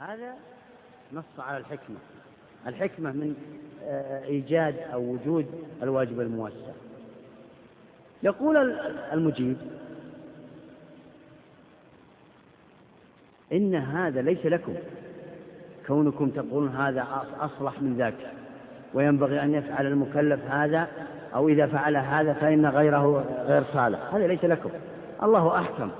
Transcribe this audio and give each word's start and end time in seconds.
هذا 0.00 0.34
نص 1.12 1.24
على 1.38 1.58
الحكمة. 1.58 1.96
الحكمة 2.66 3.12
من 3.12 3.34
آه، 3.84 4.24
إيجاد 4.24 4.78
أو 4.92 5.02
وجود 5.02 5.46
الواجب 5.82 6.20
الموسع. 6.20 6.72
يقول 8.22 8.56
المجيب 9.12 9.56
إن 13.52 13.74
هذا 13.74 14.22
ليس 14.22 14.46
لكم. 14.46 14.74
كونكم 15.86 16.30
تقولون 16.30 16.76
هذا 16.76 17.26
أصلح 17.40 17.82
من 17.82 17.96
ذاك. 17.96 18.32
وينبغي 18.94 19.42
أن 19.42 19.54
يفعل 19.54 19.86
المكلف 19.86 20.40
هذا 20.50 20.88
أو 21.34 21.48
إذا 21.48 21.66
فعل 21.66 21.96
هذا 21.96 22.32
فإن 22.32 22.66
غيره 22.66 23.24
غير 23.46 23.64
صالح. 23.72 24.14
هذا 24.14 24.26
ليس 24.26 24.44
لكم. 24.44 24.70
الله 25.22 25.58
أحكم 25.58 25.90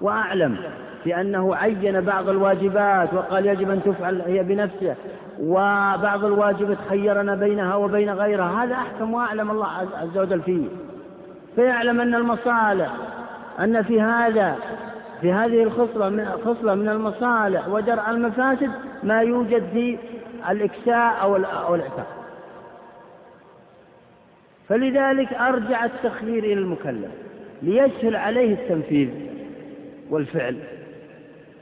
وأعلم. 0.00 0.58
في 1.04 1.20
أنه 1.20 1.54
عين 1.54 2.00
بعض 2.00 2.28
الواجبات 2.28 3.14
وقال 3.14 3.46
يجب 3.46 3.70
أن 3.70 3.82
تفعل 3.82 4.20
هي 4.20 4.42
بنفسه 4.42 4.94
وبعض 5.40 6.24
الواجبات 6.24 6.78
خيرنا 6.88 7.34
بينها 7.34 7.74
وبين 7.74 8.10
غيرها. 8.10 8.64
هذا 8.64 8.74
أحكم 8.74 9.14
وأعلم 9.14 9.50
الله 9.50 9.68
عز 10.02 10.18
وجل 10.18 10.42
فيه. 10.42 10.66
فيعلم 11.56 12.00
أن 12.00 12.14
المصالح 12.14 12.90
أن 13.60 13.82
في 13.82 14.00
هذا 14.00 14.56
في 15.20 15.32
هذه 15.32 15.62
الخصلة 15.62 16.08
من 16.08 16.28
خصلة 16.44 16.74
من 16.74 16.88
المصالح 16.88 17.68
ودرء 17.68 18.10
المفاسد 18.10 18.70
ما 19.02 19.20
يوجد 19.20 19.62
في 19.72 19.98
الإكساء 20.50 21.22
أو 21.22 21.36
الإعتاق 21.36 22.06
فلذلك 24.68 25.32
أرجع 25.32 25.84
التخيير 25.84 26.44
إلى 26.44 26.52
المكلف 26.52 27.10
ليسهل 27.62 28.16
عليه 28.16 28.54
التنفيذ 28.54 29.08
والفعل. 30.10 30.56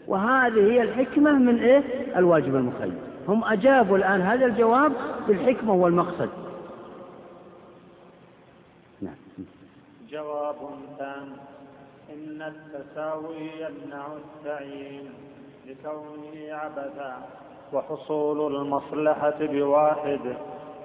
وهذه 0.08 0.72
هي 0.72 0.82
الحكمة 0.82 1.32
من 1.32 1.58
إيه؟ 1.58 1.82
الواجب 2.16 2.56
المخير 2.56 2.92
هم 3.28 3.44
أجابوا 3.44 3.96
الآن 3.96 4.20
هذا 4.20 4.46
الجواب 4.46 4.92
بالحكمة 5.28 5.74
والمقصد. 5.74 6.28
نعم. 9.02 9.14
جواب 10.10 10.56
ثاني. 10.98 11.36
إن 12.14 12.42
التساوي 12.42 13.36
يمنع 13.36 14.06
التعيين 14.06 15.10
لكونه 15.66 16.54
عبثا. 16.54 17.16
وحصول 17.72 18.56
المصلحة 18.56 19.38
بواحد 19.40 20.20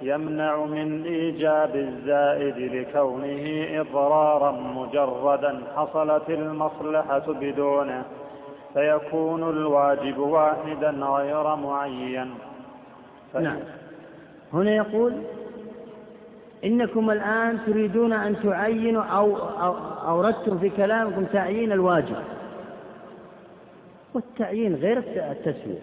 يمنع 0.02 0.66
من 0.66 1.06
إيجاب 1.06 1.76
الزائد 1.76 2.58
لكونه 2.58 3.68
إضرارا 3.81 4.52
مجردا 4.52 5.64
حصلت 5.76 6.30
المصلحة 6.30 7.26
بدونه. 7.28 8.06
فيكون 8.74 9.50
الواجب 9.50 10.18
واحدا 10.18 10.90
غير 10.90 11.56
معين. 11.56 12.34
نعم. 13.40 13.60
هنا 14.54 14.76
يقول 14.76 15.14
إنكم 16.64 17.12
الآن 17.12 17.60
تريدون 17.66 18.14
أن 18.14 18.36
تعينوا 18.44 19.04
أو, 19.04 19.38
أو 19.38 19.76
أوردتم 20.08 20.58
في 20.60 20.70
كلامكم 20.70 21.26
تعيين 21.26 21.72
الواجب. 21.72 22.16
والتعيين 24.14 24.76
غير 24.76 24.98
التسوية. 24.98 25.80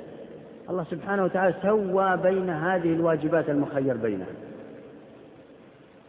الله 0.71 0.85
سبحانه 0.85 1.25
وتعالى 1.25 1.55
سوى 1.63 2.17
بين 2.17 2.51
هذه 2.51 2.93
الواجبات 2.93 3.51
المخير 3.51 3.97
بينها. 3.97 4.27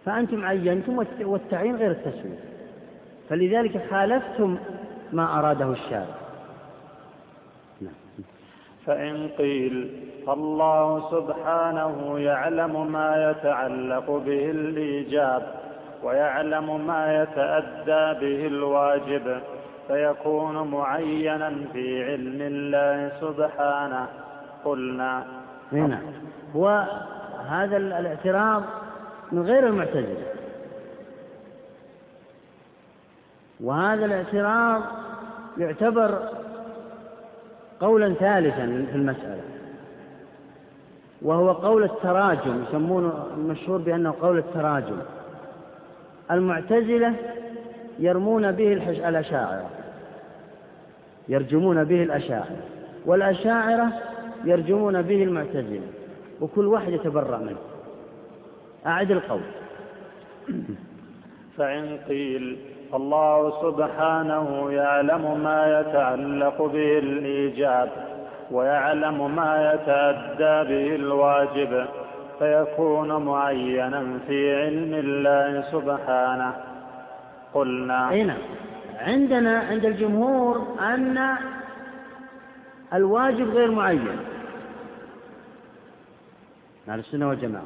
فأنتم 0.05 0.45
عينتم 0.45 1.05
والتعيين 1.21 1.75
غير 1.75 1.91
التسوية. 1.91 2.39
فلذلك 3.29 3.81
خالفتم 3.89 4.57
ما 5.13 5.39
أراده 5.39 5.71
الشارع. 5.71 6.18
فإن 8.89 9.29
قيل 9.37 9.89
فالله 10.27 11.11
سبحانه 11.11 12.19
يعلم 12.19 12.91
ما 12.91 13.31
يتعلق 13.31 14.11
به 14.11 14.51
الإيجاب 14.51 15.43
ويعلم 16.03 16.87
ما 16.87 17.21
يتأدى 17.23 18.19
به 18.19 18.47
الواجب 18.47 19.41
فيكون 19.87 20.71
معينا 20.71 21.53
في 21.73 22.03
علم 22.03 22.41
الله 22.41 23.11
سبحانه. 23.21 24.07
قلنا. 24.65 25.25
هنا 25.71 26.01
وهذا 26.55 27.77
الاعتراض 27.77 28.63
من 29.31 29.41
غير 29.41 29.67
المعتزلة. 29.67 30.27
وهذا 33.63 34.05
الاعتراض 34.05 34.81
يعتبر 35.57 36.29
قولا 37.79 38.13
ثالثا 38.13 38.85
في 38.91 38.95
المسألة 38.95 39.41
وهو 41.21 41.51
قول 41.51 41.83
التراجم 41.83 42.63
يسمونه 42.63 43.27
المشهور 43.37 43.77
بأنه 43.77 44.13
قول 44.21 44.37
التراجم. 44.37 44.97
المعتزلة 46.31 47.13
يرمون 47.99 48.51
به 48.51 48.73
الأشاعرة 49.07 49.69
يرجمون 51.29 51.83
به 51.83 52.03
الأشاعرة 52.03 52.57
والأشاعرة 53.05 53.93
يرجمون 54.45 55.01
به 55.01 55.23
المعتزلة 55.23 55.87
وكل 56.41 56.65
واحد 56.65 56.93
يتبرأ 56.93 57.37
منه. 57.37 57.59
أعد 58.85 59.11
القول. 59.11 59.41
فإن 61.57 61.97
قيل 62.07 62.57
الله 62.93 63.61
سبحانه 63.61 64.71
يعلم 64.71 65.43
ما 65.43 65.79
يتعلق 65.79 66.61
به 66.61 66.97
الإيجاب 66.99 67.89
ويعلم 68.51 69.35
ما 69.35 69.73
يتأدى 69.73 70.69
به 70.69 70.95
الواجب 70.95 71.85
فيكون 72.39 73.25
معينا 73.25 74.19
في 74.27 74.55
علم 74.61 74.93
الله 74.93 75.61
سبحانه. 75.71 76.53
قلنا 77.53 78.09
أين 78.09 78.33
عندنا 78.99 79.59
عند 79.59 79.85
الجمهور 79.85 80.67
أن 80.79 81.35
الواجب 82.93 83.49
غير 83.49 83.71
معين. 83.71 84.19
على 86.87 86.99
السنة 86.99 87.29
والجماعة. 87.29 87.65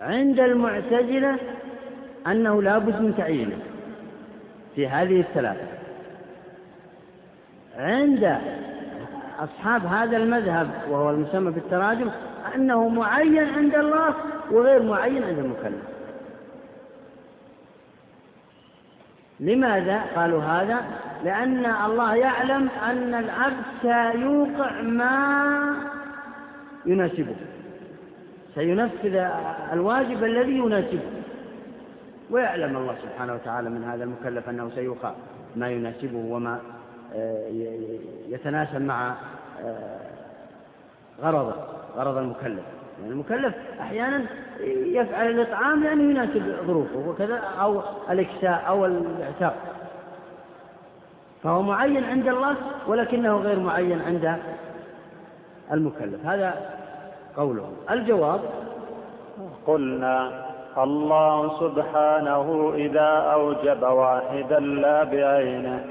عند 0.00 0.40
المعتزلة 0.40 1.38
أنه 2.26 2.62
لا 2.62 2.78
بد 2.78 3.00
من 3.00 3.16
تعيينه 3.16 3.58
في 4.74 4.88
هذه 4.88 5.20
الثلاثة. 5.20 5.66
عند 7.78 8.38
أصحاب 9.38 9.86
هذا 9.86 10.16
المذهب 10.16 10.68
وهو 10.90 11.10
المسمى 11.10 11.50
بالتراجم 11.50 12.10
أنه 12.54 12.88
معين 12.88 13.48
عند 13.48 13.74
الله 13.74 14.14
وغير 14.50 14.82
معين 14.82 15.22
عند 15.24 15.38
المكلف. 15.38 15.82
لماذا 19.40 20.02
قالوا 20.16 20.42
هذا؟ 20.42 20.84
لأن 21.24 21.66
الله 21.66 22.14
يعلم 22.14 22.68
أن 22.68 23.14
العبد 23.14 23.64
سيوقع 23.82 24.82
ما 24.82 25.76
يناسبه 26.86 27.36
سينفذ 28.54 29.14
الواجب 29.72 30.24
الذي 30.24 30.58
يناسبه. 30.58 31.23
ويعلم 32.34 32.76
الله 32.76 32.94
سبحانه 33.02 33.34
وتعالى 33.34 33.70
من 33.70 33.84
هذا 33.84 34.04
المكلف 34.04 34.48
أنه 34.48 34.70
سيوقع 34.74 35.12
ما 35.56 35.70
يناسبه 35.70 36.18
وما 36.18 36.60
آه، 37.14 37.48
يتناسب 38.28 38.80
مع 38.80 39.14
آه، 39.64 40.00
غرضه 41.22 41.54
غرض 41.96 42.16
المكلف. 42.16 42.62
يعني 43.00 43.12
المكلف 43.12 43.54
أحيانا 43.80 44.24
يفعل 44.70 45.30
الإطعام 45.30 45.84
لأنه 45.84 46.10
يناسب 46.10 46.56
ظروفه 46.66 47.08
وكذا 47.08 47.36
أو 47.36 47.82
الإكساء 48.10 48.64
أو 48.68 48.86
الإعتاق. 48.86 49.56
فهو 51.42 51.62
معين 51.62 52.04
عند 52.04 52.28
الله 52.28 52.56
ولكنه 52.86 53.36
غير 53.36 53.58
معين 53.58 54.00
عند 54.02 54.38
المكلف. 55.72 56.26
هذا 56.26 56.70
قوله. 57.36 57.72
الجواب 57.90 58.40
قلنا 59.66 60.43
الله 60.78 61.60
سبحانه 61.60 62.72
إذا 62.74 63.08
أوجب 63.34 63.82
واحدا 63.82 64.60
لا 64.60 65.04
بعينه 65.04 65.84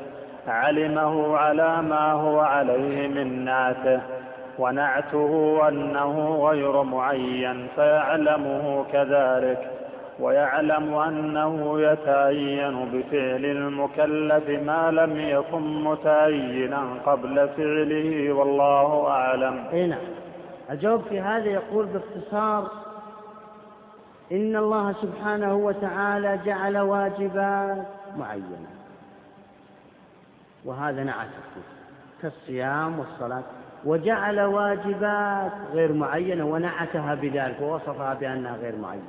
علمه 0.47 1.37
على 1.37 1.81
ما 1.81 2.11
هو 2.11 2.39
عليه 2.39 3.07
من 3.07 3.45
نعته 3.45 4.01
ونعته 4.59 5.61
أنه 5.67 6.35
غير 6.49 6.83
معين 6.83 7.67
فيعلمه 7.75 8.85
كذلك 8.91 9.71
ويعلم 10.19 10.93
أنه 10.93 11.81
يتعين 11.81 12.85
بفعل 12.93 13.45
المكلف 13.45 14.49
ما 14.65 14.91
لم 14.91 15.19
يكن 15.19 15.83
متعينا 15.83 16.83
قبل 17.05 17.49
فعله 17.57 18.33
والله 18.33 19.07
أعلم. 19.07 19.63
أي 19.73 19.87
نعم. 19.87 19.99
الجواب 20.71 21.01
في 21.09 21.19
هذا 21.19 21.45
يقول 21.49 21.85
باختصار 21.85 22.82
إن 24.31 24.55
الله 24.55 24.95
سبحانه 25.01 25.55
وتعالى 25.55 26.39
جعل 26.45 26.77
واجبات 26.77 27.85
معينة. 28.17 28.67
وهذا 30.65 31.03
نعته 31.03 31.29
كالصيام 32.21 32.99
والصلاة. 32.99 33.43
وجعل 33.85 34.39
واجبات 34.41 35.51
غير 35.73 35.93
معينة 35.93 36.45
ونعتها 36.45 37.15
بذلك 37.15 37.61
ووصفها 37.61 38.13
بأنها 38.13 38.55
غير 38.55 38.75
معينة. 38.75 39.03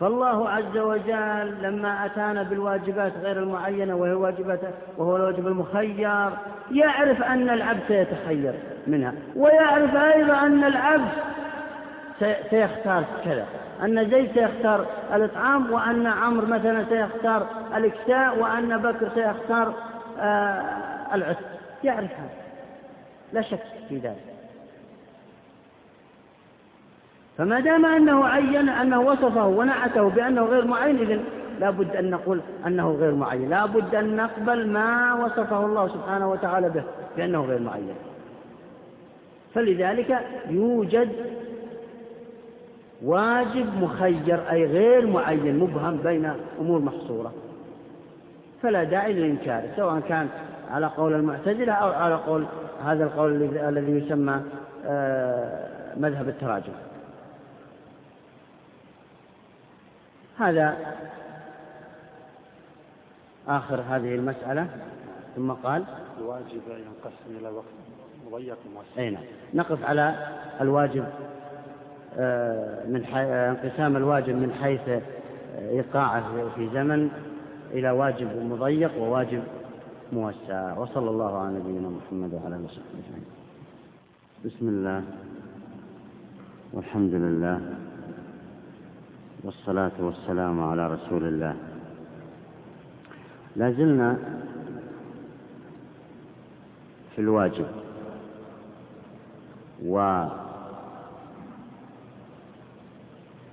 فالله 0.00 0.48
عز 0.48 0.78
وجل 0.78 1.62
لما 1.62 2.06
أتانا 2.06 2.42
بالواجبات 2.42 3.12
غير 3.22 3.38
المعينة 3.38 3.94
وهي 3.94 4.12
الواجبات 4.12 4.60
وهو 4.98 5.16
الواجب 5.16 5.46
المخير 5.46 6.30
يعرف 6.70 7.22
أن 7.22 7.50
العبد 7.50 7.80
سيتخير 7.88 8.54
منها. 8.86 9.14
ويعرف 9.36 9.94
أيضا 9.96 10.46
أن 10.46 10.64
العبد 10.64 11.12
سيختار 12.50 13.04
كذا. 13.24 13.46
أن 13.82 14.10
زيد 14.10 14.32
سيختار 14.34 14.86
الإطعام 15.14 15.72
وأن 15.72 16.06
عمرو 16.06 16.46
مثلا 16.46 16.84
سيختار 16.88 17.46
الإكساء 17.76 18.38
وأن 18.38 18.78
بكر 18.78 19.08
سيختار 19.14 19.74
آه 20.20 21.14
العتق 21.14 21.46
يعرف 21.84 22.10
هذا. 22.10 22.30
لا 23.32 23.42
شك 23.42 23.62
في 23.88 23.96
ذلك. 23.96 24.24
فما 27.38 27.60
دام 27.60 27.86
أنه 27.86 28.26
عين 28.26 28.68
أنه 28.68 29.00
وصفه 29.00 29.46
ونعته 29.46 30.08
بأنه 30.08 30.42
غير 30.42 30.64
معين 30.64 30.98
إذن 30.98 31.24
لا 31.60 31.70
بد 31.70 31.96
أن 31.96 32.10
نقول 32.10 32.40
أنه 32.66 32.90
غير 32.90 33.14
معين. 33.14 33.50
لا 33.50 33.66
بد 33.66 33.94
أن 33.94 34.16
نقبل 34.16 34.68
ما 34.68 35.14
وصفه 35.14 35.66
الله 35.66 35.88
سبحانه 35.88 36.30
وتعالى 36.30 36.68
به 36.68 36.82
بأنه 37.16 37.44
غير 37.44 37.62
معين. 37.62 37.94
فلذلك 39.54 40.18
يوجد 40.50 41.08
واجب 43.02 43.82
مخير 43.82 44.50
أي 44.50 44.66
غير 44.66 45.06
معين 45.06 45.58
مبهم 45.58 45.96
بين 45.96 46.32
أمور 46.60 46.78
محصورة. 46.78 47.32
فلا 48.62 48.84
داعي 48.84 49.12
للإنكار 49.12 49.62
سواء 49.76 50.00
كان 50.00 50.28
على 50.70 50.86
قول 50.86 51.14
المعتزلة 51.14 51.72
أو 51.72 51.90
على 51.90 52.14
قول 52.14 52.46
هذا 52.84 53.04
القول 53.04 53.56
الذي 53.56 53.92
يسمى 53.92 54.42
آه، 54.86 55.68
مذهب 55.96 56.28
التراجم. 56.28 56.72
هذا 60.38 60.76
آخر 63.48 63.80
هذه 63.80 64.14
المسألة. 64.14 64.66
ثم 65.36 65.52
قال 65.52 65.84
الواجب 66.20 66.62
ينقسم 66.68 67.40
إلى 67.40 67.48
وقت 67.48 67.64
مضيق 68.26 68.58
موسع 68.74 69.02
أي 69.02 69.10
نعم. 69.10 69.22
نقف 69.54 69.84
على 69.84 70.14
الواجب 70.60 71.04
من 72.88 73.04
انقسام 73.14 73.96
الواجب 73.96 74.34
من 74.34 74.52
حيث 74.52 75.02
إيقاعه 75.58 76.48
في 76.56 76.68
زمن 76.74 77.10
إلى 77.70 77.90
واجب 77.90 78.28
مضيق 78.42 78.98
وواجب 78.98 79.42
موسع. 80.12 80.78
وصلى 80.78 81.10
الله 81.10 81.38
على 81.38 81.58
نبينا 81.58 81.88
محمد 81.88 82.34
وعلى 82.34 82.56
آله 82.56 82.64
وصحبه 82.64 82.98
أجمعين. 83.04 83.24
بسم 84.44 84.68
الله 84.68 85.02
والحمد 86.72 87.14
لله 87.14 87.60
والصلاة 89.44 89.92
والسلام 90.00 90.62
على 90.62 90.86
رسول 90.94 91.24
الله. 91.24 91.56
لا 93.56 93.70
زلنا 93.70 94.16
في 97.14 97.20
الواجب 97.20 97.66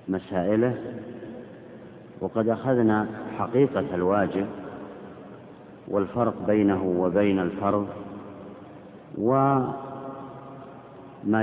ومسائله 0.08 0.76
وقد 2.20 2.48
أخذنا 2.48 3.06
حقيقة 3.38 3.94
الواجب 3.94 4.46
والفرق 5.88 6.34
بينه 6.46 6.84
وبين 6.84 7.38
الفرض 7.38 7.88
وما 9.18 9.74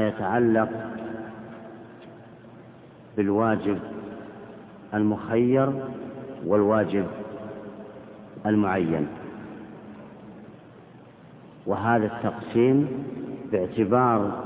يتعلق 0.08 0.70
بالواجب 3.18 3.80
المخير 4.94 5.74
والواجب 6.46 7.06
المعين. 8.46 9.08
وهذا 11.66 12.06
التقسيم 12.06 12.88
باعتبار 13.52 14.43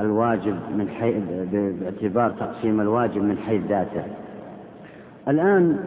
الواجب 0.00 0.56
من 0.76 0.88
حيث 0.88 1.24
باعتبار 1.52 2.30
تقسيم 2.30 2.80
الواجب 2.80 3.22
من 3.22 3.38
حيث 3.38 3.62
ذاته. 3.66 4.04
الآن 5.28 5.78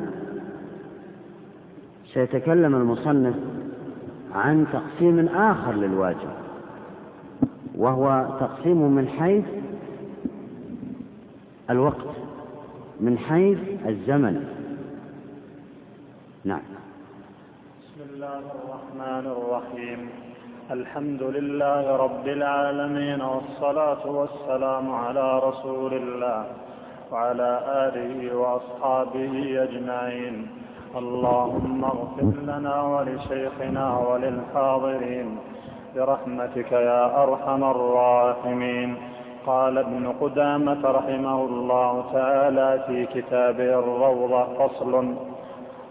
سيتكلم 2.14 2.76
المصنف 2.76 3.36
عن 4.34 4.66
تقسيم 4.74 5.28
آخر 5.28 5.72
للواجب 5.74 6.30
وهو 7.76 8.28
تقسيم 8.40 8.96
من 8.96 9.08
حيث 9.08 9.46
الوقت 11.70 12.08
من 13.00 13.18
حيث 13.18 13.60
الزمن. 13.86 14.46
نعم. 16.46 16.62
بسم 17.82 18.14
الله 18.14 18.40
الرحمن 18.40 19.32
الرحيم. 19.32 20.10
الحمد 20.72 21.24
لله 21.24 21.96
رب 21.98 22.28
العالمين 22.28 23.22
والصلاة 23.22 24.04
والسلام 24.06 24.96
على 24.96 25.40
رسول 25.40 25.94
الله 25.94 26.44
وعلى 27.12 27.60
آله 27.88 28.36
وأصحابه 28.36 29.64
أجمعين. 29.64 30.48
اللهم 30.96 31.86
اغفر 31.86 32.34
لنا 32.52 32.82
ولشيخنا 32.82 33.98
وللحاضرين 33.98 35.38
برحمتك 35.96 36.72
يا 36.72 37.24
أرحم 37.24 37.64
الراحمين. 37.64 38.96
قال 39.46 39.78
ابن 39.78 40.14
قدامة 40.22 40.82
رحمه 40.86 41.46
الله 41.46 41.94
تعالى 42.14 42.84
في 42.88 43.06
كتابه 43.06 43.80
الروضة 43.80 44.44
فصل 44.44 45.16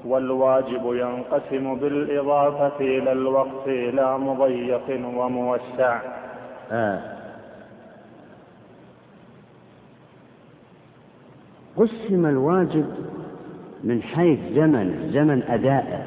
والواجب 0.04 0.82
ينقسم 0.84 1.74
بالإضافة 1.74 2.80
إلى 2.80 3.12
الوقت 3.12 3.66
إلى 3.66 4.18
مضيق 4.18 5.00
وموسع 5.16 6.00
آه. 6.72 7.00
قسم 11.76 12.26
الواجب 12.26 12.86
من 13.84 14.02
حيث 14.02 14.38
زمن 14.54 15.10
زمن 15.12 15.42
أدائه 15.42 16.06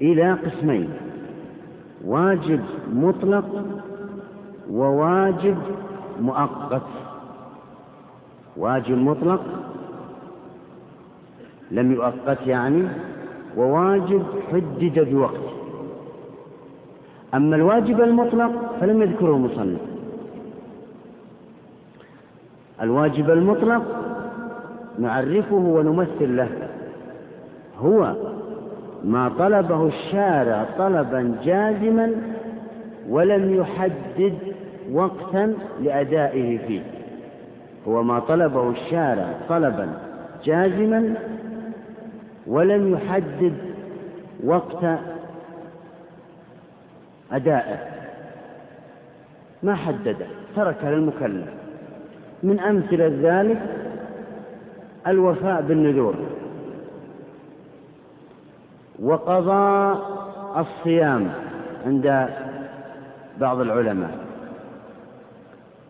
إلى 0.00 0.32
قسمين 0.32 0.90
واجب 2.04 2.60
مطلق 2.92 3.64
وواجب 4.70 5.58
مؤقت 6.20 6.82
واجب 8.56 8.98
مطلق 8.98 9.40
لم 11.70 11.92
يؤقت 11.92 12.46
يعني 12.46 12.84
وواجب 13.56 14.22
حدد 14.52 15.08
بوقت. 15.10 15.40
أما 17.34 17.56
الواجب 17.56 18.00
المطلق 18.00 18.50
فلم 18.80 19.02
يذكره 19.02 19.36
المصنف. 19.36 19.80
الواجب 22.82 23.30
المطلق 23.30 23.82
نعرفه 24.98 25.54
ونمثل 25.56 26.36
له. 26.36 26.48
هو 27.78 28.14
ما 29.04 29.30
طلبه 29.38 29.86
الشارع 29.86 30.66
طلبا 30.78 31.36
جازما 31.44 32.12
ولم 33.08 33.54
يحدد 33.54 34.34
وقتا 34.92 35.54
لأدائه 35.82 36.58
فيه. 36.58 36.82
هو 37.88 38.02
ما 38.02 38.18
طلبه 38.20 38.70
الشارع 38.70 39.34
طلبا 39.48 39.88
جازما 40.44 41.14
ولم 42.48 42.92
يحدد 42.92 43.54
وقت 44.44 44.84
أدائه. 47.32 47.78
ما 49.62 49.74
حدده 49.74 50.26
ترك 50.56 50.84
للمكلف. 50.84 51.48
من 52.42 52.60
أمثلة 52.60 53.12
ذلك 53.22 53.62
الوفاء 55.06 55.62
بالنذور. 55.62 56.14
وقضاء 59.02 60.18
الصيام 60.56 61.30
عند 61.86 62.28
بعض 63.40 63.60
العلماء. 63.60 64.10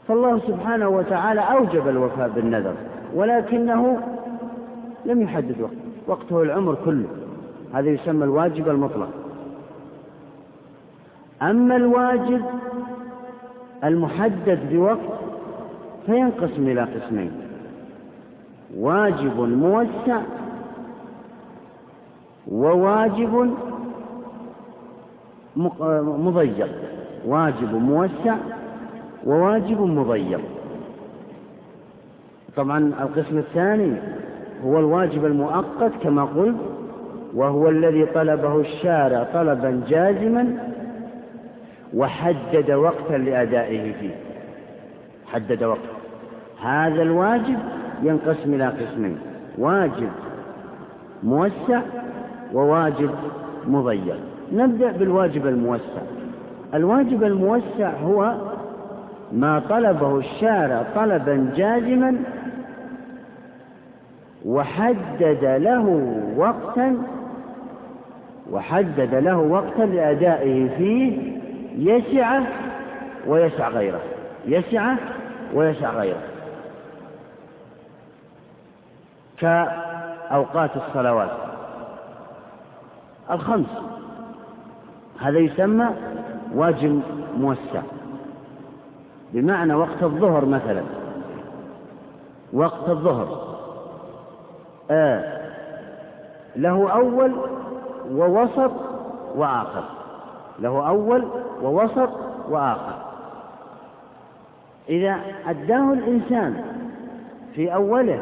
فالله 0.08 0.40
سبحانه 0.46 0.88
وتعالى 0.88 1.40
أوجب 1.40 1.88
الوفاء 1.88 2.28
بالنذر 2.28 2.74
ولكنه 3.14 4.00
لم 5.04 5.22
يحدد 5.22 5.60
وقت 5.60 5.87
وقته 6.08 6.42
العمر 6.42 6.76
كله. 6.84 7.08
هذا 7.74 7.88
يسمى 7.88 8.24
الواجب 8.24 8.68
المطلق. 8.68 9.08
أما 11.42 11.76
الواجب 11.76 12.44
المحدد 13.84 14.58
بوقت 14.72 14.98
فينقسم 16.06 16.68
إلى 16.68 16.80
قسمين. 16.82 17.32
واجب 18.76 19.40
موسع 19.40 20.20
مضيق. 26.02 26.70
واجب 27.26 27.74
موسع 27.74 28.36
وواجب 29.26 29.80
مضيق. 29.80 30.40
طبعا 32.56 32.92
القسم 33.00 33.38
الثاني 33.38 33.96
هو 34.64 34.78
الواجب 34.78 35.24
المؤقت 35.24 35.92
كما 36.02 36.24
قلت 36.24 36.56
وهو 37.34 37.68
الذي 37.68 38.06
طلبه 38.06 38.60
الشارع 38.60 39.26
طلبا 39.34 39.82
جازما 39.88 40.56
وحدد 41.94 42.70
وقتا 42.70 43.14
لأدائه 43.14 43.92
فيه. 43.92 44.14
حدد 45.26 45.62
وقتا. 45.62 45.98
هذا 46.62 47.02
الواجب 47.02 47.58
ينقسم 48.02 48.54
إلى 48.54 48.66
قسمين 48.66 49.18
واجب 49.58 50.08
موسع 51.22 51.80
وواجب 52.54 53.10
مضيق 53.66 54.18
نبدأ 54.52 54.92
بالواجب 54.92 55.46
الموسع. 55.46 56.02
الواجب 56.74 57.24
الموسع 57.24 57.90
هو 58.04 58.34
ما 59.32 59.62
طلبه 59.68 60.18
الشارع 60.18 60.84
طلبا 60.94 61.52
جازما 61.56 62.16
وحدد 64.44 65.44
له 65.44 66.14
وقتا 66.36 67.02
وحدد 68.50 69.14
له 69.14 69.38
وقتا 69.38 69.82
لأدائه 69.82 70.68
فيه 70.76 71.38
يسعه 71.76 72.46
ويسع 73.26 73.68
غيره 73.68 74.00
يسعه 74.46 74.98
ويسع 75.54 75.90
غيره. 75.90 76.22
كأوقات 79.38 80.70
الصلوات 80.76 81.30
الخمس 83.30 83.66
هذا 85.20 85.38
يسمى 85.38 85.88
واجب 86.54 87.02
موسع. 87.36 87.82
بمعنى 89.32 89.74
وقت 89.74 90.02
الظهر 90.02 90.44
مثلا 90.44 90.82
وقت 92.52 92.88
الظهر 92.88 93.47
آه. 94.90 95.40
له 96.56 96.92
أول 96.92 97.32
ووسط 98.10 98.72
وآخر. 99.34 99.84
له 100.58 100.88
أول 100.88 101.28
ووسط 101.62 102.10
وآخر. 102.48 102.94
إذا 104.88 105.20
أداه 105.46 105.92
الإنسان 105.92 106.64
في 107.54 107.74
أوله 107.74 108.20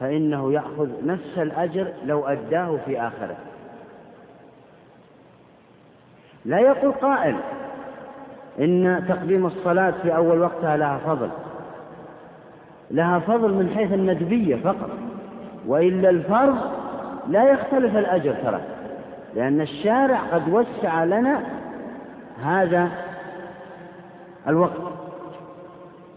فإنه 0.00 0.52
يأخذ 0.52 0.88
نفس 1.06 1.38
الأجر 1.38 1.92
لو 2.04 2.26
أداه 2.26 2.78
في 2.86 3.00
آخره. 3.00 3.36
لا 6.44 6.58
يقول 6.58 6.92
قائل 6.92 7.36
إن 8.58 9.04
تقديم 9.08 9.46
الصلاة 9.46 9.94
في 10.02 10.16
أول 10.16 10.40
وقتها 10.40 10.76
لها 10.76 10.98
فضل. 10.98 11.30
لها 12.90 13.18
فضل 13.18 13.54
من 13.54 13.70
حيث 13.76 13.92
الندبية 13.92 14.56
فقط 14.56 14.90
وإلا 15.66 16.10
الفرض 16.10 16.56
لا 17.28 17.50
يختلف 17.50 17.96
الأجر 17.96 18.34
ترى 18.44 18.60
لأن 19.34 19.60
الشارع 19.60 20.18
قد 20.32 20.48
وسع 20.48 21.04
لنا 21.04 21.40
هذا 22.44 22.88
الوقت. 24.48 24.80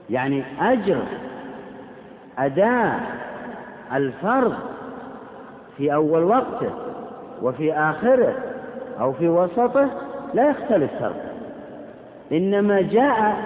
يعني 0.09 0.43
أجر 0.61 1.01
أداء 2.37 2.99
الفرض 3.93 4.53
في 5.77 5.93
أول 5.93 6.23
وقته 6.23 6.71
وفي 7.41 7.73
آخره 7.73 8.35
أو 8.99 9.13
في 9.13 9.29
وسطه 9.29 9.89
لا 10.33 10.49
يختلف 10.49 10.91
فرق 10.99 11.33
إنما 12.31 12.81
جاء 12.81 13.37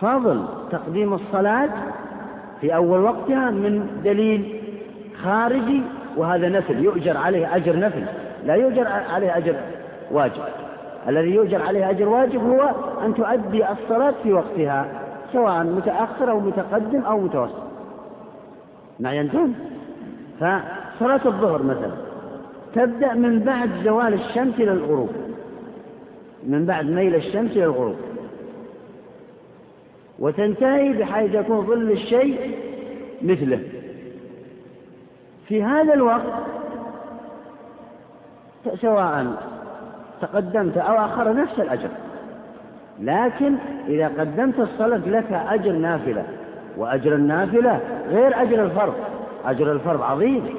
فضل 0.00 0.44
تقديم 0.70 1.14
الصلاة 1.14 1.70
في 2.60 2.74
أول 2.74 3.00
وقتها 3.00 3.50
من 3.50 4.00
دليل 4.04 4.60
خارجي 5.22 5.82
وهذا 6.16 6.48
نفل 6.48 6.84
يؤجر 6.84 7.16
عليه 7.16 7.56
أجر 7.56 7.78
نفل 7.78 8.04
لا 8.44 8.54
يؤجر 8.54 8.86
عليه 8.86 9.36
أجر 9.36 9.56
واجب. 10.10 10.42
الذي 11.08 11.30
يؤجر 11.30 11.62
عليه 11.62 11.90
أجر 11.90 12.08
واجب 12.08 12.44
هو 12.44 12.70
أن 13.04 13.14
تؤدي 13.14 13.64
الصلاة 13.70 14.14
في 14.22 14.32
وقتها 14.32 14.86
سواء 15.32 15.64
متأخر 15.64 16.30
أو 16.30 16.40
متقدم 16.40 17.00
أو 17.00 17.20
متوسط. 17.20 17.62
معي 19.00 19.20
أنتم 19.20 19.52
فصلاة 20.40 21.20
الظهر 21.26 21.62
مثلا 21.62 21.92
تبدأ 22.74 23.14
من 23.14 23.38
بعد 23.38 23.70
زوال 23.84 24.14
الشمس 24.14 24.54
إلى 24.54 24.72
الغروب 24.72 25.10
من 26.46 26.66
بعد 26.66 26.86
ميل 26.86 27.14
الشمس 27.14 27.50
إلى 27.50 27.64
الغروب. 27.64 27.96
وتنتهي 30.18 30.92
بحيث 30.92 31.34
يكون 31.34 31.66
ظل 31.66 31.90
الشيء 31.90 32.58
مثله. 33.22 33.60
في 35.48 35.62
هذا 35.62 35.94
الوقت 35.94 36.32
سواء 38.80 39.26
تقدمت 40.20 40.78
أو 40.78 41.04
أخر 41.04 41.32
نفس 41.32 41.60
الأجر 41.60 41.88
لكن 43.00 43.54
إذا 43.88 44.08
قدمت 44.08 44.60
الصلاة 44.60 45.08
لك 45.08 45.32
أجر 45.32 45.72
نافلة 45.72 46.24
وأجر 46.76 47.14
النافلة 47.14 47.80
غير 48.08 48.42
أجر 48.42 48.64
الفرض 48.64 48.94
أجر 49.44 49.72
الفرض 49.72 50.02
عظيم. 50.02 50.54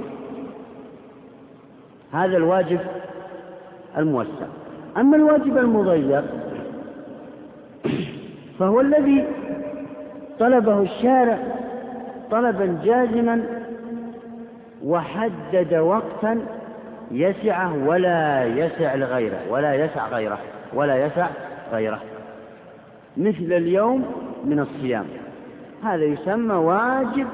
هذا 2.13 2.37
الواجب 2.37 2.79
الموسع. 3.97 4.45
أما 4.97 5.17
الواجب 5.17 5.57
المضيق 5.57 6.23
فهو 8.59 8.81
الذي 8.81 9.25
طلبه 10.39 10.81
الشارع 10.81 11.37
طلبا 12.31 12.79
جازما 12.83 13.43
وحدد 14.83 15.73
وقتا 15.73 16.41
يسعه 17.11 17.87
ولا 17.87 18.45
يسع 18.45 18.95
لغيره 18.95 19.39
ولا 19.49 19.73
يسع 19.73 20.07
غيره 20.07 20.37
ولا 20.73 21.05
يسع 21.05 21.27
غيره. 21.71 21.99
مثل 23.17 23.53
اليوم 23.53 24.05
من 24.45 24.59
الصيام. 24.59 25.05
هذا 25.83 26.03
يسمى 26.03 26.53
واجب 26.55 27.27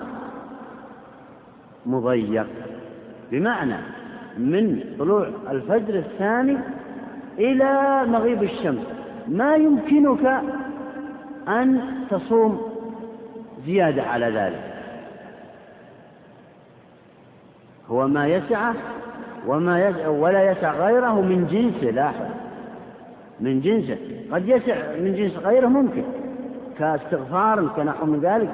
مضيق. 1.86 2.48
بمعنى 3.32 3.78
من 4.38 4.84
طلوع 5.00 5.28
الفجر 5.52 5.96
الثاني 5.96 6.58
إلى 7.40 8.04
مغيب 8.08 8.44
الشمس. 8.44 8.86
ما 9.28 9.56
يمكنك 9.56 10.42
أن 11.48 11.82
تصوم 12.10 12.75
زيادة 13.66 14.04
على 14.04 14.26
ذلك. 14.26 14.74
هو 17.90 18.08
ما 18.08 18.28
يسعه 18.28 18.76
وما 19.48 19.88
يسع 19.88 20.08
ولا 20.08 20.52
يسع 20.52 20.74
غيره 20.74 21.22
من 21.22 21.48
جنسه 21.48 21.92
لاحظ. 21.92 22.26
من 23.40 23.62
جنسه. 23.62 23.98
قد 24.32 24.48
يسع 24.48 24.76
من 25.00 25.16
جنس 25.16 25.38
غيره 25.38 25.68
ممكن. 25.68 26.04
كاستغفار 26.80 27.68
كنحو 27.76 28.06
من 28.06 28.20
ذلك 28.20 28.50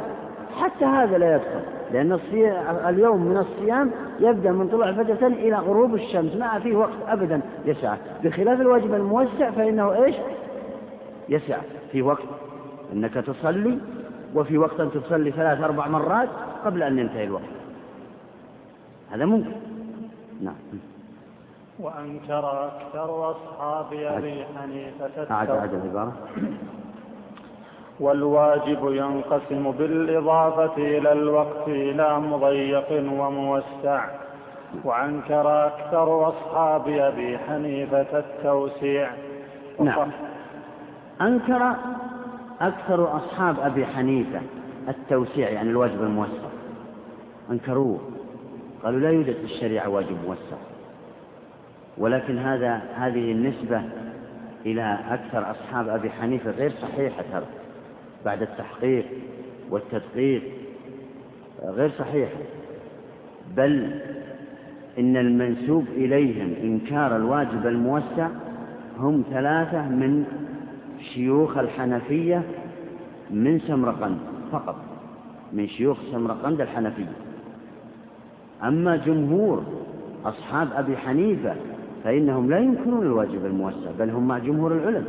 حتى 0.57 0.85
هذا 0.85 1.17
لا 1.17 1.35
يدخل. 1.35 1.61
لأن 1.93 2.19
اليوم 2.87 3.25
من 3.25 3.37
الصيام 3.37 3.91
يبدأ 4.19 4.51
من 4.51 4.67
طلوع 4.67 4.89
الفجر 4.89 5.27
إلى 5.27 5.55
غروب 5.55 5.95
الشمس 5.95 6.35
ما 6.35 6.59
فيه 6.59 6.75
وقت 6.75 6.97
أبدا 7.07 7.41
يسع. 7.65 7.95
بخلاف 8.23 8.61
الواجب 8.61 8.93
الموسع 8.93 9.51
فإنه 9.51 10.05
إيش؟ 10.05 10.15
يسع. 11.29 11.57
في 11.91 12.01
وقت. 12.01 12.23
أنك 12.93 13.13
تصلي 13.13 13.77
وفي 14.35 14.57
وقت 14.57 14.79
أن 14.79 14.91
تصلي 14.91 15.31
ثلاث 15.31 15.63
أربع 15.63 15.87
مرات 15.87 16.29
قبل 16.65 16.83
أن 16.83 16.99
ينتهي 16.99 17.23
الوقت. 17.23 17.43
هذا 19.11 19.25
ممكن. 19.25 19.51
نعم. 20.41 20.55
وأنكر 21.79 22.67
أكثر 22.67 23.31
أصحاب 23.31 23.93
أبي 23.93 24.45
حنيفة 24.45 25.31
أعد 25.31 25.49
أعد 25.49 25.73
العبارة 25.73 26.13
والواجب 27.99 28.79
ينقسم 28.83 29.71
بالإضافة 29.71 30.77
إلى 30.77 31.11
الوقت 31.11 31.67
إلى 31.67 32.19
مضيق 32.19 32.91
وموسع. 32.91 34.05
وأنكر 34.83 35.67
أكثر 35.67 36.29
أصحاب 36.29 36.87
أبي 36.87 37.37
حنيفة 37.37 38.19
التوسيع. 38.19 39.11
نعم. 39.79 40.11
أنكر 41.21 41.75
أكثر 42.61 43.17
أصحاب 43.17 43.59
أبي 43.59 43.85
حنيفة 43.85 44.41
التوسيع 44.89 45.49
يعني 45.49 45.69
الواجب 45.69 46.03
الموسع. 46.03 46.49
أنكروه. 47.51 47.99
قالوا 48.83 48.99
لا 48.99 49.09
يوجد 49.09 49.33
في 49.33 49.43
الشريعة 49.43 49.89
واجب 49.89 50.17
موسع. 50.27 50.57
ولكن 51.97 52.37
هذا 52.37 52.81
هذه 52.95 53.31
النسبة 53.31 53.81
إلى 54.65 54.97
أكثر 55.09 55.51
أصحاب 55.51 55.89
أبي 55.89 56.09
حنيفة 56.09 56.51
غير 56.51 56.71
صحيحة 56.81 57.23
ترى 57.31 57.45
بعد 58.25 58.41
التحقيق 58.41 59.05
والتدقيق 59.69 60.43
غير 61.63 61.91
صحيحة. 61.99 62.37
بل 63.55 64.01
إن 64.99 65.17
المنسوب 65.17 65.85
إليهم 65.95 66.53
إنكار 66.63 67.15
الواجب 67.15 67.67
الموسع 67.67 68.27
هم 68.97 69.23
ثلاثة 69.31 69.81
من 69.81 70.25
شيوخ 71.01 71.57
الحنفية 71.57 72.43
من 73.31 73.59
سمرقند 73.59 74.17
فقط 74.51 74.75
من 75.53 75.67
شيوخ 75.67 75.97
سمرقند 76.11 76.61
الحنفية. 76.61 77.11
أما 78.63 78.95
جمهور 78.95 79.63
أصحاب 80.25 80.67
أبي 80.75 80.97
حنيفة 80.97 81.55
فإنهم 82.03 82.49
لا 82.49 82.59
ينكرون 82.59 83.01
الواجب 83.01 83.45
الموسع 83.45 83.91
بل 83.99 84.09
هم 84.09 84.27
مع 84.27 84.37
جمهور 84.37 84.71
العلم. 84.71 85.05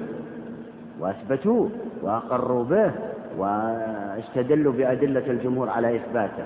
وأثبتوه 1.01 1.71
وأقروا 2.03 2.65
به 2.65 2.93
واستدلوا 3.39 4.73
بأدلة 4.73 5.31
الجمهور 5.31 5.69
على 5.69 5.97
إثباته. 5.97 6.45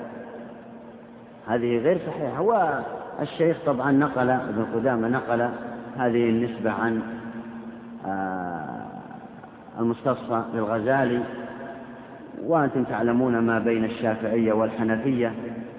هذه 1.47 1.79
غير 1.79 1.99
صحيحة. 2.07 2.41
والشيخ 2.41 3.57
طبعا 3.67 3.93
نقل 3.93 4.31
ابن 4.31 4.67
قدامة 4.75 5.09
نقل 5.09 5.49
هذه 5.97 6.29
النسبة 6.31 6.71
عن 6.71 7.03
آه، 8.07 8.66
المستصفى 9.79 10.43
للغزالي 10.55 11.21
وأنتم 12.45 12.85
تعلمون 12.85 13.39
ما 13.39 13.59
بين 13.59 13.85
الشافعية 13.85 14.53
والحنفية 14.53 15.33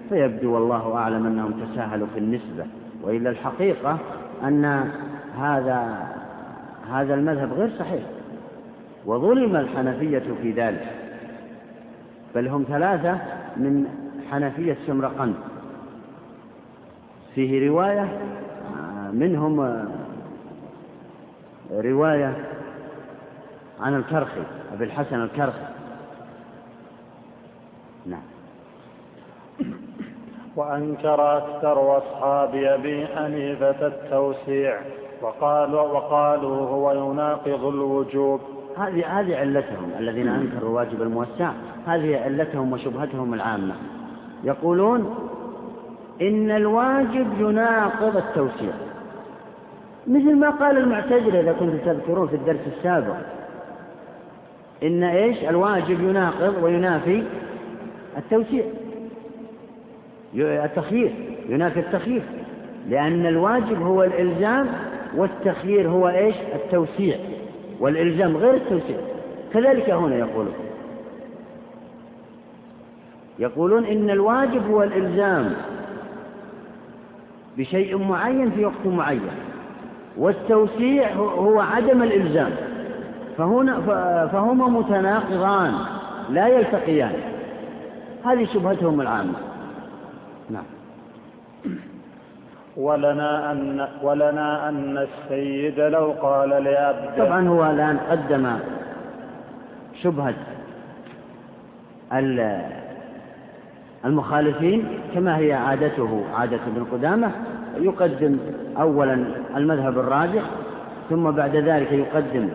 فيبدو 0.09 0.53
والله 0.53 0.95
أعلم 0.95 1.25
أنهم 1.25 1.51
تساهلوا 1.51 2.07
في 2.13 2.19
النسبة. 2.19 2.65
وإلا 3.03 3.29
الحقيقة 3.29 3.97
أن 4.43 4.91
هذا 5.39 6.07
هذا 6.91 7.13
المذهب 7.13 7.53
غير 7.53 7.69
صحيح. 7.79 8.03
وظلم 9.05 9.55
الحنفية 9.55 10.23
في 10.41 10.51
ذلك. 10.51 10.87
بل 12.35 12.47
هم 12.47 12.65
ثلاثة 12.67 13.19
من 13.57 13.85
حنفية 14.31 14.77
سمرقند. 14.87 15.35
فيه 17.35 17.69
رواية 17.69 18.07
منهم 19.13 19.85
رواية 21.71 22.35
عن 23.81 23.95
الكرخي 23.95 24.41
أبي 24.73 24.83
الحسن 24.83 25.23
الكرخي. 25.23 25.65
نعم. 28.05 28.21
وأنكر 30.55 31.37
أكثر 31.37 31.97
أصحاب 31.97 32.55
أبي 32.55 33.07
حنيفة 33.07 33.87
التوسيع 33.87 34.79
وقالوا, 35.21 35.81
وقالوا 35.81 36.69
هو 36.69 37.11
يناقض 37.11 37.65
الوجوب. 37.65 38.41
هذه 38.77 39.19
هذه 39.19 39.37
علتهم 39.37 39.91
الذين 39.99 40.27
أنكروا 40.27 40.69
الواجب 40.69 41.01
الموسع 41.01 41.51
هذه 41.87 42.23
علتهم 42.23 42.73
وشبهتهم 42.73 43.33
العامة. 43.33 43.75
يقولون 44.43 45.15
إن 46.21 46.51
الواجب 46.51 47.27
يناقض 47.39 48.17
التوسيع. 48.17 48.73
مثل 50.07 50.35
ما 50.35 50.49
قال 50.49 50.77
المعتزلة 50.77 51.39
إذا 51.39 51.53
كنتم 51.53 51.77
تذكرون 51.77 52.27
في 52.27 52.35
الدرس 52.35 52.59
السابق 52.77 53.15
إن 54.83 55.03
إيش؟ 55.03 55.37
الواجب 55.43 56.01
يناقض 56.01 56.63
وينافي 56.63 57.23
التوسيع. 58.17 58.63
التخيير 60.35 61.11
ينافي 61.49 61.79
التخيير. 61.79 62.21
لأن 62.89 63.25
الواجب 63.25 63.81
هو 63.81 64.03
الإلزام 64.03 64.67
والتخيير 65.15 65.89
هو 65.89 66.09
إيش؟ 66.09 66.35
التوسيع. 66.55 67.17
والإلزام 67.79 68.37
غير 68.37 68.53
التوسيع. 68.53 68.97
كذلك 69.53 69.89
هنا 69.89 70.15
يقولون. 70.15 70.53
يقولون 73.39 73.85
إن 73.85 74.09
الواجب 74.09 74.71
هو 74.71 74.83
الإلزام 74.83 75.53
بشيء 77.57 77.97
معين 77.97 78.51
في 78.51 78.65
وقت 78.65 78.85
معين. 78.85 79.21
والتوسيع 80.17 81.13
هو 81.13 81.59
عدم 81.59 82.03
الإلزام. 82.03 82.51
فهنا 83.37 83.81
فهما 84.27 84.67
متناقضان 84.67 85.73
لا 86.29 86.47
يلتقيان. 86.47 87.13
هذه 88.25 88.45
شبهتهم 88.45 89.01
العامة. 89.01 89.33
نعم. 90.49 90.63
ولنا 92.77 93.51
أن 93.51 93.87
ولنا 94.03 94.69
أن 94.69 94.97
السيد 94.97 95.79
لو 95.79 96.13
قال 96.21 96.49
لعبده 96.49 97.25
طبعا 97.25 97.47
هو 97.47 97.65
الآن 97.65 97.97
قدم 97.97 98.53
شبهة 100.03 100.33
المخالفين 104.05 104.99
كما 105.13 105.37
هي 105.37 105.53
عادته 105.53 106.23
عادة 106.35 106.59
ابن 106.67 106.85
قدامة. 106.91 107.31
يقدم 107.77 108.37
أولا 108.79 109.25
المذهب 109.55 109.97
الراجح 109.99 110.43
ثم 111.09 111.31
بعد 111.31 111.55
ذلك 111.55 111.91
يقدم 111.91 112.49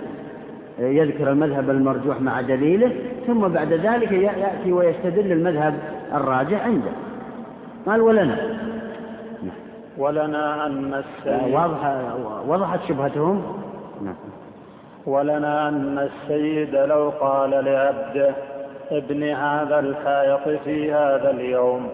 يذكر 0.79 1.31
المذهب 1.31 1.71
المرجوح 1.71 2.21
مع 2.21 2.41
دليله 2.41 2.93
ثم 3.27 3.49
بعد 3.49 3.73
ذلك 3.73 4.13
يأتي 4.13 4.73
ويستدل 4.73 5.33
المذهب 5.33 5.75
الراجح 6.15 6.65
عنده. 6.67 6.91
قال 7.87 8.01
ولنا. 8.01 8.37
ولنا 9.99 10.67
أن 10.67 10.95
السيد 10.95 11.55
واضح 11.55 11.95
وضحت 12.47 12.81
شبهتهم؟ 12.89 13.43
نعم. 14.05 14.15
ولنا 15.07 15.69
أن 15.69 15.99
السيد 15.99 16.75
لو 16.75 17.13
قال 17.21 17.51
لعبده 17.51 18.35
ابن 18.91 19.23
هذا 19.23 19.79
الحائط 19.79 20.61
في 20.65 20.93
هذا 20.93 21.31
اليوم 21.31 21.89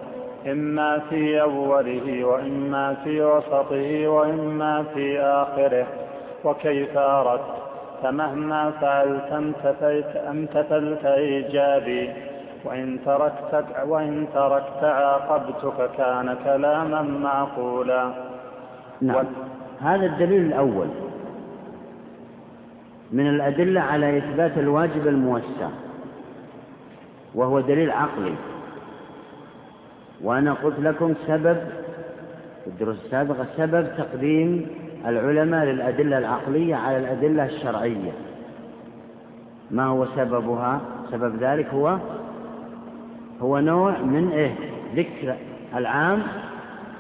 إما 0.46 0.98
في 1.10 1.40
أوله 1.40 2.24
وإما 2.24 2.94
في 3.04 3.22
وسطه 3.22 4.08
وإما 4.08 4.84
في 4.94 5.20
آخره 5.20 5.86
وكيف 6.44 6.98
أردت؟ 6.98 7.67
فمهما 8.02 8.70
فعلت 8.70 9.32
امتثلت, 9.32 10.16
امتثلت 10.16 11.04
إيجابي. 11.04 12.10
وإن 12.64 12.98
تركت, 13.06 13.66
وإن 13.86 14.26
تركت 14.34 14.84
عاقبتك 14.84 15.90
كان 15.96 16.36
كلاما 16.44 17.02
معقولا. 17.02 18.12
نعم. 19.00 19.26
هذا 19.80 20.06
الدليل 20.06 20.42
الأول. 20.46 20.88
من 23.12 23.28
الأدلة 23.28 23.80
على 23.80 24.18
إثبات 24.18 24.58
الواجب 24.58 25.06
الموسع. 25.06 25.68
وهو 27.34 27.60
دليل 27.60 27.90
عقلي. 27.90 28.34
وأنا 30.22 30.52
قلت 30.52 30.80
لكم 30.80 31.14
سبب 31.26 31.56
في 32.64 32.66
الدروس 32.66 32.96
السابقة 33.04 33.46
سبب 33.56 33.86
تقديم 33.98 34.66
العلماء 35.06 35.64
للأدلة 35.64 36.18
العقلية 36.18 36.74
على 36.74 36.98
الأدلة 36.98 37.44
الشرعية. 37.44 38.12
ما 39.70 39.86
هو 39.86 40.06
سببها؟ 40.16 40.80
سبب 41.10 41.36
ذلك 41.42 41.66
هو 41.74 41.98
هو 43.42 43.58
نوع 43.58 43.98
من 43.98 44.30
إيه؟ 44.32 44.54
ذكر 44.96 45.34
العام 45.76 46.22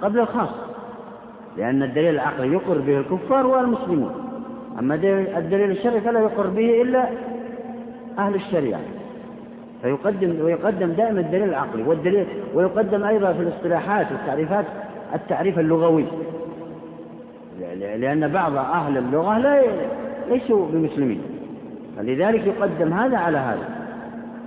قبل 0.02 0.20
الخاص. 0.20 0.48
لأن 1.56 1.82
الدليل 1.82 2.14
العقلي 2.14 2.52
يقر 2.52 2.78
به 2.78 2.98
الكفار 2.98 3.46
والمسلمون. 3.46 4.12
أما 4.78 4.94
الدليل 5.38 5.70
الشرعي 5.70 6.00
فلا 6.00 6.20
يقر 6.20 6.46
به 6.46 6.82
إلا 6.82 7.08
أهل 8.18 8.34
الشريعة. 8.34 8.80
فيقدم 9.82 10.44
ويقدم 10.44 10.92
دائما 10.92 11.20
الدليل 11.20 11.48
العقلي. 11.48 11.82
والدليل 11.82 12.26
ويقدم 12.54 13.04
أيضا 13.04 13.32
في 13.32 13.42
الاصطلاحات 13.42 14.06
والتعريفات 14.12 14.64
التعريف 15.14 15.58
اللغوي. 15.58 16.04
لأن 17.78 18.28
بعض 18.28 18.56
أهل 18.56 18.98
اللغة 18.98 19.38
لا 19.38 19.62
ليسوا 20.30 20.66
بمسلمين. 20.72 21.20
فلذلك 21.96 22.46
يقدم 22.46 22.92
هذا 22.92 23.16
على 23.16 23.38
هذا. 23.38 23.68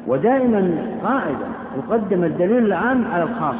ودائما 0.07 0.77
قاعدة 1.03 1.47
يقدم 1.77 2.23
الدليل 2.23 2.65
العام 2.65 3.05
على 3.13 3.23
الخاص. 3.23 3.55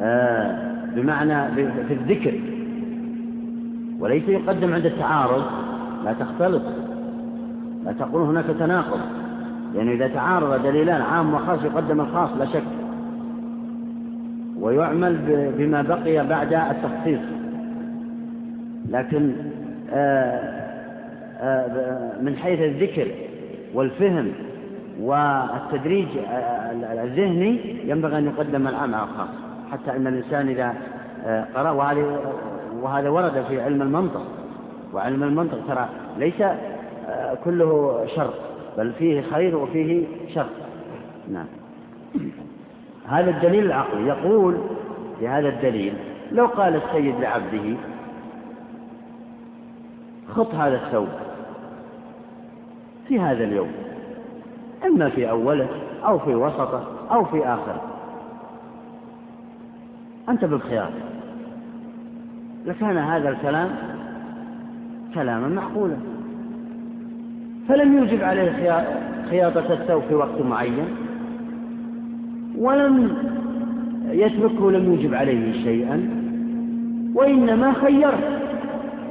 آه 0.00 0.74
بمعنى 0.94 1.54
في 1.88 1.94
الذكر. 1.94 2.34
وليس 4.00 4.28
يقدم 4.28 4.74
عند 4.74 4.86
التعارض. 4.86 5.42
لا 6.04 6.12
تختلط. 6.12 6.62
لا 7.84 7.92
تقول 7.92 8.22
هناك 8.22 8.44
تناقض. 8.44 9.00
لأنه 9.74 9.90
يعني 9.90 9.92
إذا 9.92 10.14
تعارض 10.14 10.62
دليلان 10.62 11.02
عام 11.02 11.34
وخاص 11.34 11.64
يقدم 11.64 12.00
الخاص 12.00 12.30
لا 12.38 12.44
شك. 12.44 12.62
ويعمل 14.64 15.18
بما 15.58 15.82
بقي 15.82 16.26
بعد 16.26 16.52
التخصيص. 16.52 17.20
لكن 18.90 19.32
آه، 19.92 20.64
آه، 21.40 22.20
من 22.20 22.36
حيث 22.36 22.60
الذكر 22.60 23.08
والفهم 23.74 24.32
والتدريج 25.00 26.08
آه، 26.18 27.02
الذهني 27.04 27.60
ينبغي 27.84 28.18
أن 28.18 28.26
يقدم 28.26 28.68
العام 28.68 28.94
على 28.94 29.04
الخاص. 29.04 29.28
حتى 29.72 29.96
أن 29.96 30.06
الإنسان 30.06 30.48
إذا 30.48 30.74
قرأ 31.54 31.70
وهذا 32.82 33.08
ورد 33.08 33.44
في 33.48 33.60
علم 33.60 33.82
المنطق. 33.82 34.22
وعلم 34.92 35.22
المنطق 35.22 35.58
ترى 35.68 35.88
ليس 36.18 36.42
كله 37.44 38.00
شر 38.16 38.34
بل 38.78 38.92
فيه 38.92 39.20
خير 39.20 39.56
وفيه 39.56 40.04
شر. 40.34 40.46
نعم. 41.32 41.46
هذا 43.08 43.30
الدليل 43.30 43.64
العقلي. 43.64 44.06
يقول 44.06 44.56
في 45.18 45.28
هذا 45.28 45.48
الدليل 45.48 45.94
لو 46.32 46.46
قال 46.46 46.76
السيد 46.76 47.20
لعبده 47.20 47.76
خط 50.34 50.54
هذا 50.54 50.76
الثوب 50.76 51.08
في 53.08 53.20
هذا 53.20 53.44
اليوم 53.44 53.72
إما 54.84 55.08
في 55.08 55.30
أوله 55.30 55.68
أو 56.04 56.18
في 56.18 56.34
وسطه 56.34 56.84
أو 57.10 57.24
في 57.24 57.46
آخره. 57.46 57.82
أنت 60.28 60.44
بالخيار. 60.44 60.90
لكان 62.64 62.96
هذا 62.96 63.28
الكلام 63.28 63.70
كلاما 65.14 65.48
معقولا. 65.48 65.96
فلم 67.68 67.98
يوجب 67.98 68.22
عليه 68.22 68.52
خياطة 69.30 69.72
الثوب 69.72 70.02
في 70.08 70.14
وقت 70.14 70.40
معين. 70.40 71.03
ولم 72.58 73.16
يتركه 74.08 74.70
لم 74.70 74.92
يوجب 74.92 75.14
عليه 75.14 75.64
شيئا 75.64 76.24
وإنما 77.14 77.72
خيره 77.72 78.18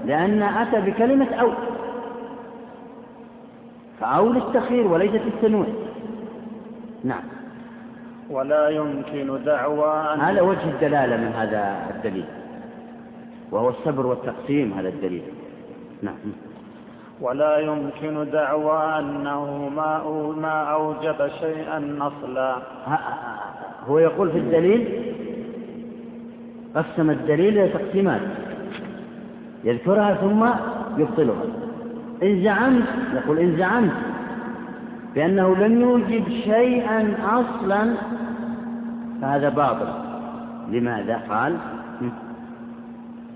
لأن 0.05 0.43
أتى 0.43 0.81
بكلمة 0.81 1.33
أو. 1.35 1.51
فأو 3.99 4.33
للتخير 4.33 4.87
وليست 4.87 5.21
التنويع. 5.27 5.73
نعم. 7.03 7.23
ولا 8.29 8.69
يمكن 8.69 9.43
دعوى 9.45 10.13
أن 10.13 10.19
هذا 10.19 10.41
وجه 10.41 10.69
الدلالة 10.69 11.17
من 11.17 11.31
هذا 11.35 11.91
الدليل 11.95 12.25
وهو 13.51 13.69
الصبر 13.69 14.05
والتقسيم 14.05 14.73
هذا 14.73 14.89
الدليل. 14.89 15.23
نعم. 16.01 16.15
ولا 17.23 17.57
يمكن 17.57 18.31
دعوى 18.31 18.99
أنه 18.99 19.69
ما 19.75 20.03
ما 20.37 20.61
أوجب 20.61 21.29
شيئا 21.39 21.97
أصلا 22.01 22.55
هو 23.87 23.99
يقول 23.99 24.31
في 24.31 24.37
الدليل 24.37 24.87
قسم 26.75 27.09
الدليل 27.09 27.57
إلى 27.57 27.67
تقسيمات. 27.67 28.21
يذكرها 29.63 30.13
ثم 30.13 30.45
يبطلها. 30.97 31.43
إن 32.23 32.43
زعمت 32.43 32.85
يقول 33.13 33.39
إن 33.39 33.57
زعمت 33.57 33.93
بأنه 35.15 35.55
لم 35.55 35.81
يوجب 35.81 36.23
شيئا 36.29 37.15
أصلا 37.25 37.93
فهذا 39.21 39.49
باطل. 39.49 39.87
لماذا؟ 40.69 41.21
قال 41.29 41.57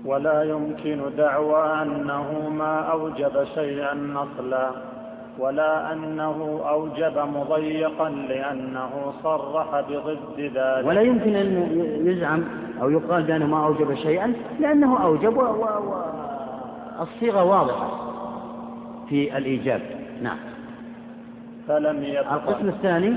ولا 0.08 0.42
يمكن 0.42 1.00
دعوى 1.16 1.82
أنه 1.82 2.48
ما 2.48 2.80
أوجب 2.80 3.44
شيئا 3.54 4.14
أصلا 4.16 4.70
ولا 5.38 5.92
أنه 5.92 6.60
أوجب 6.68 7.18
مضيقا 7.18 8.08
لأنه 8.08 9.12
صرح 9.22 9.80
بضد 9.80 10.40
ذلك. 10.40 10.86
ولا 10.86 11.00
يمكن 11.00 11.36
أن 11.36 11.80
يزعم 12.04 12.44
أو 12.82 12.90
يقال 12.90 13.22
بأنه 13.22 13.46
ما 13.46 13.66
أوجب 13.66 13.94
شيئا 13.94 14.32
لأنه 14.60 15.02
أوجب 15.02 15.36
والصيغة 16.98 17.44
واضحة 17.44 17.90
في 19.08 19.38
الإيجاب. 19.38 19.80
نعم. 20.22 20.38
فلم 21.68 22.04
يبقى. 22.04 22.34
القسم 22.34 22.68
الثاني. 22.68 23.16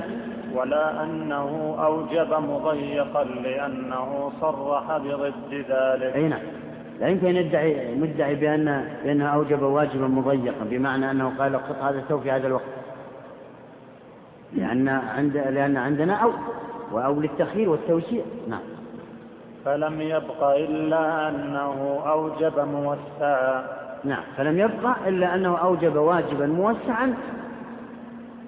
ولا 0.55 1.03
أنه 1.03 1.75
أوجب 1.79 2.33
مضيقا 2.33 3.23
لأنه 3.23 4.31
صرح 4.41 4.97
بضد 4.97 5.53
ذلك. 5.53 6.15
أي 6.15 6.27
نعم. 6.27 6.41
لا 7.01 7.07
يمكن 7.07 7.27
أن 7.27 7.35
يدعي 7.35 7.95
مدعي 7.95 8.35
بأن 8.35 8.87
بأنه 9.03 9.25
أوجب 9.25 9.61
واجبا 9.61 10.07
مضيقا 10.07 10.65
بمعنى 10.69 11.11
أنه 11.11 11.33
قال 11.39 11.55
قط 11.55 11.83
هذا 11.83 11.99
الثوب 11.99 12.21
في 12.21 12.31
هذا 12.31 12.47
الوقت. 12.47 12.63
لأن 14.53 14.87
عند 14.87 15.37
لأن 15.37 15.77
عندنا 15.77 16.13
أو 16.13 16.31
وأو 16.91 17.21
للتخيير 17.21 17.69
والتوسيع. 17.69 18.23
نعم. 18.47 18.61
فلم 19.65 20.01
يبق 20.01 20.43
إلا 20.43 21.29
أنه 21.29 22.01
أوجب 22.05 22.59
موسعا. 22.59 23.65
نعم. 24.03 24.23
فلم 24.37 24.59
يبق 24.59 25.07
إلا 25.07 25.35
أنه 25.35 25.57
أوجب 25.57 25.95
واجبا 25.95 26.47
موسعا 26.47 27.15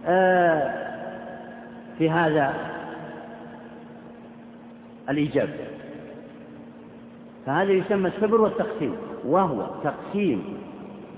آه 0.05 0.73
في 1.97 2.09
هذا 2.09 2.53
الإيجاب. 5.09 5.72
فهذا 7.45 7.71
يسمى 7.71 8.07
السبر 8.07 8.41
والتقسيم 8.41 8.95
وهو 9.25 9.65
تقسيم 9.83 10.43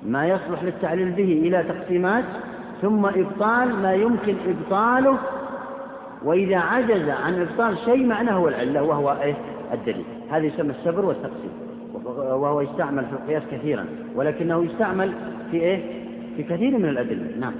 ما 0.05 0.27
يصلح 0.27 0.63
للتعليل 0.63 1.11
به 1.11 1.41
إلى 1.47 1.63
تقسيمات 1.63 2.23
ثم 2.81 3.05
إبطال 3.05 3.75
ما 3.81 3.93
يمكن 3.93 4.35
إبطاله 4.47 5.17
وإذا 6.23 6.57
عجز 6.57 7.09
عن 7.09 7.41
إبطال 7.41 7.77
شيء 7.77 8.05
معناه 8.05 8.33
هو 8.33 8.47
العلة 8.47 8.83
وهو 8.83 9.17
إيه 9.21 9.35
الدليل. 9.73 10.05
هذا 10.31 10.45
يسمى 10.45 10.73
السبر 10.79 11.05
والتقسيم. 11.05 11.51
وهو 12.15 12.61
يستعمل 12.61 13.05
في 13.05 13.11
القياس 13.11 13.43
كثيرا 13.51 13.85
ولكنه 14.15 14.65
يستعمل 14.65 15.13
في 15.51 15.57
إيه 15.57 15.83
في 16.37 16.43
كثير 16.43 16.77
من 16.77 16.89
الأدلة. 16.89 17.27
نعم. 17.39 17.53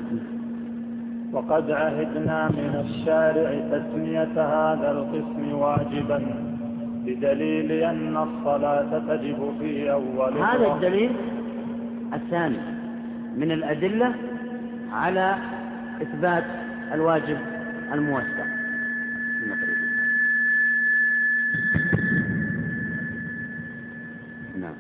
وقد 1.34 1.72
عهدنا 1.72 2.48
من 2.48 2.86
الشارع 2.86 3.60
تسمية 3.72 4.42
هذا 4.42 4.92
القسم 4.92 5.54
واجبا. 5.54 6.55
بدليل 7.06 7.72
أن 7.72 8.18
الصلاة 8.18 9.00
تجب 9.00 9.56
في 9.60 9.92
أول 9.92 10.38
هذا 10.38 10.74
الدليل 10.76 11.12
الثاني 12.14 12.58
من 13.36 13.52
الأدلة 13.52 14.14
على 14.92 15.36
إثبات 16.02 16.44
الواجب 16.94 17.38
الموسع. 17.94 18.46
نعم. 24.56 24.76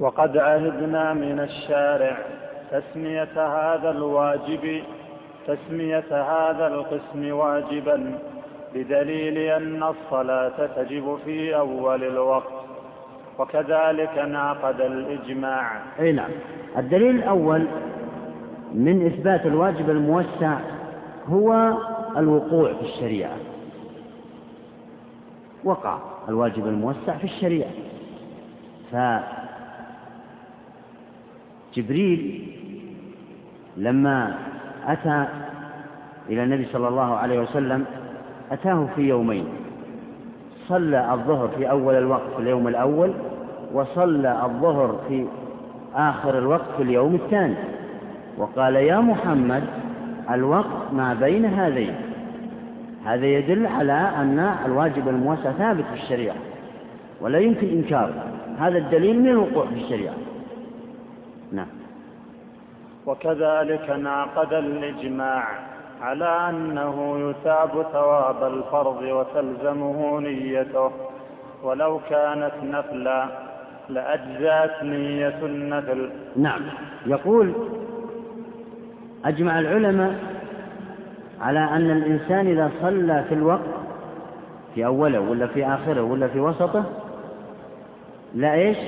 وقد 0.00 0.36
عهدنا 0.36 1.14
من 1.14 1.40
الشارع 1.40 2.18
تسمية 2.70 3.32
هذا 3.36 3.90
الواجب 3.90 4.82
تسمية 5.46 6.04
هذا 6.10 6.66
القسم 6.66 7.32
واجبا 7.32 8.18
بدليل 8.74 9.38
أن 9.38 9.82
الصلاة 9.82 10.66
تجب 10.76 11.18
في 11.24 11.56
أول 11.56 12.04
الوقت. 12.04 12.52
وكذلك 13.38 14.18
انعقد 14.18 14.80
الإجماع. 14.80 15.82
أي 16.00 16.12
نعم. 16.12 16.30
الدليل 16.78 17.16
الأول 17.16 17.66
من 18.74 19.06
إثبات 19.06 19.46
الواجب 19.46 19.90
الموسع 19.90 20.58
هو 21.26 21.72
الوقوع 22.16 22.72
في 22.72 22.82
الشريعة. 22.82 23.36
وقع 25.64 25.98
الواجب 26.28 26.66
الموسع 26.66 27.16
في 27.16 27.24
الشريعة. 27.24 27.70
فجبريل 31.72 32.52
لما 33.76 34.38
أتى 34.86 35.24
إلى 36.28 36.44
النبي 36.44 36.66
صلى 36.72 36.88
الله 36.88 37.16
عليه 37.16 37.40
وسلم 37.40 37.84
أتاه 38.52 38.86
في 38.96 39.02
يومين. 39.02 39.44
صلى 40.68 41.12
الظهر 41.12 41.48
في 41.48 41.70
أول 41.70 41.94
الوقت 41.94 42.30
في 42.36 42.42
اليوم 42.42 42.68
الأول 42.68 43.12
وصلى 43.72 44.42
الظهر 44.44 45.00
في 45.08 45.26
آخر 45.94 46.38
الوقت 46.38 46.66
في 46.76 46.82
اليوم 46.82 47.14
الثاني. 47.14 47.54
وقال 48.38 48.74
يا 48.74 49.00
محمد 49.00 49.62
الوقت 50.30 50.92
ما 50.92 51.14
بين 51.14 51.44
هذين. 51.44 51.94
هذا 53.04 53.26
يدل 53.26 53.66
على 53.66 53.92
أن 53.92 54.54
الواجب 54.66 55.08
الموسع 55.08 55.52
ثابت 55.52 55.84
في 55.84 56.02
الشريعة 56.02 56.36
ولا 57.20 57.38
يمكن 57.38 57.68
إنكاره 57.68 58.24
هذا 58.58 58.78
الدليل 58.78 59.20
من 59.20 59.28
الوقوع 59.28 59.66
في 59.66 59.74
الشريعة. 59.74 60.14
نعم. 61.52 61.66
وكذلك 63.06 63.90
انعقد 63.90 64.52
الإجماع 64.52 65.44
على 66.02 66.48
أنه 66.50 67.18
يثاب 67.30 67.86
ثواب 67.92 68.52
الفرض 68.52 69.02
وتلزمه 69.02 70.20
نيته. 70.20 70.90
ولو 71.62 72.00
كانت 72.10 72.52
نفلا 72.62 73.28
لأجزأت 73.88 74.82
نية 74.82 75.38
النفل. 75.42 76.10
نعم. 76.36 76.60
يقول 77.06 77.52
أجمع 79.24 79.58
العلماء 79.58 80.14
على 81.40 81.58
أن 81.58 81.90
الإنسان 81.90 82.46
إذا 82.46 82.70
صلى 82.82 83.24
في 83.28 83.34
الوقت 83.34 83.82
في 84.74 84.86
أوله 84.86 85.20
ولا 85.20 85.46
في 85.46 85.66
آخره 85.66 86.02
ولا 86.02 86.28
في 86.28 86.40
وسطه 86.40 86.84
لا 88.34 88.54
إيش؟ 88.54 88.78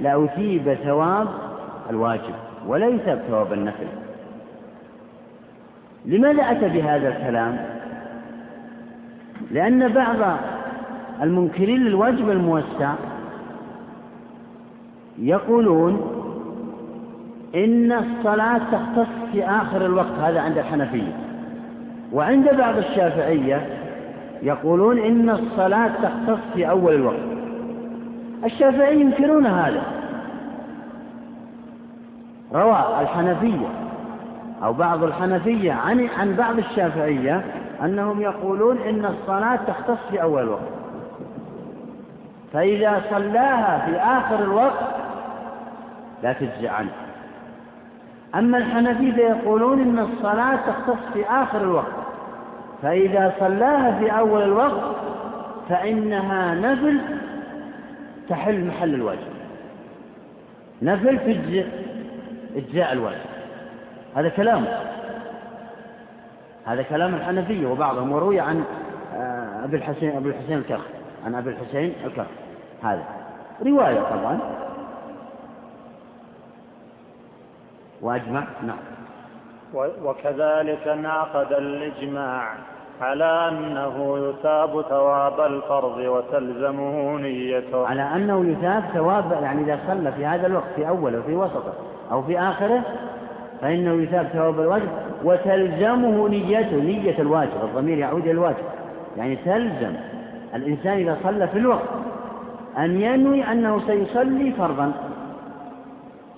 لا 0.00 0.24
أثيب 0.24 0.74
ثواب 0.74 1.28
الواجب. 1.90 2.49
ولا 2.66 2.86
يثاب 2.86 3.18
ثواب 3.28 3.52
النفل. 3.52 3.86
لماذا 6.06 6.42
أتى 6.42 6.68
بهذا 6.68 7.08
الكلام؟ 7.08 7.56
لأن 9.50 9.88
بعض 9.88 10.16
المنكرين 11.22 11.84
للواجب 11.84 12.30
الموسع 12.30 12.94
يقولون 15.18 16.16
إن 17.54 17.92
الصلاة 17.92 18.58
تختص 18.72 19.08
في 19.32 19.44
آخر 19.44 19.86
الوقت 19.86 20.18
هذا 20.22 20.40
عند 20.40 20.58
الحنفية. 20.58 21.12
وعند 22.12 22.48
بعض 22.58 22.76
الشافعية 22.76 23.66
يقولون 24.42 24.98
إن 24.98 25.30
الصلاة 25.30 25.90
تختص 26.02 26.40
في 26.54 26.70
أول 26.70 26.94
الوقت. 26.94 27.30
الشافعي 28.44 29.00
ينكرون 29.00 29.46
هذا. 29.46 29.99
روى 32.54 33.00
الحنفية 33.00 33.68
أو 34.62 34.72
بعض 34.72 35.02
الحنفية 35.02 35.72
عن 35.72 36.08
عن 36.18 36.36
بعض 36.36 36.58
الشافعية 36.58 37.44
أنهم 37.84 38.20
يقولون 38.20 38.78
إن 38.78 39.04
الصلاة 39.04 39.56
تختص 39.56 39.98
في 40.10 40.22
أول 40.22 40.42
الوقت 40.42 40.80
فإذا 42.52 43.02
صلاها 43.10 43.86
في 43.86 43.96
آخر 43.96 44.44
الوقت 44.44 44.94
لا 46.22 46.32
تجزي 46.32 46.68
عنه. 46.68 46.90
أما 48.34 48.58
الحنفية 48.58 49.22
يقولون 49.22 49.80
إن 49.80 49.98
الصلاة 49.98 50.56
تختص 50.56 51.12
في 51.12 51.24
آخر 51.24 51.60
الوقت. 51.60 51.92
فإذا 52.82 53.34
صلاها 53.40 53.98
في 53.98 54.10
أول 54.10 54.42
الوقت 54.42 54.96
فإنها 55.68 56.54
نفل 56.54 57.00
تحل 58.28 58.64
محل 58.64 58.94
الواجب. 58.94 59.30
نفل 60.82 61.18
تجزئ. 61.18 61.66
إجزاء 62.56 62.92
الواجب 62.92 63.40
هذا 64.16 64.28
كلام. 64.28 64.66
هذا 66.66 66.82
كلام 66.82 67.14
الحنفية 67.14 67.66
وبعضهم 67.66 68.12
وروي 68.12 68.40
عن 68.40 68.64
آه، 69.14 69.64
أبي 69.64 69.76
الحسين 69.76 70.16
أبي 70.16 70.28
الحسين 70.28 70.58
الكرخ. 70.58 70.84
عن 71.26 71.34
أبي 71.34 71.50
الحسين 71.50 71.94
الكرخ. 72.04 72.26
هذا. 72.82 73.04
رواية 73.66 74.00
طبعا. 74.00 74.38
وأجمع. 78.02 78.44
نعم. 78.66 78.78
وكذلك 80.04 80.88
انعقد 80.88 81.52
الإجماع 81.52 82.54
على 83.00 83.48
أنه 83.48 84.18
يثاب 84.18 84.82
ثواب 84.82 85.40
الفرض 85.40 85.96
وتلزمه 85.96 87.18
نيته. 87.18 87.86
على 87.86 88.02
أنه 88.02 88.46
يثاب 88.46 88.84
ثواب 88.94 89.32
يعني 89.42 89.62
إذا 89.62 89.78
صلى 89.86 90.12
في 90.12 90.26
هذا 90.26 90.46
الوقت 90.46 90.72
في 90.76 90.88
أوله 90.88 91.18
وفي 91.18 91.34
وسطه. 91.34 91.89
أو 92.10 92.22
في 92.22 92.40
آخره 92.40 92.82
فإنه 93.60 94.02
يثاب 94.02 94.26
ثواب 94.26 94.60
الواجب 94.60 94.88
وتلزمه 95.24 96.28
نيته 96.28 96.76
نية 96.76 97.18
الواجب 97.18 97.64
الضمير 97.64 97.98
يعود 97.98 98.22
إلى 98.22 98.30
الواجب. 98.30 98.64
يعني 99.16 99.36
تلزم 99.36 99.94
الإنسان 100.54 100.92
إذا 100.92 101.18
صلى 101.22 101.48
في 101.48 101.58
الوقت 101.58 101.88
أن 102.78 103.00
ينوي 103.00 103.44
أنه 103.44 103.80
سيصلي 103.86 104.52
فرضا 104.52 104.92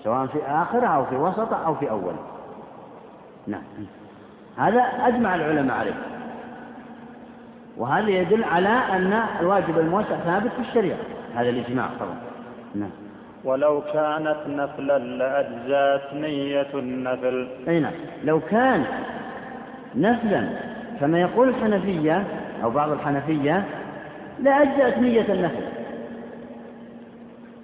سواء 0.04 0.26
في 0.26 0.38
آخره 0.46 0.86
أو 0.86 1.04
في 1.04 1.16
وسطه 1.16 1.66
أو 1.66 1.74
في 1.74 1.90
أوله. 1.90 2.18
نعم. 3.46 3.62
هذا 4.56 4.80
أجمع 4.80 5.34
العلماء 5.34 5.76
عليه. 5.76 5.94
وهذا 7.76 8.08
يدل 8.08 8.44
على 8.44 8.68
أن 8.68 9.22
الواجب 9.40 9.78
الموسع 9.78 10.16
ثابت 10.16 10.50
في 10.52 10.68
الشريعة. 10.68 10.98
هذا 11.34 11.48
الإجماع 11.48 11.88
طبعا. 12.00 12.16
نعم. 12.74 12.90
ولو 13.44 13.80
كانت 13.80 14.36
نفلا 14.48 14.98
لأجزأت 14.98 16.14
نية 16.14 16.66
النفل. 16.74 17.48
أي 17.68 17.80
نعم. 17.80 17.92
لو 18.24 18.40
كان 18.40 18.84
نفلا 19.96 20.48
كما 21.00 21.20
يقول 21.20 21.48
الحنفية 21.48 22.24
أو 22.62 22.70
بعض 22.70 22.90
الحنفية 22.90 23.64
لأجزأت 24.42 24.98
نية 24.98 25.32
النفل. 25.32 25.64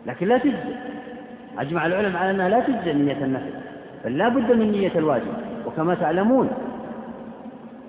لكن 0.07 0.27
لا 0.27 0.38
تجزئ. 0.38 0.75
أجمع 1.59 1.87
العلماء 1.87 2.23
على 2.23 2.31
أنها 2.31 2.49
لا 2.49 2.61
تجزئ 2.61 2.93
نية 2.93 3.25
النفل 3.25 3.51
بل 4.05 4.19
لا 4.19 4.29
بد 4.29 4.53
من 4.53 4.73
نية 4.73 4.93
الواجب. 4.97 5.35
وكما 5.67 5.95
تعلمون 5.95 6.51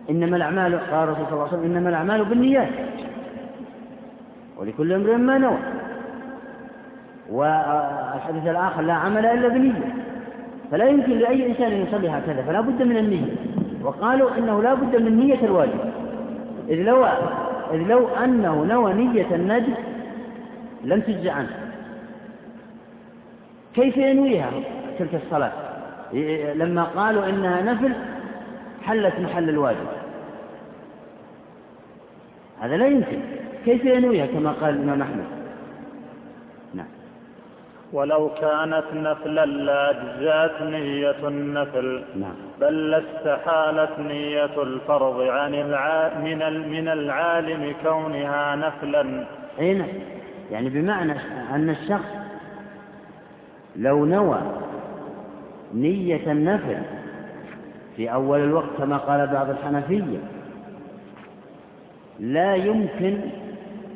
إنما 0.10 0.38
الأعمال 0.38 0.80
قال 0.92 1.04
الرسول 1.04 1.26
صلى 1.26 1.34
الله 1.34 1.48
عليه 1.48 1.58
وسلم 1.58 1.72
إنما 1.72 1.90
الأعمال 1.90 2.26
بالنيات. 2.26 2.70
ولكل 4.58 4.94
امرئ 4.94 5.16
ما 5.16 5.38
نوى. 5.38 5.58
والحديث 7.32 8.48
الآخر 8.48 8.82
لا 8.82 8.94
عمل 8.94 9.26
إلا 9.26 9.48
بنية 9.48 9.96
فلا 10.72 10.86
يمكن 10.86 11.18
لأي 11.18 11.48
إنسان 11.48 11.72
أن 11.72 11.88
يصلي 11.88 12.10
هكذا 12.10 12.42
فلا 12.42 12.62
بد 12.62 12.84
من 12.84 12.98
النية. 12.98 13.36
وقالوا 13.84 14.38
إنه 14.38 14.64
لا 14.64 14.74
بد 14.74 15.02
من 15.02 15.18
نية 15.18 15.46
الواجب. 15.46 15.80
إذ 16.70 16.76
لو 16.76 17.06
إذ 17.74 17.78
لو 17.88 18.08
أنه 18.08 18.64
نوى 18.64 18.94
نية 18.94 19.36
النجم 19.36 19.74
لم 20.84 21.02
تجزع 21.02 21.34
عنه. 21.34 21.50
كيف 23.76 23.98
ينويها 23.98 24.52
تلك 25.00 25.22
الصلاة؟ 25.26 25.52
لما 26.54 26.84
قالوا 26.84 27.30
إنها 27.30 27.62
نفل 27.62 27.94
حلت 28.84 29.14
محل 29.20 29.50
الواجب. 29.50 29.88
هذا 32.62 32.78
لا 32.78 32.88
يمكن. 32.88 33.20
كيف 33.66 33.86
ينويها 33.86 34.26
كما 34.26 34.52
قال 34.52 34.76
الإمام 34.76 35.02
أحمد؟ 35.02 35.39
ولو 37.94 38.30
كانت 38.42 38.84
نفلا 38.94 39.46
لأجزات 39.46 40.62
نية 40.62 41.28
النفل 41.28 42.04
نعم. 42.16 42.36
بل 42.62 42.90
لاستحالت 42.90 44.00
نية 44.00 44.64
الفرض 44.64 45.22
عن 45.22 45.54
الع... 45.54 46.12
من 46.18 46.70
من 46.70 46.88
العالم 46.88 47.76
كونها 47.84 48.56
نفلا. 48.56 49.26
أي 49.60 49.74
نعم. 49.74 49.88
يعني 50.52 50.70
بمعنى 50.70 51.14
أن 51.56 51.70
الشخص 51.70 52.10
لو 53.76 54.06
نوى 54.06 54.42
نية 55.74 56.32
النفل 56.32 56.78
في 57.96 58.14
أول 58.14 58.40
الوقت 58.40 58.70
كما 58.78 58.98
قال 58.98 59.28
بعض 59.28 59.50
الحنفية 59.50 60.18
لا 62.20 62.56
يمكن 62.56 63.20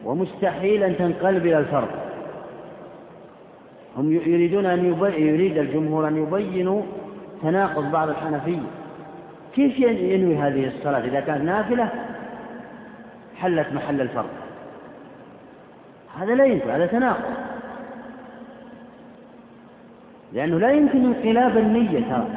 ومستحيل 0.06 0.84
أن 0.84 0.97
تنقلب 0.97 1.45
إلى 1.45 1.58
الفرض. 1.58 2.02
هم 3.97 4.12
يريدون 4.12 4.65
أن 4.65 4.86
يريد 5.17 5.58
الجمهور 5.58 6.08
أن 6.08 6.17
يبينوا 6.17 6.82
تناقض 7.41 7.91
بعض 7.91 8.10
الحنفية 8.10 8.67
كيف 9.56 9.79
ينوي 9.79 10.38
هذه 10.38 10.67
الصلاة؟ 10.67 10.99
إذا 10.99 11.19
كانت 11.19 11.43
نافلة 11.43 11.89
حلت 13.38 13.73
محل 13.73 14.01
الفرض. 14.01 14.29
هذا 16.19 16.36
لا 16.36 16.45
يمكن 16.45 16.69
هذا 16.69 16.86
تناقض. 16.86 17.34
لأنه 20.34 20.60
لا 20.60 20.71
يمكن 20.71 21.06
انقلاب 21.06 21.58
النية 21.58 21.99
ترى. 21.99 22.27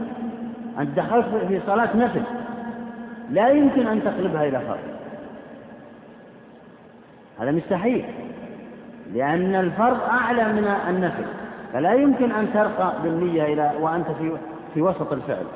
أنت 0.79 0.97
دخلت 0.97 1.27
في 1.49 1.61
صلاة 1.67 1.97
نفل. 1.97 2.23
لا 3.31 3.49
يمكن 3.49 3.87
أن 3.87 4.05
تقلبها 4.05 4.45
إلى 4.45 4.61
فرض. 4.61 4.79
هذا 7.41 7.51
مستحيل. 7.51 8.05
لأن 9.15 9.55
الفرض 9.55 10.01
أعلى 10.01 10.53
من 10.53 10.75
النفل. 10.89 11.25
فلا 11.73 11.95
يمكن 11.95 12.33
أن 12.33 12.53
ترقى 12.55 12.93
بالنية 13.03 13.45
إلى 13.45 13.73
وأنت 13.81 14.07
في 14.07 14.37
في 14.75 14.83
وسط 14.83 15.13
الفعل. 15.13 15.47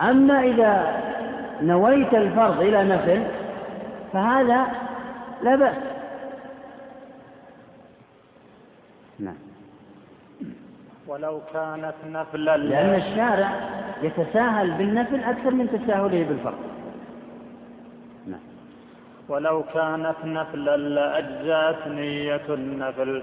أما 0.00 0.42
إذا 0.42 1.02
نويت 1.62 2.14
الفرض 2.14 2.60
إلى 2.60 2.84
نفل 2.84 3.22
فهذا 4.12 4.66
لا 5.42 5.56
بأس. 5.56 5.76
نعم. 9.18 9.36
ولو 11.06 11.40
كانت 11.54 11.94
نفلا 12.06 12.56
لأن 12.56 12.94
الشارع 12.94 13.50
يتساهل 14.02 14.70
بالنفل 14.70 15.24
أكثر 15.24 15.50
من 15.50 15.68
تساهله 15.68 16.24
بالفرض. 16.24 16.58
نعم. 18.26 18.40
ولو 19.28 19.62
كانت 19.74 20.16
نفلا 20.24 20.76
لأجزأت 20.76 21.88
نية 21.88 22.46
النفل. 22.48 23.22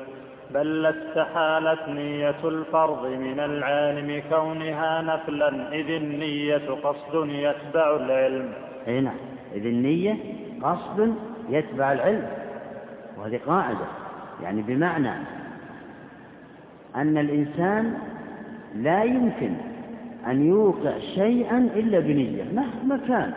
بل 0.52 0.82
لاستحالت 0.82 1.90
نية 1.90 2.36
الفرض 2.44 3.06
من 3.06 3.40
العالم 3.40 4.22
كونها 4.30 5.02
نفلا 5.02 5.74
إذ 5.74 5.90
النية 5.90 6.70
قصد 6.84 7.30
يتبع 7.30 7.96
العلم. 7.96 8.50
أي 8.88 9.02
نعم 9.02 9.18
إذ 9.56 9.66
النية 9.66 10.18
قصد 10.64 11.16
يتبع 11.50 11.92
العلم 11.92 12.28
وهذه 13.18 13.40
قاعدة. 13.48 13.86
يعني 14.44 14.62
بمعنى 14.62 15.14
أن 16.96 17.18
الإنسان 17.18 17.98
لا 18.76 19.04
يمكن 19.04 19.54
أن 20.28 20.48
يوقع 20.48 21.00
شيئا 21.00 21.58
إلا 21.76 22.00
بنية 22.00 22.44
مهما 22.54 23.00
كان. 23.08 23.34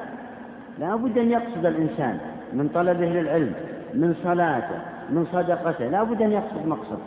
لا 0.78 0.96
بد 0.96 1.18
أن 1.18 1.30
يقصد 1.30 1.66
الإنسان 1.66 2.18
من 2.52 2.68
طلبه 2.68 3.06
للعلم 3.06 3.54
من 3.94 4.14
صلاته 4.24 4.95
من 5.10 5.26
صدقته. 5.32 5.88
لا 5.88 6.02
بد 6.02 6.22
أن 6.22 6.32
يقصد 6.32 6.66
مقصد. 6.66 6.98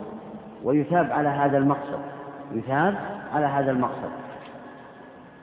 ويثاب 0.64 1.12
على 1.12 1.28
هذا 1.28 1.58
المقصد. 1.58 2.00
يثاب 2.54 2.94
على 3.34 3.46
هذا 3.46 3.70
المقصد. 3.70 4.10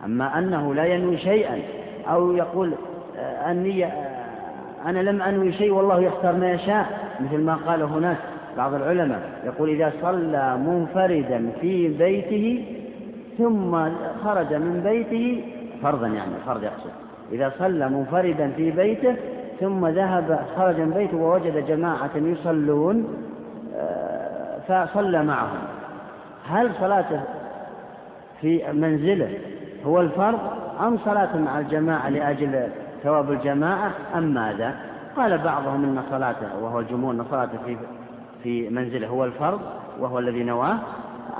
أما 0.05 0.39
أنه 0.39 0.73
لا 0.73 0.85
ينوي 0.85 1.17
شيئا 1.17 1.59
أو 2.07 2.31
يقول 2.31 2.73
آه، 3.17 3.51
أني 3.51 3.85
آه، 3.85 3.91
أنا 4.85 4.99
لم 4.99 5.21
أنوي 5.21 5.53
شيء 5.53 5.71
والله 5.71 6.01
يختار 6.01 6.35
ما 6.35 6.51
يشاء 6.51 6.85
مثل 7.19 7.41
ما 7.41 7.55
قال 7.55 7.81
هناك 7.81 8.17
بعض 8.57 8.73
العلماء. 8.73 9.21
يقول 9.45 9.69
إذا 9.69 9.93
صلى 10.01 10.57
منفردا 10.57 11.51
في 11.61 11.87
بيته 11.87 12.65
ثم 13.37 13.89
خرج 14.23 14.53
من 14.53 14.81
بيته 14.83 15.43
فرضا 15.83 16.07
يعني 16.07 16.31
فرض 16.45 16.63
يقصد. 16.63 16.91
إذا 17.31 17.53
صلى 17.59 17.89
منفردا 17.89 18.51
في 18.57 18.71
بيته 18.71 19.15
ثم 19.59 19.87
ذهب 19.87 20.39
خرج 20.57 20.79
من 20.79 20.91
بيته 20.91 21.17
ووجد 21.17 21.67
جماعة 21.67 22.11
يصلون 22.15 23.07
آه، 23.75 24.57
فصلى 24.67 25.23
معهم 25.23 25.59
هل 26.49 26.71
صلاته 26.79 27.21
في 28.41 28.71
منزله 28.73 29.29
هو 29.85 30.01
الفرض 30.01 30.39
أم 30.81 30.97
صلاة 31.05 31.37
مع 31.37 31.59
الجماعة 31.59 32.09
لأجل 32.09 32.67
ثواب 33.03 33.31
الجماعة 33.31 33.91
أم 34.15 34.23
ماذا؟ 34.23 34.75
قال 35.17 35.37
بعضهم 35.37 35.83
إن 35.83 36.03
صلاته 36.11 36.57
وهو 36.61 36.79
الجمهور 36.79 37.13
أن 37.13 37.25
صلاته 37.31 37.57
في 37.65 37.77
في 38.43 38.69
منزله 38.69 39.07
هو 39.07 39.25
الفرض 39.25 39.61
وهو 39.99 40.19
الذي 40.19 40.43
نواه 40.43 40.77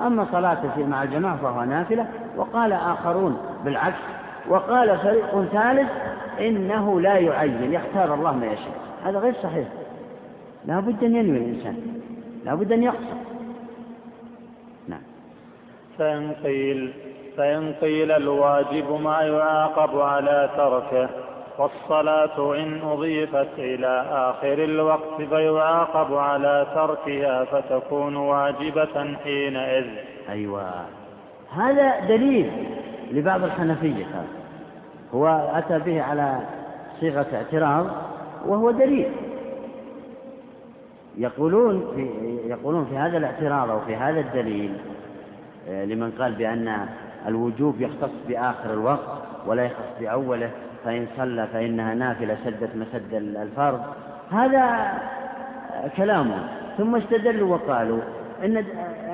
أما 0.06 0.28
صلاته 0.32 0.86
مع 0.86 1.04
الجماعة 1.04 1.38
فهو 1.38 1.64
نافلة 1.64 2.08
وقال 2.38 2.74
آخرون 2.74 3.38
بالعكس 3.66 4.00
وقال 4.50 4.98
فريق 4.98 5.44
ثالث 5.52 5.90
إنه 6.40 7.02
لا 7.02 7.18
يعين 7.18 7.74
يختار 7.74 8.14
الله 8.14 8.32
ما 8.32 8.46
يشاء. 8.46 8.78
هذا 9.04 9.20
غير 9.20 9.34
صحيح. 9.44 9.68
لا 10.66 10.80
بد 10.80 11.04
أن 11.04 11.16
ينوي 11.16 11.38
الإنسان. 11.38 12.02
لا 12.46 12.56
بد 12.56 12.72
أن 12.72 12.84
يقصر 12.84 13.18
نعم. 14.88 15.02
فإن 15.98 16.32
قيل 16.44 16.94
فإن 17.38 17.74
قيل 17.82 18.12
الواجب 18.12 19.02
ما 19.02 19.22
يعاقب 19.22 20.00
على 20.00 20.50
تركه 20.58 21.10
والصلاة 21.58 22.56
إن 22.56 22.82
أضيفت 22.82 23.50
إلى 23.58 24.06
آخر 24.12 24.64
الوقت 24.64 25.22
فيعاقب 25.30 26.14
على 26.14 26.68
تركها 26.76 27.44
فتكون 27.46 28.16
واجبة 28.16 29.18
حينئذ. 29.24 29.86
أيوة. 30.30 30.72
هذا 31.56 32.00
دليل 32.00 32.52
لبعض 33.12 33.44
الحنفية. 33.44 34.06
هذا 34.06 34.37
هو 35.14 35.28
أتى 35.54 35.80
به 35.80 36.02
على 36.02 36.40
صيغة 37.00 37.28
اعتراض 37.34 37.86
وهو 38.46 38.72
دليل. 38.72 39.12
يقولون 41.18 41.92
في 41.96 42.10
يقولون 42.50 42.86
في 42.86 42.98
هذا 42.98 43.18
الاعتراض 43.18 43.70
أو 43.70 43.80
في 43.80 43.96
هذا 43.96 44.20
الدليل 44.20 44.78
آه، 45.70 45.86
لمن 45.86 46.12
قال 46.12 46.34
بأن 46.34 46.88
الوجوب 47.28 47.82
يختص 47.82 48.10
بآخر 48.28 48.74
الوقت 48.74 49.24
ولا 49.48 49.66
يختص 49.66 50.00
بأوله 50.00 50.50
فإن 50.86 51.08
صلى 51.18 51.48
فإنها 51.54 51.94
نافلة 51.94 52.38
سدت 52.46 52.76
مسد 52.76 53.14
الفرض. 53.14 53.82
هذا 54.32 54.94
كلام. 55.98 56.32
ثم 56.78 56.96
استدلوا 56.96 57.56
وقالوا 57.56 58.00
إن, 58.44 58.58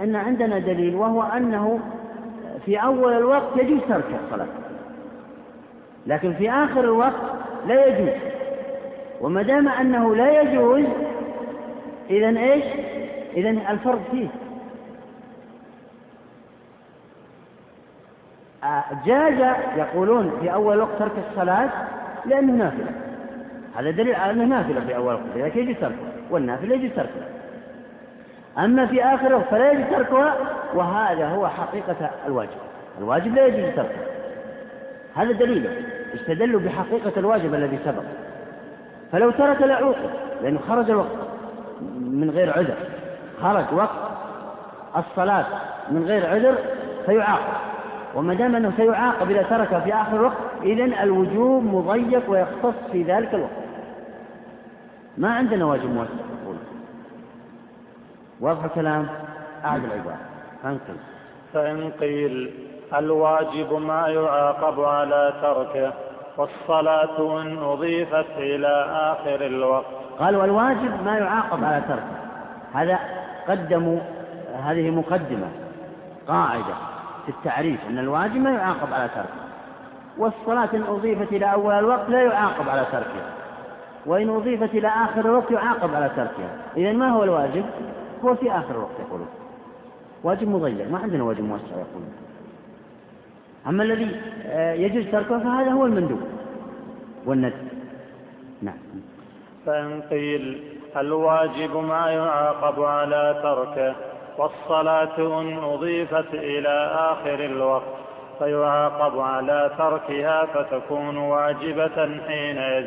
إن 0.04 0.16
عندنا 0.16 0.60
دليل 0.60 0.96
وهو 0.96 1.24
أنه 1.24 1.80
في 2.66 2.78
أول 2.78 3.14
الوقت 3.14 3.58
يجوز 3.58 3.80
ترك 3.90 4.20
الصلاة. 4.26 4.63
لكن 6.08 6.34
في 6.34 6.52
آخر 6.52 6.80
الوقت 6.80 7.22
لا 7.68 7.86
يجوز. 7.86 8.14
وما 9.22 9.42
دام 9.42 9.68
أنه 9.68 10.16
لا 10.16 10.42
يجوز 10.42 10.86
إذا 12.10 12.40
إيش؟ 12.40 12.66
إذا 13.34 13.50
الفرض 13.50 14.02
فيه. 14.12 14.28
جاز 19.06 19.56
يقولون 19.78 20.32
في 20.42 20.54
أول 20.54 20.80
وقت 20.80 21.00
ترك 21.00 21.12
الصلاة 21.30 21.70
لأنه 22.26 22.54
نافلة. 22.54 22.92
هذا 23.76 23.92
دليل 23.92 24.16
على 24.16 24.32
أنه 24.32 24.46
نافلة 24.46 24.80
في 24.80 24.96
أول 24.96 25.14
وقت 25.14 25.24
لذلك 25.36 25.56
يجب 25.56 25.80
تركها 25.80 26.14
والنافلة 26.30 26.76
يجب 26.76 26.96
تركها. 26.96 27.30
أما 28.58 28.86
في 28.86 29.04
آخر 29.04 29.36
وقت 29.36 29.46
فلا 29.46 29.72
يجب 29.72 29.90
تركها 29.92 30.36
وهذا 30.74 31.28
هو 31.28 31.48
حقيقة 31.48 32.10
الواجب. 32.28 32.50
الواجب 33.00 33.36
لا 33.36 33.46
يجب 33.46 33.76
تركه 33.76 34.13
هذا 35.16 35.32
دليل 35.32 35.70
استدلوا 36.16 36.62
بحقيقة 36.62 37.12
الواجب 37.18 37.54
الذي 37.54 37.80
سبق. 37.86 38.04
فلو 39.12 39.32
ترك 39.32 39.62
لعوقب 39.62 40.10
لأنه 40.44 40.60
خرج 40.68 40.90
الوقت 40.90 41.18
من 42.00 42.30
غير 42.30 42.54
عذر 42.54 42.76
خرج 43.42 43.66
وقت 43.74 44.12
الصلاة 44.96 45.46
من 45.92 46.06
غير 46.06 46.30
عذر 46.30 46.56
فيعاقب. 47.06 47.54
وما 48.16 48.34
دام 48.34 48.56
أنه 48.56 48.74
سيعاقب 48.78 49.32
إذا 49.32 49.44
ترك 49.44 49.84
في 49.84 49.94
آخر 49.94 50.16
الوقت 50.16 50.38
إذن 50.64 50.94
الوجوب 50.94 51.64
مضيق 51.64 52.30
ويختص 52.30 52.74
في 52.92 53.04
ذلك 53.04 53.34
الوقت. 53.34 53.64
ما 55.18 55.36
عندنا 55.36 55.66
واجب 55.66 55.90
موسع 55.90 56.10
واضح 58.40 58.64
الكلام؟ 58.64 59.08
أعد 59.66 59.84
العبارة. 59.84 60.18
فانقل 60.64 60.96
فإن 61.54 61.92
قيل 62.00 62.54
الواجب 62.96 63.74
ما 63.74 64.08
يعاقب 64.08 64.80
على 64.80 65.34
تركه 65.42 65.94
والصلاة 66.38 67.42
إن 67.42 67.58
أضيفت 67.58 68.38
إلى 68.38 68.86
آخر 68.90 69.46
الوقت. 69.46 69.86
قالوا 70.20 70.46
الواجب 70.46 71.04
ما 71.06 71.18
يعاقب 71.18 71.64
على 71.64 71.82
تركه. 71.88 72.24
هذا 72.74 73.00
قدموا 73.48 74.00
هذه 74.64 74.90
مقدمة 74.90 75.48
قاعدة 76.28 76.76
في 77.26 77.30
التعريف 77.30 77.80
أن 77.90 78.00
الواجب 78.00 78.36
ما 78.36 78.52
يعاقب 78.52 78.94
على 78.94 79.10
تركه. 79.16 79.44
والصلاة 80.18 80.70
إن 80.74 80.84
أضيفت 80.84 81.32
إلى 81.32 81.54
أول 81.54 81.74
الوقت 81.74 82.10
لا 82.10 82.22
يعاقب 82.22 82.70
على 82.70 82.86
تركها 82.92 83.30
وإن 84.06 84.30
أضيفت 84.30 84.70
إلى 84.74 84.88
آخر 84.88 85.20
الوقت 85.20 85.52
يعاقب 85.52 85.96
على 85.96 86.10
تركها 86.10 86.50
إذا 86.78 86.92
ما 86.92 87.10
هو 87.10 87.24
الواجب؟ 87.24 87.66
هو 88.26 88.36
في 88.36 88.52
آخر 88.52 88.72
الوقت 88.72 89.00
يقولون 89.08 89.28
واجب 90.24 90.48
مضيق 90.48 90.92
ما 90.92 91.00
عندنا 91.00 91.24
واجب 91.24 91.44
موسع 91.44 91.72
يقولون 91.72 92.23
أما 93.68 93.84
الذي 93.84 94.16
آه، 94.46 94.74
يجوز 94.74 95.06
تركه 95.12 95.40
فهذا 95.40 95.72
هو 95.72 95.86
المندوب 95.86 96.22
والندب. 97.26 97.68
نعم. 98.62 98.76
فإن 99.66 100.02
قيل 100.02 100.64
الواجب 100.98 101.78
ما 101.78 102.10
يعاقب 102.10 102.84
على 102.84 103.40
تركه 103.44 103.96
والصلاة 104.38 105.42
إن 105.42 105.58
أضيفت 105.58 106.34
إلى 106.34 106.92
آخر 106.96 107.46
الوقت 107.46 107.96
فيعاقب 108.40 109.20
على 109.20 109.72
تركها 109.78 110.46
فتكون 110.46 111.18
واجبة 111.18 112.20
حينئذ. 112.28 112.86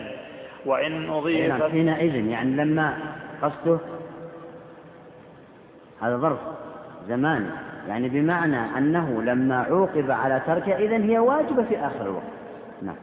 وإن 0.67 1.11
أضيفت 1.11 1.61
نعم 1.61 1.71
حينئذ 1.71 2.27
يعني 2.27 2.57
لما 2.57 2.97
قصده 3.43 3.79
هذا 6.01 6.17
ظرف 6.17 6.39
زمان. 7.09 7.51
يعني 7.89 8.09
بمعنى 8.09 8.79
أنه 8.79 9.23
لما 9.23 9.63
عوقب 9.63 10.11
على 10.11 10.43
تركها 10.47 10.79
إذن 10.79 11.03
هي 11.11 11.19
واجبة 11.19 11.63
في 11.63 11.79
آخر 11.79 12.03
الوقت. 12.03 12.23
نعم. 12.83 12.97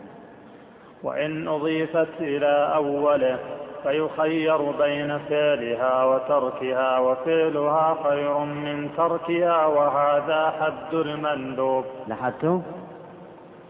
وإن 1.03 1.47
أضيفت 1.47 2.09
إلى 2.19 2.73
أوله 2.75 3.39
فيخير 3.83 4.71
بين 4.71 5.17
فعلها 5.17 6.03
وتركها 6.03 6.99
وفعلها 6.99 7.97
خير 8.03 8.39
من 8.39 8.89
تركها 8.97 9.65
وهذا 9.65 10.53
حد 10.59 10.93
المندوب. 10.93 11.85
لاحظتم 12.07 12.61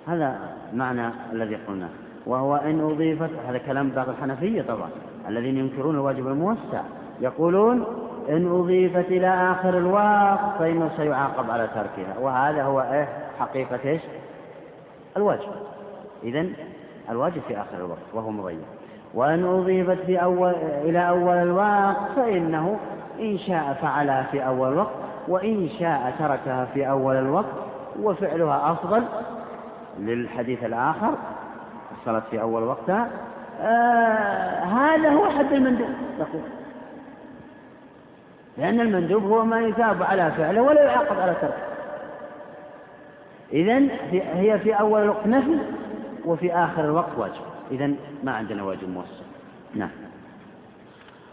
هذا 0.07 0.39
معنى 0.73 1.09
الذي 1.33 1.55
قلناه. 1.55 1.89
وهو 2.25 2.55
إن 2.55 2.81
أضيفت 2.81 3.29
هذا 3.47 3.57
كلام 3.57 3.89
بعض 3.89 4.09
الحنفية 4.09 4.61
طبعا 4.61 4.89
الذين 5.27 5.57
ينكرون 5.57 5.95
الواجب 5.95 6.27
الموسع. 6.27 6.81
يقولون 7.21 7.85
إن 8.29 8.59
أضيفت 8.59 9.05
إلى 9.07 9.27
آخر 9.27 9.77
الوقت 9.77 10.59
فإنه 10.59 10.89
سيعاقب 10.97 11.51
على 11.51 11.67
تركها. 11.67 12.17
وهذا 12.19 12.63
هو 12.63 12.81
إيه؟ 12.81 13.07
حقيقة 13.39 13.79
إيش؟ 13.85 14.01
الواجب. 15.17 15.49
إذا 16.23 16.45
الواجب 17.09 17.41
في 17.47 17.57
آخر 17.57 17.77
الوقت 17.77 18.13
وهو 18.13 18.31
مضيق 18.31 18.65
وإن 19.13 19.45
أضيفت 19.45 19.97
في 20.05 20.23
أول 20.23 20.53
إلى 20.83 21.09
أول 21.09 21.35
الوقت 21.35 22.11
فإنه 22.15 22.79
إن 23.19 23.37
شاء 23.37 23.77
فعلها 23.81 24.23
في 24.31 24.45
أول 24.47 24.67
الوقت 24.67 24.93
وإن 25.27 25.69
شاء 25.79 26.13
تركها 26.19 26.65
في 26.65 26.89
أول 26.89 27.15
الوقت 27.15 27.45
وفعلها 28.01 28.71
أفضل 28.71 29.03
للحديث 29.99 30.63
الآخر 30.63 31.13
الصلاة 31.99 32.23
في 32.31 32.41
أول 32.41 32.63
وقتها. 32.63 33.07
آه 33.61 34.63
هذا 34.63 35.09
هو 35.09 35.25
حد 35.25 35.53
المندوب 35.53 35.89
تقول 36.19 36.41
لأن 38.57 38.79
المندوب 38.79 39.23
هو 39.23 39.45
ما 39.45 39.61
يثاب 39.61 40.03
على 40.03 40.31
فعله 40.31 40.61
ولا 40.61 40.83
يعاقب 40.83 41.19
على 41.19 41.35
تركه. 41.41 41.63
إذن 43.53 43.89
هي 44.11 44.59
في 44.59 44.73
أول 44.73 45.01
الوقت 45.01 45.27
نفي 45.27 45.57
وفي 46.25 46.53
آخر 46.53 46.85
الوقت 46.85 47.17
واجب. 47.17 47.41
إذا 47.71 47.91
ما 48.23 48.31
عندنا 48.31 48.63
واجب 48.63 48.89
موسع 48.89 49.23
نعم. 49.75 49.89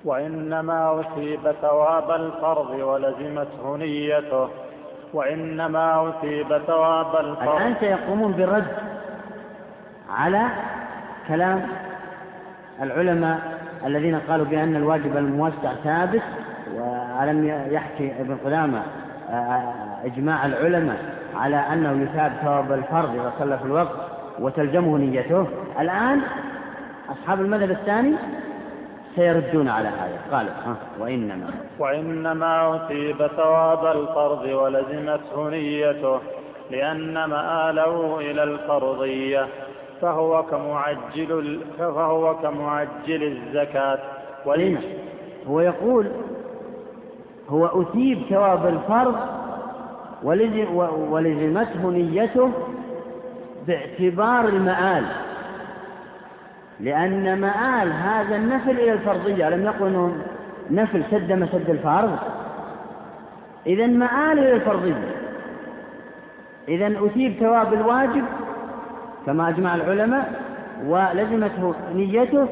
وإنما 0.04 1.00
أصيب 1.00 1.52
ثواب 1.62 2.10
الفرض 2.10 2.70
ولزمته 2.70 3.76
نيته 3.76 4.48
وإنما 5.14 6.10
أصيب 6.10 6.58
ثواب 6.58 7.16
الفرض. 7.16 7.56
الآن 7.56 7.74
سيقومون 7.80 8.32
بالرد 8.32 8.76
على 10.10 10.46
كلام 11.28 11.68
العلماء 12.82 13.60
الذين 13.86 14.20
قالوا 14.20 14.46
بأن 14.46 14.76
الواجب 14.76 15.16
الموسع 15.16 15.74
ثابت 15.84 16.22
ولم 16.74 17.64
يحكي 17.70 18.12
ابن 18.20 18.36
قدامة 18.44 18.82
آه، 19.30 19.72
إجماع 20.04 20.46
العلماء 20.46 21.14
على 21.34 21.56
أنه 21.56 22.02
يثاب 22.02 22.32
ثواب 22.42 22.72
الفرض 22.72 23.14
إذا 23.14 23.32
صلى 23.38 23.58
في 23.58 23.64
الوقت 23.64 23.96
وتلزمه 24.38 24.98
نيته. 24.98 25.46
الآن 25.80 26.20
أصحاب 27.10 27.40
المذهب 27.40 27.70
الثاني 27.70 28.14
سيردون 29.16 29.68
على 29.68 29.88
هذا. 29.88 30.36
قال 30.36 30.46
ها 30.48 30.76
وإنما. 30.98 31.50
وإنما 31.78 32.76
أصيب 32.76 33.26
ثواب 33.26 33.96
الفرض 33.96 34.44
ولزمته 34.44 35.50
نيته 35.50 36.20
لأن 36.70 37.24
مآله 37.24 38.18
إلى 38.20 38.42
الفرضية 38.42 39.46
فهو 40.02 40.42
كمعجل 40.42 41.60
فهو 41.78 42.36
كمعجل 42.36 43.22
الزكاة. 43.22 43.98
وليس 44.46 44.78
هو 45.48 45.60
يقول 45.60 46.06
هو 47.50 47.66
أثيب 47.66 48.18
ثواب 48.30 48.66
الفرض 48.66 49.14
ولزمته 51.10 51.90
نيته 51.90 52.50
باعتبار 53.66 54.48
المآل. 54.48 55.04
لأن 56.80 57.40
مآل 57.40 57.92
هذا 57.92 58.36
النفل 58.36 58.70
إلى 58.70 58.92
الفرضية 58.92 59.48
لم 59.48 59.64
يقل 59.64 59.86
أنه 59.86 60.16
نفل 60.70 61.02
سد 61.10 61.32
مسد 61.32 61.70
الفرض. 61.70 62.18
إذا 63.66 63.86
مآل 63.86 64.38
إلى 64.38 64.52
الفرضية. 64.52 65.14
إذا 66.68 67.06
أثيب 67.06 67.32
ثواب 67.40 67.74
الواجب 67.74 68.24
كما 69.26 69.48
أجمع 69.48 69.74
العلماء 69.74 70.32
ولزمته 70.86 71.74
نيته 71.94 72.46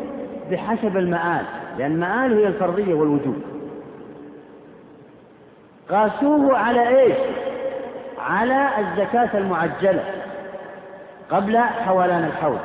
بحسب 0.50 0.96
المآل. 0.96 1.44
لأن 1.78 2.00
مآله 2.00 2.36
هي 2.36 2.46
الفرضية 2.46 2.94
والوجوب. 2.94 3.36
قاسوه 5.90 6.58
على 6.58 6.88
إيش؟ 6.88 7.16
على 8.18 8.68
الزكاة 8.78 9.38
المعجلة 9.38 10.04
قبل 11.30 11.58
حولان 11.58 12.24
الحول 12.24 12.58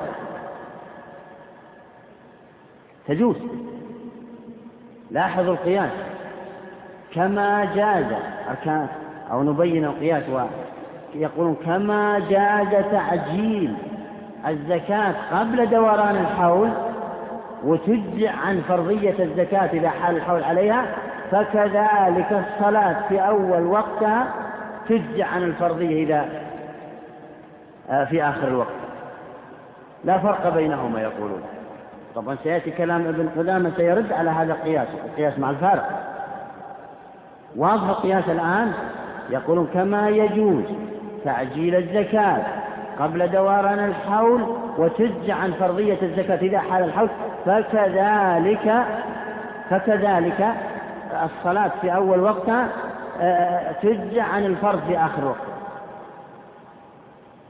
تجوز. 3.07 3.35
لاحظوا 5.11 5.53
القياس. 5.53 5.91
كما 7.13 7.65
جاز 7.75 8.05
أركان 8.49 8.87
أو 9.31 9.43
نبين 9.43 9.85
القياس 9.85 10.23
ويقولون 11.15 11.55
كما 11.65 12.19
جاز 12.29 12.85
تعجيل 12.91 13.75
الزكاة 14.47 15.13
قبل 15.31 15.69
دوران 15.69 16.15
الحول 16.15 16.69
وتجزع 17.63 18.31
عن 18.31 18.61
فرضية 18.67 19.23
الزكاة 19.23 19.69
إذا 19.73 19.89
حال 19.89 20.15
الحول 20.15 20.43
عليها 20.43 20.85
فكذلك 21.33 22.31
الصلاة 22.31 22.95
في 23.09 23.19
أول 23.19 23.65
وقتها 23.65 24.27
تجزع 24.89 25.25
عن 25.25 25.43
الفرضية 25.43 26.03
إذا 26.03 26.25
آه، 27.89 28.05
في 28.05 28.23
آخر 28.23 28.47
الوقت. 28.47 28.73
لا 30.03 30.17
فرق 30.17 30.49
بينهما 30.49 31.01
يقولون. 31.01 31.41
طبعا 32.15 32.37
سيأتي 32.43 32.71
كلام 32.71 33.07
ابن 33.07 33.29
قدامة 33.37 33.71
سيرد 33.77 34.13
على 34.13 34.29
هذا 34.29 34.53
القياس 34.53 34.87
القياس 35.05 35.39
مع 35.39 35.49
الفارق. 35.49 35.89
واضح 37.55 37.89
القياس 37.89 38.29
الآن؟ 38.29 38.71
يقولون 39.29 39.67
كما 39.73 40.09
يجوز 40.09 40.63
تعجيل 41.25 41.75
الزكاة 41.75 42.41
قبل 42.99 43.31
دوران 43.31 43.79
الحول 43.79 44.57
وتجزع 44.77 45.35
عن 45.35 45.51
فرضية 45.51 45.97
الزكاة 46.01 46.35
إذا 46.35 46.59
حال 46.59 46.83
الحول. 46.83 47.09
فكذلك 47.45 48.83
فكذلك 49.69 50.55
الصلاة 51.13 51.71
في 51.81 51.95
أول 51.95 52.19
وقتها 52.19 52.69
آه، 53.21 53.71
تجزع 53.71 54.23
عن 54.23 54.45
الفرض 54.45 54.81
في 54.87 54.97
آخر 54.97 55.25
وقت. 55.25 55.47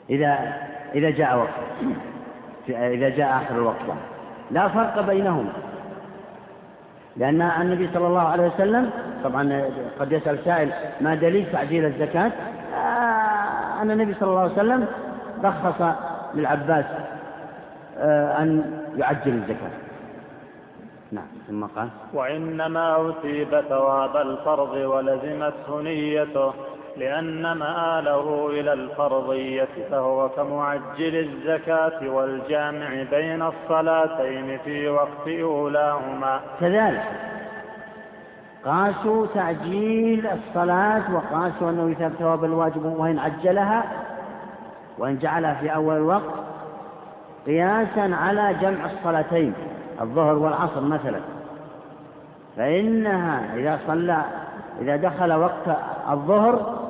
إذا 0.09 0.53
إذا 0.95 1.09
جاء 1.09 1.37
وقت. 1.37 1.49
إذا 2.69 3.09
جاء 3.09 3.37
آخر 3.37 3.55
الوقت. 3.55 3.97
لا 4.51 4.67
فرق 4.67 5.01
بينهما. 5.01 5.53
لأن 7.17 7.41
النبي 7.41 7.89
صلى 7.93 8.07
الله 8.07 8.21
عليه 8.21 8.47
وسلم 8.47 8.89
طبعا 9.23 9.63
قد 9.99 10.11
يسأل 10.11 10.39
سائل 10.45 10.71
ما 11.01 11.15
دليل 11.15 11.51
تعجيل 11.51 11.85
الزكاة؟ 11.85 12.31
آه 12.75 13.81
أن 13.81 13.91
النبي 13.91 14.13
صلى 14.13 14.29
الله 14.29 14.41
عليه 14.41 14.53
وسلم 14.53 14.85
رخص 15.43 15.95
للعباس 16.33 16.85
آه 17.97 18.41
أن 18.41 18.79
يعجل 18.97 19.33
الزكاة. 19.33 19.69
نعم 21.13 21.27
ثم 21.47 21.65
قال 21.65 21.89
وإنما 22.13 23.09
أثيب 23.09 23.61
ثواب 23.69 24.17
الفرض 24.17 24.73
ولزمته 24.73 25.81
نيته 25.81 26.53
لأن 26.97 27.51
مآله 27.51 28.49
إلى 28.49 28.73
الفرضية 28.73 29.67
فهو 29.91 30.29
كمعجل 30.29 31.15
الزكاة 31.15 32.09
والجامع 32.09 33.03
بين 33.11 33.41
الصلاتين 33.41 34.57
في 34.57 34.87
وقت 34.87 35.27
أولاهما. 35.27 36.39
كذلك 36.59 37.03
قاسوا 38.65 39.27
تعجيل 39.33 40.27
الصلاة 40.27 41.15
وقاسوا 41.15 41.69
أنه 41.69 41.91
يثاب 41.91 42.11
ثواب 42.19 42.43
الواجب 42.43 42.85
وإن 42.85 43.19
عجلها 43.19 43.83
وإن 44.97 45.17
جعلها 45.19 45.53
في 45.53 45.75
أول 45.75 45.95
الوقت 45.95 46.33
قياسا 47.45 48.15
على 48.15 48.55
جمع 48.61 48.85
الصلاتين. 48.85 49.53
الظهر 50.01 50.35
والعصر 50.35 50.81
مثلا. 50.81 51.19
فإنها 52.57 53.55
إذا 53.55 53.79
صلى 53.87 54.23
إذا 54.81 54.95
دخل 54.95 55.33
وقت 55.33 55.77
الظهر 56.09 56.83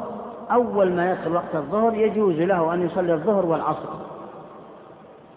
أول 0.51 0.91
ما 0.91 1.11
يدخل 1.11 1.35
وقت 1.35 1.55
الظهر 1.55 1.93
يجوز 1.93 2.35
له 2.35 2.73
أن 2.73 2.85
يصلي 2.85 3.13
الظهر 3.13 3.45
والعصر 3.45 3.89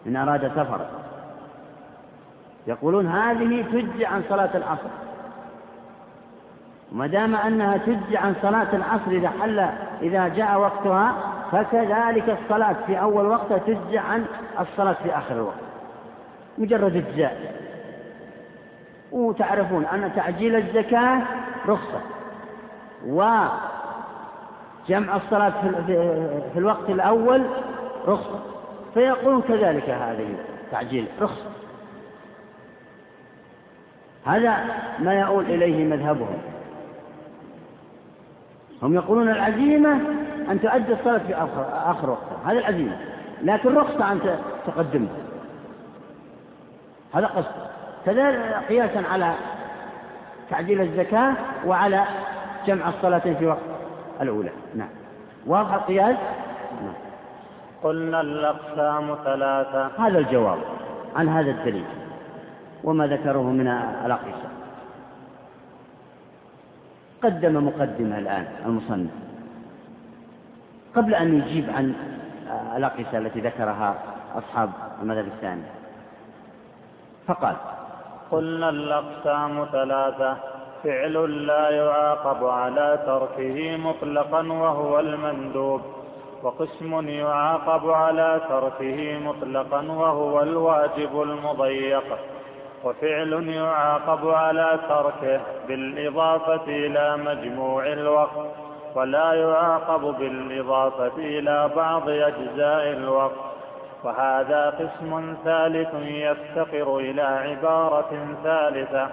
إن 0.06 0.16
أراد 0.16 0.48
سفرا 0.48 0.86
يقولون 2.66 3.06
هذه 3.06 3.64
تجزي 3.72 4.06
عن 4.06 4.22
صلاة 4.28 4.56
العصر. 4.56 4.88
ما 6.92 7.06
دام 7.06 7.36
أنها 7.36 7.76
تجزي 7.76 8.16
عن 8.16 8.34
صلاة 8.42 8.76
العصر 8.76 9.10
إذا 9.10 9.28
حل 9.28 9.58
إذا 10.02 10.28
جاء 10.28 10.60
وقتها 10.60 11.14
فكذلك 11.52 12.38
الصلاة 12.42 12.76
في 12.86 13.00
أول 13.00 13.26
وقتها 13.26 13.58
تجزي 13.58 13.98
عن 13.98 14.24
الصلاة 14.60 14.96
في 15.02 15.18
آخر 15.18 15.34
الوقت 15.34 15.65
مجرد 16.58 16.96
إجزاء 16.96 17.56
وتعرفون 19.12 19.84
أن 19.84 20.12
تعجيل 20.16 20.56
الزكاة 20.56 21.22
رخصة. 21.66 22.00
وجمع 23.06 23.56
الصلاة 25.16 25.52
في 26.52 26.58
الوقت 26.58 26.90
الأول 26.90 27.46
رخصة. 28.06 28.40
فيقولون 28.94 29.42
كذلك 29.42 29.90
هذه 29.90 30.34
تعجيل 30.70 31.06
رخصة. 31.20 31.50
هذا 34.26 34.56
ما 34.98 35.14
يؤول 35.14 35.44
إليه 35.44 35.84
مذهبهم. 35.84 36.38
هم 38.82 38.94
يقولون 38.94 39.28
العزيمة 39.28 40.00
أن 40.50 40.60
تؤدي 40.60 40.92
الصلاة 40.92 41.18
في 41.18 41.34
آخر, 41.34 41.90
آخر 41.90 42.10
وقتها. 42.10 42.52
العزيمة. 42.52 42.98
لكن 43.42 43.74
رخصة 43.74 44.12
أن 44.12 44.38
تقدمها. 44.66 45.25
هذا 47.16 47.26
قصد. 47.26 47.66
كذلك 48.06 48.64
قياسا 48.68 49.08
على 49.08 49.34
تعجيل 50.50 50.80
الزكاة 50.80 51.32
وعلى 51.66 52.04
جمع 52.66 52.88
الصلاتين 52.88 53.34
في 53.34 53.46
وقت 53.46 53.58
الأولى. 54.20 54.50
نعم. 54.74 54.88
واضح 55.46 55.74
القياس؟ 55.74 56.16
نعم. 56.82 56.94
قلنا 57.82 58.20
الأقسام 58.20 59.16
ثلاثة. 59.24 59.90
هذا 59.98 60.18
الجواب 60.18 60.58
عن 61.16 61.28
هذا 61.28 61.50
الدليل 61.50 61.84
وما 62.84 63.06
ذكره 63.06 63.42
من 63.42 63.68
الأقيسة 64.04 64.48
قدم 67.22 67.66
مقدمة 67.66 68.18
الآن 68.18 68.46
المصنف. 68.66 69.10
قبل 70.96 71.14
أن 71.14 71.34
يجيب 71.34 71.70
عن 71.70 71.94
الأقيسة 72.76 73.18
التي 73.18 73.40
ذكرها 73.40 73.94
أصحاب 74.34 74.70
المذهب 75.02 75.26
الثاني 75.26 75.62
فقال 77.28 77.56
قلنا 78.32 78.68
الأقسام 78.68 79.66
ثلاثة. 79.72 80.36
فعل 80.84 81.46
لا 81.46 81.70
يعاقب 81.70 82.44
على 82.44 82.98
تركه 83.06 83.76
مطلقا 83.76 84.52
وهو 84.52 85.00
المندوب. 85.00 85.80
وقسم 86.42 87.08
يعاقب 87.08 87.90
على 87.90 88.40
تركه 88.48 89.18
مطلقا 89.18 89.82
وهو 89.88 90.42
الواجب 90.42 91.22
المضيق. 91.22 92.18
وفعل 92.84 93.48
يعاقب 93.48 94.28
على 94.28 94.78
تركه 94.88 95.40
بالإضافة 95.68 96.64
إلى 96.68 97.16
مجموع 97.16 97.86
الوقت. 97.86 98.50
ولا 98.94 99.32
يعاقب 99.32 100.00
بالإضافة 100.00 101.16
إلى 101.18 101.70
بعض 101.76 102.08
أجزاء 102.08 102.92
الوقت. 102.92 103.55
وهذا 104.06 104.70
قسم 104.70 105.34
ثالث 105.44 105.94
يفتقر 106.04 106.98
إلى 106.98 107.22
عبارة 107.22 108.36
ثالثة 108.44 109.08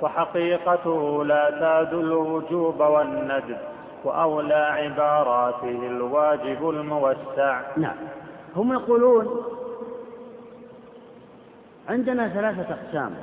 وحقيقته 0.00 1.24
لا 1.24 1.50
تاد 1.50 1.94
الوجوب 1.94 2.80
والندب 2.80 3.56
وأولى 4.04 4.54
عباراته 4.54 5.86
الواجب 5.86 6.70
الموسع. 6.70 7.60
نعم. 7.76 7.96
هم 8.56 8.72
يقولون 8.72 9.26
عندنا 11.88 12.28
ثلاثة 12.28 12.74
أقسام. 12.74 13.14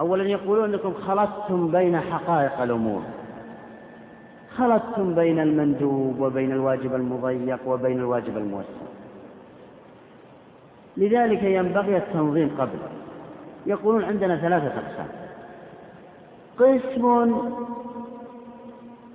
أولا 0.00 0.24
يقولون 0.24 0.74
أنكم 0.74 0.94
خلطتم 0.94 1.70
بين 1.70 2.00
حقائق 2.00 2.62
الأمور. 2.62 3.02
خلطتم 4.56 5.14
بين 5.14 5.40
المندوب 5.40 6.20
وبين 6.20 6.52
الواجب 6.52 6.94
المضيق 6.94 7.58
وبين 7.66 7.98
الواجب 7.98 8.36
الموسع. 8.36 8.99
لذلك 10.96 11.42
ينبغي 11.42 11.96
التنظيم 11.96 12.56
قبل. 12.58 12.78
يقولون 13.66 14.04
عندنا 14.04 14.36
ثلاثة 14.36 14.66
أقسام. 14.66 15.08
قسم 16.58 17.34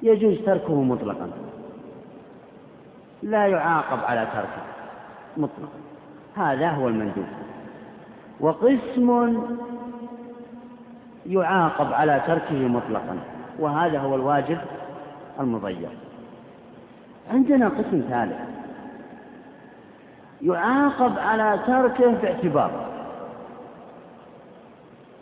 يجوز 0.04 0.38
تركه 0.46 0.82
مطلقا. 0.82 1.30
لا 3.24 3.48
يعاقب 3.48 4.00
على 4.04 4.28
تركه 4.34 4.64
مطلقا. 5.38 5.80
هذا 6.36 6.70
هو 6.70 6.88
المندوب. 6.88 7.26
وقسم 8.40 9.40
يعاقب 11.26 11.94
على 11.94 12.22
تركه 12.28 12.68
مطلقا. 12.68 13.18
وهذا 13.60 14.00
هو 14.00 14.16
الواجب 14.16 14.58
المضيع. 15.40 15.90
عندنا 17.32 17.68
قسم 17.68 18.04
ثالث. 18.10 18.55
يعاقب 20.42 21.20
على 21.20 21.60
تركه 21.68 22.12
باعتبار 22.12 22.72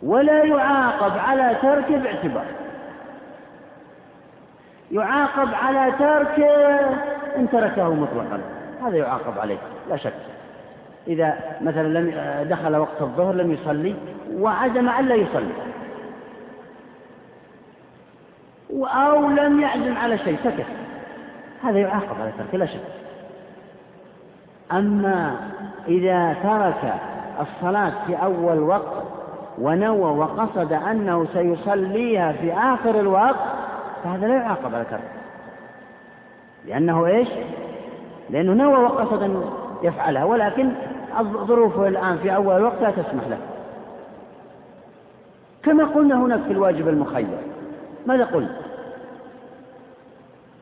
ولا 0.02 0.44
يعاقب 0.44 1.18
على 1.18 1.56
تركه 1.62 1.96
باعتبار 1.96 2.46
يعاقب 4.90 5.54
على 5.54 5.92
تركه 5.98 6.78
إن 7.36 7.48
تركه 7.52 7.94
مطلقا. 7.94 8.40
هذا 8.82 8.96
يعاقب 8.96 9.38
عليه 9.38 9.56
لا 9.90 9.96
شك. 9.96 10.14
إذا 11.06 11.38
مثلا 11.60 11.98
لم 11.98 12.14
دخل 12.50 12.76
وقت 12.76 13.02
الظهر 13.02 13.34
لم 13.34 13.52
يصلي 13.52 13.94
وعزم 14.32 14.88
ألا 14.88 15.14
يصلي. 15.14 15.54
أو 18.70 19.30
لم 19.30 19.60
يعزم 19.60 19.96
على 19.96 20.18
شيء 20.18 20.38
سكت. 20.44 20.66
هذا 21.62 21.78
يعاقب 21.78 22.20
على 22.20 22.32
ترك 22.38 22.54
لا 22.54 22.66
شك. 22.66 23.03
أما 24.72 25.36
إذا 25.88 26.36
ترك 26.42 26.94
الصلاة 27.40 27.92
في 28.06 28.14
أول 28.16 28.58
وقت 28.58 29.04
ونوى 29.58 30.18
وقصد 30.18 30.72
أنه 30.72 31.26
سيصليها 31.32 32.32
في 32.32 32.52
آخر 32.52 33.00
الوقت 33.00 33.36
فهذا 34.04 34.26
لا 34.26 34.34
يعاقب 34.34 34.74
على 34.74 34.84
ترك 34.84 35.10
لأنه 36.66 37.06
إيش؟ 37.06 37.28
لأنه 38.30 38.52
نوى 38.52 38.84
وقصد 38.84 39.22
أن 39.22 39.44
يفعلها 39.82 40.24
ولكن 40.24 40.72
ظروفه 41.22 41.88
الآن 41.88 42.16
في 42.16 42.34
أول 42.34 42.56
الوقت 42.56 42.82
لا 42.82 42.90
تسمح 42.90 43.28
له. 43.28 43.38
كما 45.62 45.84
قلنا 45.84 46.14
هناك 46.14 46.40
في 46.40 46.52
الواجب 46.52 46.88
المخير. 46.88 47.38
ماذا 48.06 48.24
قلنا؟ 48.24 48.56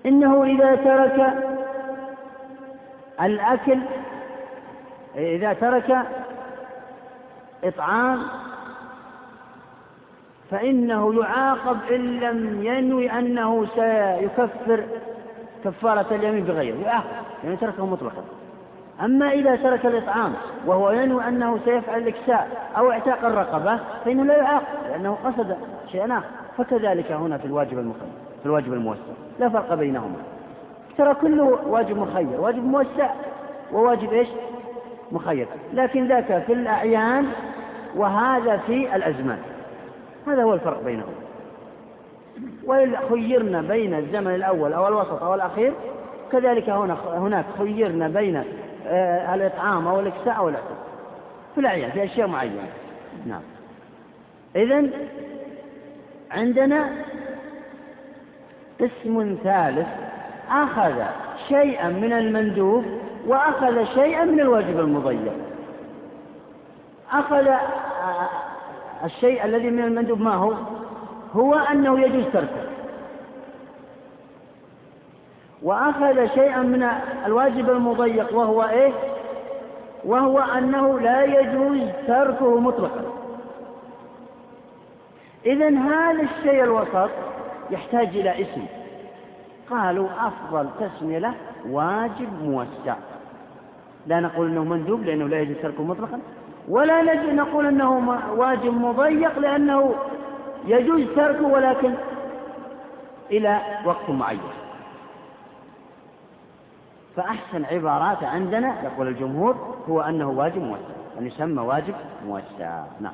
إنه 0.07 0.44
إذا 0.44 0.74
ترك 0.74 1.32
الأكل 3.20 3.78
إذا 5.16 5.52
ترك 5.52 5.96
إطعام 7.64 8.18
فإنه 10.50 11.14
يعاقب 11.22 11.76
إن 11.90 12.20
لم 12.20 12.66
ينوي 12.66 13.10
أنه 13.10 13.66
سيكفر 13.74 14.84
كفارة 15.64 16.06
اليمين 16.10 16.44
بغيره 16.44 16.76
يعاقب 16.76 17.06
يعني 17.44 17.56
تركه 17.56 17.86
مطلقا. 17.86 18.24
أما 19.00 19.32
إذا 19.32 19.56
ترك 19.56 19.86
الإطعام 19.86 20.32
وهو 20.66 20.90
ينوي 20.90 21.28
أنه 21.28 21.58
سيفعل 21.64 21.98
الإكساء 21.98 22.70
أو 22.76 22.90
اعتاق 22.90 23.24
الرقبة 23.24 23.80
فإنه 24.04 24.24
لا 24.24 24.36
يعاقب 24.36 24.66
لأنه 24.88 25.18
قصد 25.24 25.56
شيئا 25.92 26.18
آخر. 26.18 26.26
فكذلك 26.58 27.12
هنا 27.12 27.38
في 27.38 27.44
الواجب 27.44 27.78
المخير 27.78 28.08
في 28.40 28.46
الواجب 28.46 28.72
الموسع 28.72 29.00
لا 29.40 29.48
فرق 29.48 29.74
بينهما. 29.74 30.16
ترى 30.99 31.14
كله 31.14 31.59
واجب 31.66 31.99
مخير. 31.99 32.40
واجب 32.40 32.64
موسع 32.64 33.11
وواجب 33.72 34.12
إيش؟ 34.12 34.28
مخير. 35.12 35.47
لكن 35.72 36.09
ذاك 36.09 36.43
في 36.47 36.53
الأعيان 36.53 37.26
وهذا 37.97 38.57
في 38.57 38.97
الأزمان. 38.97 39.38
هذا 40.26 40.43
هو 40.43 40.55
الفرق 40.55 40.82
بينهم. 40.82 41.14
وإن 42.64 42.97
خيرنا 43.11 43.62
بين 43.62 43.95
الزمن 43.95 44.34
الأول 44.34 44.72
أو 44.72 44.88
الوسط 44.88 45.22
أو 45.22 45.34
الأخير 45.34 45.72
كذلك 46.32 46.68
هنا 46.68 46.97
هناك 47.14 47.45
خيرنا 47.59 48.09
بين 48.09 48.45
آه، 48.86 49.34
الإطعام 49.34 49.86
أو 49.86 50.01
الإكساء 50.01 50.36
أو 50.36 50.49
الاعتقاد 50.49 50.76
في 51.55 51.61
الأعيان 51.61 51.90
في 51.90 52.05
أشياء 52.05 52.26
معينة. 52.26 52.68
نعم. 53.26 53.43
إذا 54.57 54.90
عندنا 56.30 56.93
قسم 58.80 59.36
ثالث 59.45 59.88
أخذ 60.51 61.03
شيئا 61.49 61.88
من 61.88 62.12
المندوب 62.12 62.84
وأخذ 63.26 63.84
شيئا 63.84 64.24
من 64.24 64.40
الواجب 64.40 64.80
المضيق 64.80 65.32
أخذ 67.12 67.49
الشيء 69.05 69.45
الذي 69.45 69.70
من 69.70 69.84
المندوب 69.84 70.20
ما 70.20 70.34
هو؟ 70.34 70.55
هو 71.34 71.55
أنه 71.55 72.01
يجوز 72.01 72.24
تركه. 72.32 72.66
وأخذ 75.62 76.34
شيئا 76.34 76.62
من 76.62 76.82
الواجب 77.26 77.70
المضيق 77.70 78.34
وهو 78.34 78.62
إيه؟ 78.62 78.93
وهو 80.05 80.38
أنه 80.38 81.01
لا 81.01 81.24
يجوز 81.24 81.80
تركه 82.07 82.61
مطلقا. 82.61 83.05
إذا 85.47 85.68
هذا 85.68 86.22
الشيء 86.22 86.64
الوسط 86.64 87.11
يحتاج 87.70 88.09
إلى 88.09 88.43
اسم. 88.43 88.66
قالوا 89.72 90.08
أفضل 90.18 90.68
تسمية 90.80 91.18
له 91.18 91.34
واجب 91.68 92.42
موسع. 92.42 92.96
لا 94.06 94.20
نقول 94.20 94.50
أنه 94.50 94.64
مندوب 94.64 95.02
لأنه 95.02 95.28
لا 95.28 95.40
يجوز 95.40 95.56
تركه 95.62 95.82
مطلقا 95.82 96.20
ولا 96.68 97.02
نقول 97.32 97.66
أنه 97.66 98.18
واجب 98.36 98.74
مضيق 98.74 99.38
لأنه 99.38 99.94
يجوز 100.66 101.02
تركه 101.16 101.46
ولكن 101.46 101.94
إلى 103.30 103.60
وقت 103.84 104.10
معين. 104.10 104.40
فأحسن 107.16 107.64
عبارات 107.64 108.24
عندنا 108.24 108.82
يقول 108.82 109.08
الجمهور 109.08 109.76
هو 109.88 110.00
أنه 110.00 110.30
واجب 110.30 110.62
موسع 110.62 110.82
أن 111.18 111.26
يسمى 111.26 111.62
واجب 111.62 111.94
موسع. 112.26 112.84
نعم. 113.00 113.12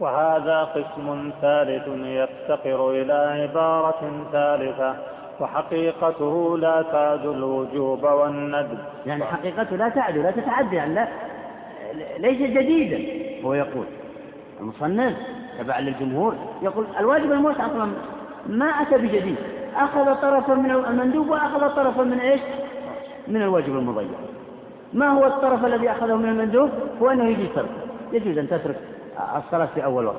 وهذا 0.00 0.64
قسم 0.64 1.32
ثالث 1.40 1.88
يفتقر 1.88 2.90
إلى 2.90 3.12
عبارة 3.42 4.24
ثالثة. 4.32 4.96
وحقيقته 5.40 6.58
لا 6.58 6.82
تعد 6.82 7.26
الوجوب 7.26 8.02
والندب. 8.02 8.78
يعني 9.06 9.24
حقيقته 9.24 9.76
لا 9.76 9.88
تعد 9.88 10.18
لا 10.18 10.30
تتعدى 10.30 10.76
يعني 10.76 10.94
لا 10.94 11.08
ليس 12.18 12.50
جديدا 12.50 13.26
هو 13.44 13.54
يقول. 13.54 13.86
المصنف 14.60 15.16
تبع 15.58 15.78
للجمهور 15.78 16.34
يقول 16.62 16.86
الواجب 16.98 17.32
الموسع 17.32 17.66
أصلا 17.66 17.92
ما 18.46 18.66
أتى 18.66 18.98
بجديد؟ 18.98 19.36
أخذ 19.76 20.14
طرفا 20.14 20.54
من 20.54 20.70
المندوب 20.70 21.28
وأخذ 21.28 21.76
طرفا 21.76 22.02
من 22.02 22.20
إيش؟ 22.20 22.40
من 23.28 23.42
الواجب 23.42 23.76
المضيع. 23.76 24.18
ما 24.92 25.08
هو 25.08 25.26
الطرف 25.26 25.64
الذي 25.64 25.90
أخذه 25.90 26.16
من 26.16 26.28
المندوب؟ 26.28 26.70
هو 27.02 27.10
أنه 27.10 27.28
يجوز 27.28 27.48
تركه 27.54 27.68
يجوز 28.12 28.38
أن 28.38 28.48
تترك 28.48 28.80
الصلاة 29.36 29.68
في 29.74 29.84
أول 29.84 30.06
وقت. 30.06 30.16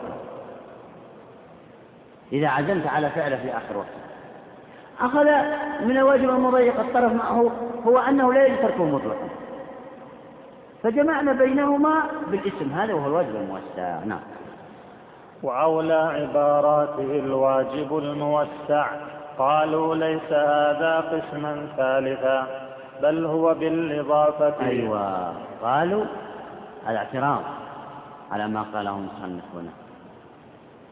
إذا 2.34 2.48
عزمت 2.48 2.88
على 2.88 3.10
فعله 3.10 3.36
في 3.36 3.58
آخر 3.58 3.78
وقت. 3.78 4.07
أخذ 5.02 5.26
من 5.86 5.98
الواجب 5.98 6.30
المضيق 6.30 6.80
الطرف 6.80 7.14
معه 7.14 7.52
هو 7.86 7.98
أنه 7.98 8.34
لا 8.34 8.46
يجوز 8.46 8.60
تركه 8.60 8.86
مطلقا. 8.86 9.30
فجمعنا 10.84 11.34
بينهما 11.34 12.04
بالاسم 12.28 12.72
هذا 12.74 12.94
وهو 12.94 13.08
الواجب 13.08 13.36
الموسع 13.36 14.04
نعم. 14.06 14.20
وأولى 15.44 15.94
عباراته 15.94 17.20
الواجب 17.20 17.98
الموسع. 17.98 18.88
قالوا 19.38 19.96
ليس 19.96 20.32
هذا 20.32 21.00
قسما 21.00 21.68
ثالثا 21.78 22.48
بل 23.02 23.26
هو 23.26 23.54
بالإضافة. 23.54 24.66
أيوة. 24.66 25.34
قالوا 25.64 26.06
هذا 26.86 26.98
اعتراض 26.98 27.44
على 28.32 28.48
ما 28.48 28.66
قاله 28.74 28.96
المصنف 28.96 29.44
هنا. 29.56 29.72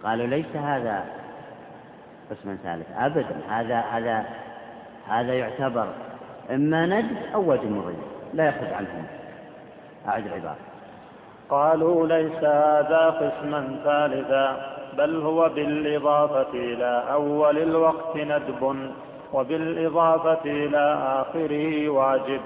قالوا 0.03 0.28
ليس 0.28 0.56
هذا 0.56 1.24
قسما 2.32 2.57
ثالث. 2.63 2.88
أبدا 2.97 3.41
هذا 3.49 3.80
هذا 3.80 4.26
هذا 5.07 5.34
يعتبر 5.34 5.88
إما 6.51 6.86
ند 6.86 7.17
أو 7.34 7.51
وجه 7.51 7.65
مضيق 7.65 7.95
لا 8.34 8.47
يخرج 8.47 8.73
عنهم 8.73 9.05
أعد 10.07 10.26
العبارة. 10.26 10.57
قالوا 11.49 12.07
ليس 12.07 12.43
هذا 12.43 13.09
قسما 13.09 13.80
ثالثا 13.84 14.76
بل 14.97 15.21
هو 15.21 15.49
بالإضافة 15.49 16.53
إلى 16.53 17.03
أول 17.11 17.57
الوقت 17.57 18.17
ندب 18.17 18.91
وبالإضافة 19.34 20.41
إلى 20.45 20.97
آخره 21.21 21.89
واجب 21.89 22.41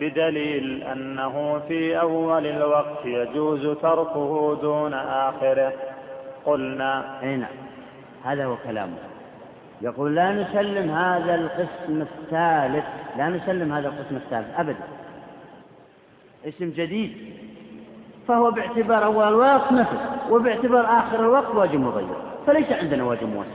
بدليل 0.00 0.82
أنه 0.82 1.60
في 1.68 2.00
أول 2.00 2.46
الوقت 2.46 3.04
يجوز 3.04 3.76
تركه 3.78 4.58
دون 4.62 4.94
آخره. 4.94 5.72
قلنا 6.44 7.20
أي 7.22 7.36
نعم. 7.36 7.50
هذا 8.24 8.44
هو 8.44 8.56
كلامه. 8.56 9.11
يقول 9.82 10.14
لا 10.14 10.32
نسلم 10.32 10.90
هذا 10.90 11.34
القسم 11.34 12.02
الثالث 12.02 12.84
لا 13.16 13.28
نسلم 13.28 13.72
هذا 13.72 13.88
القسم 13.88 14.16
الثالث 14.16 14.60
أبدا. 14.60 14.88
اسم 16.48 16.70
جديد. 16.70 17.16
فهو 18.28 18.50
باعتبار 18.50 19.04
أول 19.04 19.28
الوقت 19.28 19.72
نفس 19.72 19.96
وباعتبار 20.30 20.98
آخر 20.98 21.20
الوقت 21.20 21.54
واجب 21.54 21.80
مغير 21.80 22.16
فليس 22.46 22.72
عندنا 22.72 23.04
واجب 23.04 23.28
موسع. 23.28 23.48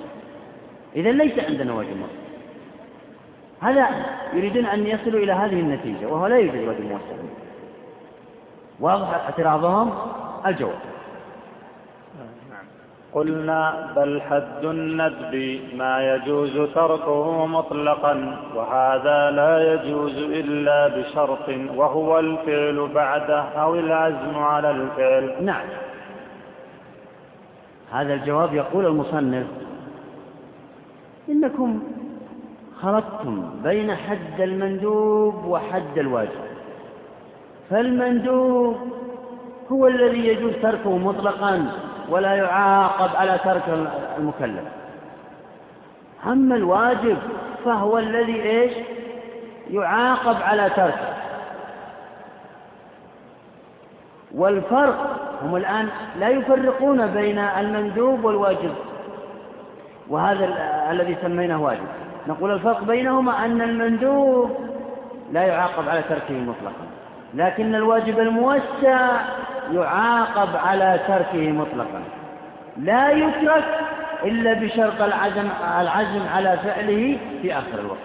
إذا 0.96 1.12
ليس 1.12 1.40
عندنا 1.40 1.74
واجب 1.74 1.98
موسع. 1.98 2.28
هذا 3.62 3.88
يريدون 4.34 4.66
أن 4.66 4.88
يصلوا 4.88 5.20
إلى 5.20 5.32
هذه 5.32 5.60
النتيجة 5.60 6.08
وهو 6.08 6.28
لا 6.28 6.38
يوجد 6.38 6.68
واجب 6.68 6.82
موسع. 6.82 7.24
واضح 8.80 9.08
اعتراضهم؟ 9.08 9.94
الجواب. 10.46 10.80
قلنا 13.18 13.94
بل 13.96 14.22
حد 14.22 14.64
الندب 14.64 15.60
ما 15.78 16.16
يجوز 16.16 16.56
تركه 16.76 17.46
مطلقا 17.46 18.38
وهذا 18.56 19.32
لا 19.32 19.74
يجوز 19.74 20.18
إلا 20.18 20.88
بشرط 20.88 21.50
وهو 21.76 22.20
الفعل 22.20 22.90
بعده 22.96 23.42
أو 23.42 23.76
العزم 23.76 24.38
على 24.38 24.72
الفعل. 24.72 25.46
نعم. 25.46 25.66
هذا 27.92 28.14
الجواب 28.14 28.54
يقول 28.54 28.86
المصنف 28.86 29.48
إنكم 31.30 31.80
خلطتم 32.82 33.50
بين 33.64 33.96
حد 33.96 34.42
المندوب 34.42 35.46
وحد 35.46 35.98
الواجب. 35.98 36.48
فالمندوب 37.70 38.78
هو 39.72 39.88
الذي 39.88 40.28
يجوز 40.28 40.54
تركه 40.62 40.98
مطلقا 40.98 41.87
ولا 42.10 42.36
يعاقب 42.36 43.16
على 43.16 43.40
ترك 43.44 43.88
المكلف. 44.18 44.64
أما 46.26 46.56
الواجب 46.56 47.18
فهو 47.66 47.98
الذي 47.98 48.42
إيش؟ 48.42 48.74
يعاقب 49.70 50.42
على 50.42 50.70
تركه. 50.70 51.14
والفرق 54.36 55.20
هم 55.44 55.56
الآن 55.56 55.90
لا 56.20 56.30
يفرقون 56.30 57.08
بين 57.08 57.40
المندوب 57.40 58.24
والواجب 58.24 58.74
وهذا 60.10 60.46
الذي 60.92 61.18
سميناه 61.22 61.62
واجب. 61.62 61.88
نقول 62.28 62.52
الفرق 62.52 62.84
بينهما 62.84 63.46
أن 63.46 63.62
المندوب 63.62 64.58
لا 65.32 65.42
يعاقب 65.42 65.90
على 65.90 66.02
تركه 66.10 66.34
مطلقا 66.34 66.88
لكن 67.34 67.76
الواجب 67.76 68.20
الموسع 68.20 69.20
يعاقب 69.72 70.56
على 70.56 71.00
تركه 71.08 71.52
مطلقا. 71.52 72.02
لا 72.78 73.12
يترك 73.12 73.64
إلا 74.24 74.54
بشرط 74.54 75.02
العزم, 75.02 75.48
العزم 75.82 76.28
على 76.36 76.58
فعله 76.64 77.18
في 77.42 77.54
آخر 77.54 77.80
الوقت. 77.80 77.98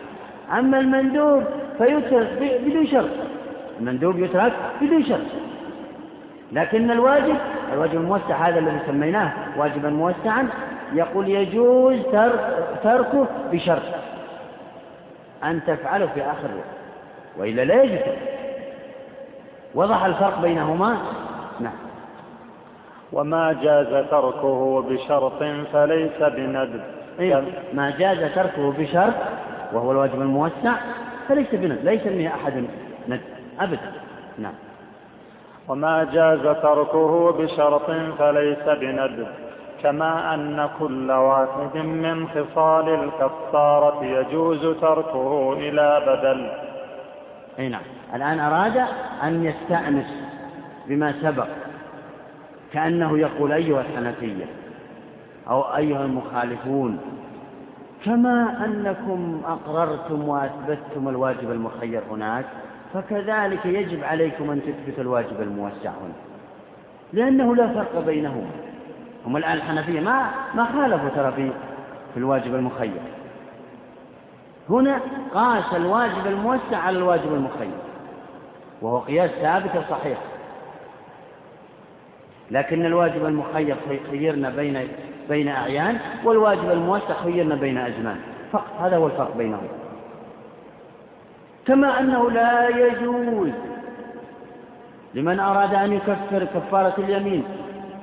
أما 0.59 0.79
المندوب 0.79 1.45
فيترك 1.79 2.61
بدون 2.67 2.87
شرط. 2.87 3.11
المندوب 3.81 4.19
يترك 4.19 4.53
بدون 4.81 5.05
شرط. 5.05 5.27
لكن 6.53 6.91
الواجب 6.91 7.37
الواجب 7.73 7.95
الموسع 7.95 8.49
هذا 8.49 8.59
الذي 8.59 8.79
سميناه 8.87 9.33
واجبا 9.57 9.91
موسعا. 9.91 10.49
يقول 10.93 11.29
يجوز 11.29 11.99
تركه 12.83 13.27
بشرط. 13.53 13.83
أن 15.45 15.61
تفعله 15.67 16.07
في 16.07 16.23
آخر 16.23 16.47
الوقت. 16.53 16.67
وإلا 17.39 17.65
لا 17.65 17.83
يجوز. 17.83 17.99
وضح 19.75 20.05
الفرق 20.05 20.41
بينهما. 20.41 20.97
نعم 21.63 21.73
وما 23.13 23.53
جاز 23.53 24.07
تركه 24.11 24.83
بشرط 24.83 25.43
فليس 25.73 26.19
بندب. 26.21 26.81
إيه؟ 27.21 27.45
ما 27.75 27.91
جاز 27.99 28.35
تركه 28.35 28.73
بشرط 28.73 29.15
وهو 29.73 29.93
الواجب 29.93 30.23
الموسع 30.23 30.75
فليس 31.29 31.49
بندب 31.53 31.85
لا 31.85 31.93
يسميه 31.93 32.29
أحد 32.29 32.65
ندب 33.09 33.21
أبدا. 33.61 33.93
نعم. 34.39 34.55
وما 35.69 36.05
جاز 36.13 36.43
تركه 36.43 37.33
بشرط 37.33 37.91
فليس 38.19 38.65
بندب 38.81 39.27
كما 39.83 40.35
أن 40.35 40.69
كل 40.79 41.11
واحد 41.11 41.77
من 41.77 42.29
خصال 42.29 42.89
الكفارة 42.89 44.05
يجوز 44.05 44.77
تركه 44.81 45.53
إلى 45.53 46.03
بدل. 46.07 46.53
أي 47.59 47.69
نعم. 47.69 47.83
الآن 48.15 48.41
أراد 48.41 48.77
أن 49.23 49.45
يستأنس 49.45 50.32
بما 50.89 51.15
سبق 51.23 51.49
كأنه 52.73 53.19
يقول 53.19 53.53
أيها 53.53 53.81
الحنفية 53.81 54.45
أو 55.49 55.77
أيها 55.77 56.05
المخالفون 56.05 56.99
كما 58.05 58.65
أنكم 58.65 59.43
أقررتم 59.47 60.29
وأثبتتم 60.29 61.09
الواجب 61.09 61.51
المخير 61.51 62.03
هناك 62.11 62.45
فكذلك 62.95 63.67
يجب 63.67 64.05
عليكم 64.05 64.51
أن 64.51 64.61
تثبتوا 64.63 65.03
الواجب 65.03 65.41
الموسع 65.41 65.91
هنا. 65.91 66.15
لأنه 67.13 67.57
لا 67.57 67.69
فرق 67.69 68.05
بينهما 68.07 68.51
هم 69.27 69.37
الآن 69.37 69.53
الحنفية 69.53 70.01
ما 70.01 70.31
ما 70.55 70.65
خالفوا 70.65 71.09
ترى 71.09 71.33
في 71.33 71.51
في 72.15 72.17
الواجب 72.17 72.55
المخير. 72.55 73.01
هنا 74.71 75.01
قاس 75.35 75.75
الواجب 75.75 76.27
الموسع 76.27 76.77
على 76.77 76.99
الواجب 76.99 77.35
المخير 77.35 77.79
وهو 78.83 78.99
قياس 78.99 79.31
ثابت 79.31 79.85
صحيح. 79.91 80.19
لكن 82.51 82.87
الواجب 82.87 83.27
المخير 83.27 83.77
خيرنا 84.11 84.51
بين 84.51 84.89
بين 85.29 85.49
أعيان 85.49 85.99
والواجب 86.25 86.71
الموسع 86.71 87.15
خيرنا 87.25 87.55
بين 87.55 87.79
أزمان 87.79 88.17
فقط 88.53 88.81
هذا 88.81 88.97
هو 88.97 89.07
الفرق 89.07 89.37
بينهم. 89.37 89.69
كما 91.67 92.01
أنه 92.01 92.31
لا 92.31 92.69
يجوز 92.69 93.51
لمن 95.15 95.41
أراد 95.41 95.75
أن 95.75 95.93
يكفر 95.93 96.45
كفارة 96.45 96.95
اليمين 96.99 97.45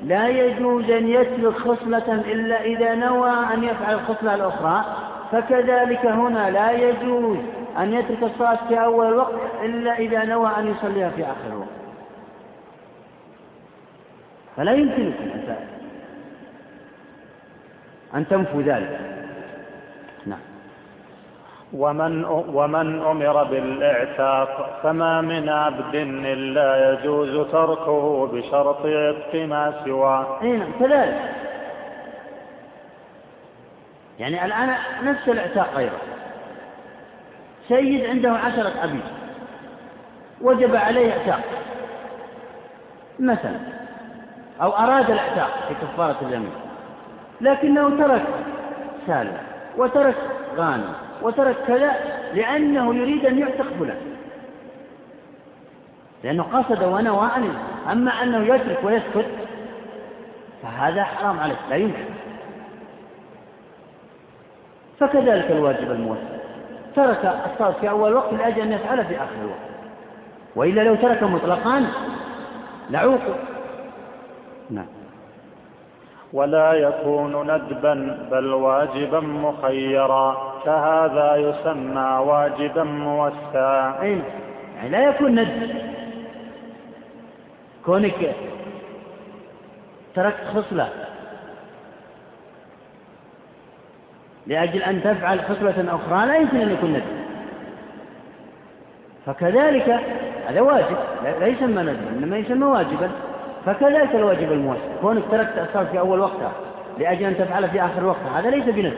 لا 0.03 0.27
يجوز 0.27 0.89
أن 0.89 1.07
يترك 1.07 1.53
خصلة 1.53 2.13
إلا 2.31 2.63
إذا 2.63 2.95
نوى 2.95 3.31
أن 3.53 3.63
يفعل 3.63 3.93
الخصلة 3.93 4.35
الأخرى. 4.35 4.85
فكذلك 5.31 6.05
هنا 6.05 6.49
لا 6.49 6.71
يجوز 6.71 7.37
أن 7.77 7.93
يترك 7.93 8.23
الصلاة 8.23 8.59
في 8.67 8.83
أول 8.83 9.07
الوقت 9.07 9.33
إلا 9.63 9.97
إذا 9.97 10.25
نوى 10.25 10.51
أن 10.57 10.67
يصليها 10.67 11.09
في 11.09 11.23
آخر 11.23 11.47
الوقت 11.53 11.78
فلا 14.59 14.73
يمكنكم 14.73 15.23
أن 15.23 15.55
أن 18.15 18.27
تنفوا 18.27 18.61
ذلك 18.61 18.99
نعم 20.25 20.39
ومن 21.73 22.25
ومن 22.25 23.01
أمر 23.01 23.43
بالإعتاق 23.43 24.79
فما 24.83 25.21
من 25.21 25.49
عبد 25.49 25.95
إلا 26.25 26.93
يجوز 26.93 27.51
تركه 27.51 28.27
بشرط 28.27 28.85
عتق 28.85 29.35
ما 29.35 29.81
سواه. 29.85 30.41
أي 30.41 30.51
نعم 30.51 30.71
كذلك. 30.79 31.35
يعني 34.19 34.45
الآن 34.45 34.75
نفس 35.03 35.29
الإعتاق 35.29 35.77
أيضا. 35.77 35.97
سيد 37.67 38.05
عنده 38.05 38.31
عشرة 38.31 38.73
عبيد 38.81 39.03
وجب 40.41 40.75
عليه 40.75 41.11
إعتاق 41.11 41.41
مثلا 43.19 43.78
أو 44.61 44.69
أراد 44.69 45.11
الاعتاق 45.11 45.49
في 45.67 45.73
كفارة 45.73 46.17
اليمين. 46.21 46.51
لكنه 47.41 47.89
ترك 47.89 48.25
سالم 49.07 49.37
وترك 49.77 50.15
غانم 50.55 50.93
وترك 51.21 51.55
كذا 51.67 51.95
لأنه 52.33 52.95
يريد 52.95 53.25
أن 53.25 53.39
يعتق 53.39 53.65
فلان. 53.79 53.97
لأنه 56.23 56.43
قصد 56.43 56.83
ونوى 56.83 57.29
أن 57.37 57.53
أما 57.91 58.23
أنه 58.23 58.55
يترك 58.55 58.79
ويسكت 58.83 59.25
فهذا 60.63 61.03
حرام 61.03 61.39
عليه 61.39 61.55
لا 61.69 61.75
يمكن. 61.75 62.05
فكذلك 64.99 65.51
الواجب 65.51 65.91
الموسع. 65.91 66.39
ترك 66.95 67.41
الصلاة 67.51 67.71
في 67.81 67.89
أول 67.89 68.13
وقت 68.13 68.33
لأجل 68.33 68.61
أن 68.61 68.71
يفعل 68.71 69.05
في 69.05 69.15
آخر 69.15 69.35
الوقت. 69.41 69.69
وإلا 70.55 70.81
لو 70.81 70.95
ترك 70.95 71.23
مطلقا 71.23 71.85
لعوقب 72.89 73.35
نعم. 74.69 74.85
ولا 76.33 76.73
يكون 76.73 77.51
ندبا 77.55 78.27
بل 78.31 78.53
واجبا 78.53 79.19
مخيرا. 79.19 80.49
فهذا 80.65 81.35
يسمى 81.35 82.23
واجبا 82.25 82.83
موسعا 82.83 84.01
أي 84.01 84.21
يعني 84.75 84.89
لا 84.89 85.09
يكون 85.09 85.39
ندب. 85.39 85.69
كونك 87.85 88.35
تركت 90.15 90.43
خصلة. 90.55 90.89
لأجل 94.47 94.83
أن 94.83 95.03
تفعل 95.03 95.41
خصلة 95.41 95.95
أخرى 95.95 96.27
لا 96.27 96.35
يمكن 96.35 96.57
أن 96.57 96.71
يكون 96.71 96.89
ندب. 96.89 97.19
فكذلك 99.25 99.99
هذا 100.47 100.61
واجب 100.61 100.97
لا 101.23 101.47
يسمى 101.47 101.81
ندبا 101.81 102.09
إنما 102.17 102.37
يسمى 102.37 102.65
واجبا. 102.65 103.11
فكذلك 103.65 104.15
الواجب 104.15 104.51
الموسع 104.51 104.95
كونك 105.01 105.23
تركت 105.31 105.57
الصلاة 105.57 105.91
في 105.91 105.99
أول 105.99 106.19
وقتها 106.19 106.51
لأجل 106.99 107.25
أن 107.25 107.37
تفعل 107.37 107.69
في 107.69 107.81
آخر 107.81 108.05
وقتها. 108.05 108.39
هذا 108.39 108.49
ليس 108.49 108.65
بندب 108.65 108.93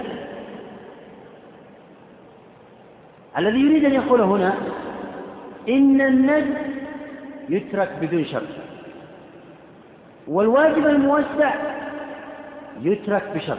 الذي 3.38 3.60
يريد 3.60 3.86
أن 3.86 3.94
يقول 3.94 4.22
هنا 4.22 4.54
إن 5.70 6.02
الندب 6.02 6.56
يترك 7.50 7.92
بدون 8.02 8.26
شرط. 8.26 8.48
والواجب 10.28 10.88
الموسع 10.88 11.54
يترك 12.82 13.24
بشرط. 13.36 13.58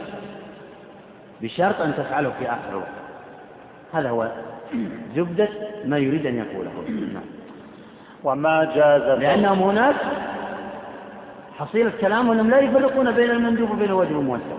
بشرط 1.41 1.81
أن 1.81 1.93
تفعله 1.97 2.31
في 2.39 2.45
آخر 2.45 2.69
الوقت 2.69 2.87
هذا 3.93 4.09
هو 4.09 4.31
زبدة 5.15 5.49
ما 5.85 5.97
يريد 5.97 6.25
أن 6.25 6.37
يقوله. 6.37 6.71
نعم. 7.13 7.23
وما 8.23 8.71
جاز 8.75 9.19
لأنهم 9.19 9.59
هناك 9.59 9.95
حصيلة 11.59 11.91
كلام 12.01 12.31
أنهم 12.31 12.49
لا 12.49 12.59
يفرقون 12.59 13.11
بين 13.11 13.31
المندوب 13.31 13.71
وبين 13.71 13.89
الواجب 13.89 14.11
الموسع 14.11 14.55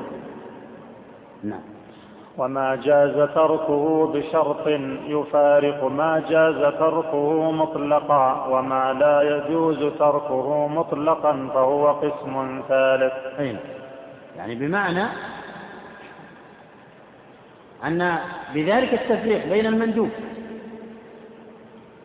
نعم. 1.45 1.61
وما 2.39 2.77
جاز 2.77 3.29
تركه 3.35 4.13
بشرط 4.15 4.69
يفارق 5.07 5.85
ما 5.85 6.23
جاز 6.29 6.75
تركه 6.75 7.51
مطلقا 7.51 8.47
وما 8.47 8.93
لا 8.93 9.23
يجوز 9.23 9.79
تركه 9.79 10.69
مطلقا 10.69 11.49
فهو 11.55 11.93
قسم 11.93 12.63
ثالث. 12.69 13.13
أين 13.39 13.57
يعني 14.37 14.55
بمعنى 14.55 15.05
أن 17.85 18.19
بذلك 18.55 18.95
التفريق 18.95 19.49
بين 19.49 19.67
المندوب 19.67 20.11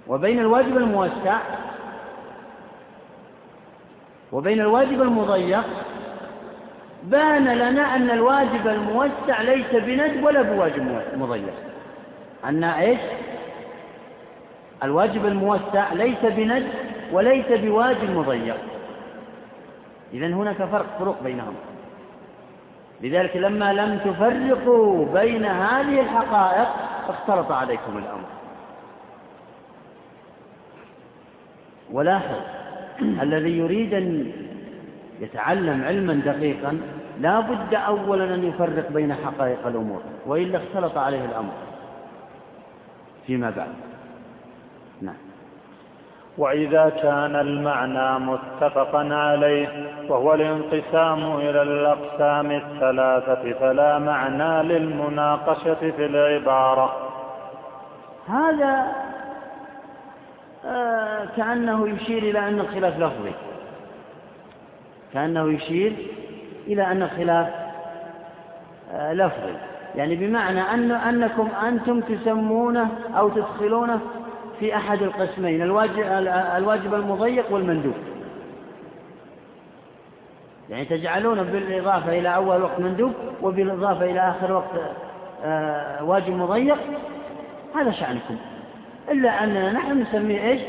وبين 0.07 0.39
الواجب 0.39 0.77
الموسع 0.77 1.37
وبين 4.31 4.59
الواجب 4.59 5.01
المضيق 5.01 5.63
بان 7.03 7.47
لنا 7.47 7.95
أن 7.95 8.09
الواجب 8.09 8.67
الموسع 8.67 9.41
ليس 9.41 9.71
بند 9.71 10.23
ولا 10.23 10.41
بواجب 10.41 11.01
مضيق. 11.15 11.53
أن 12.45 12.63
إيش؟ 12.63 12.99
الواجب 14.83 15.25
الموسع 15.25 15.93
ليس 15.93 16.19
بند 16.21 16.67
وليس 17.11 17.45
بواجب 17.49 18.09
مضيق. 18.09 18.57
إذا 20.13 20.27
هناك 20.27 20.63
فرق 20.63 20.85
فروق 20.99 21.23
بينهم. 21.23 21.55
لذلك 23.01 23.35
لما 23.35 23.73
لم 23.73 23.99
تفرقوا 23.99 25.05
بين 25.05 25.45
هذه 25.45 25.99
الحقائق 25.99 26.67
اختلط 27.09 27.51
عليكم 27.51 27.97
الأمر. 27.97 28.25
ولاحظ 31.91 32.58
الذي 33.01 33.57
يريد 33.57 33.93
أن 33.93 34.31
يتعلم 35.19 35.83
علما 35.83 36.13
دقيقا 36.13 36.79
لا 37.19 37.39
بد 37.39 37.73
أولا 37.73 38.35
أن 38.35 38.43
يفرق 38.43 38.91
بين 38.91 39.13
حقائق 39.13 39.67
الأمور 39.67 40.01
وإلا 40.25 40.57
اختلط 40.57 40.97
عليه 40.97 41.25
الأمر. 41.25 41.51
فيما 43.27 43.49
بعد. 43.49 43.69
نعم. 45.01 45.15
وإذا 46.37 46.89
كان 46.89 47.35
المعنى 47.35 48.19
متفقا 48.19 49.13
عليه 49.15 49.67
وهو 50.09 50.33
الانقسام 50.33 51.35
إلى 51.35 51.61
الأقسام 51.61 52.51
الثلاثة 52.51 53.53
فلا 53.59 53.99
معنى 53.99 54.63
للمناقشة 54.63 55.91
في 55.91 56.05
العبارة. 56.05 56.95
هذا 58.27 59.08
كأنه 61.37 61.89
يشير 61.89 62.23
إلى 62.23 62.39
أن 62.39 62.59
الخلاف 62.59 62.99
لفظي. 62.99 63.31
كأنه 65.13 65.53
يشير 65.53 65.93
إلى 66.67 66.91
أن 66.91 67.01
الخلاف 67.01 67.47
آه 68.93 69.13
لفظي. 69.13 69.53
يعني 69.95 70.15
بمعنى 70.15 70.61
أن 70.61 70.91
أنكم 70.91 71.49
أنتم 71.67 72.01
تسمونه 72.01 72.89
أو 73.17 73.29
تدخلونه 73.29 73.99
في 74.59 74.75
أحد 74.75 75.01
القسمين 75.01 75.61
الواجب, 75.61 76.93
المضيق 76.93 77.51
والمندوب. 77.51 77.95
يعني 80.69 80.85
تجعلون 80.85 81.43
بالإضافة 81.43 82.19
إلى 82.19 82.35
أول 82.35 82.61
وقت 82.61 82.79
مندوب 82.79 83.13
وبالإضافة 83.41 84.05
إلى 84.05 84.19
آخر 84.19 84.51
وقت 84.51 84.71
آه، 85.43 86.03
واجب 86.03 86.33
مضيق. 86.33 86.77
هذا 87.75 87.91
شأنكم. 87.91 88.37
إلا 89.11 89.43
أننا 89.43 89.71
نحن 89.71 90.01
نسميه 90.01 90.41
إيش؟ 90.49 90.61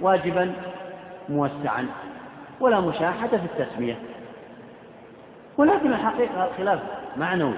واجبا 0.00 0.52
موسعا 1.28 1.86
ولا 2.60 2.80
مشاحة 2.80 3.28
في 3.28 3.36
التسمية. 3.36 3.98
ولكن 5.56 5.92
الحقيقة 5.92 6.48
الخلاف 6.48 6.80
معنوي. 7.16 7.54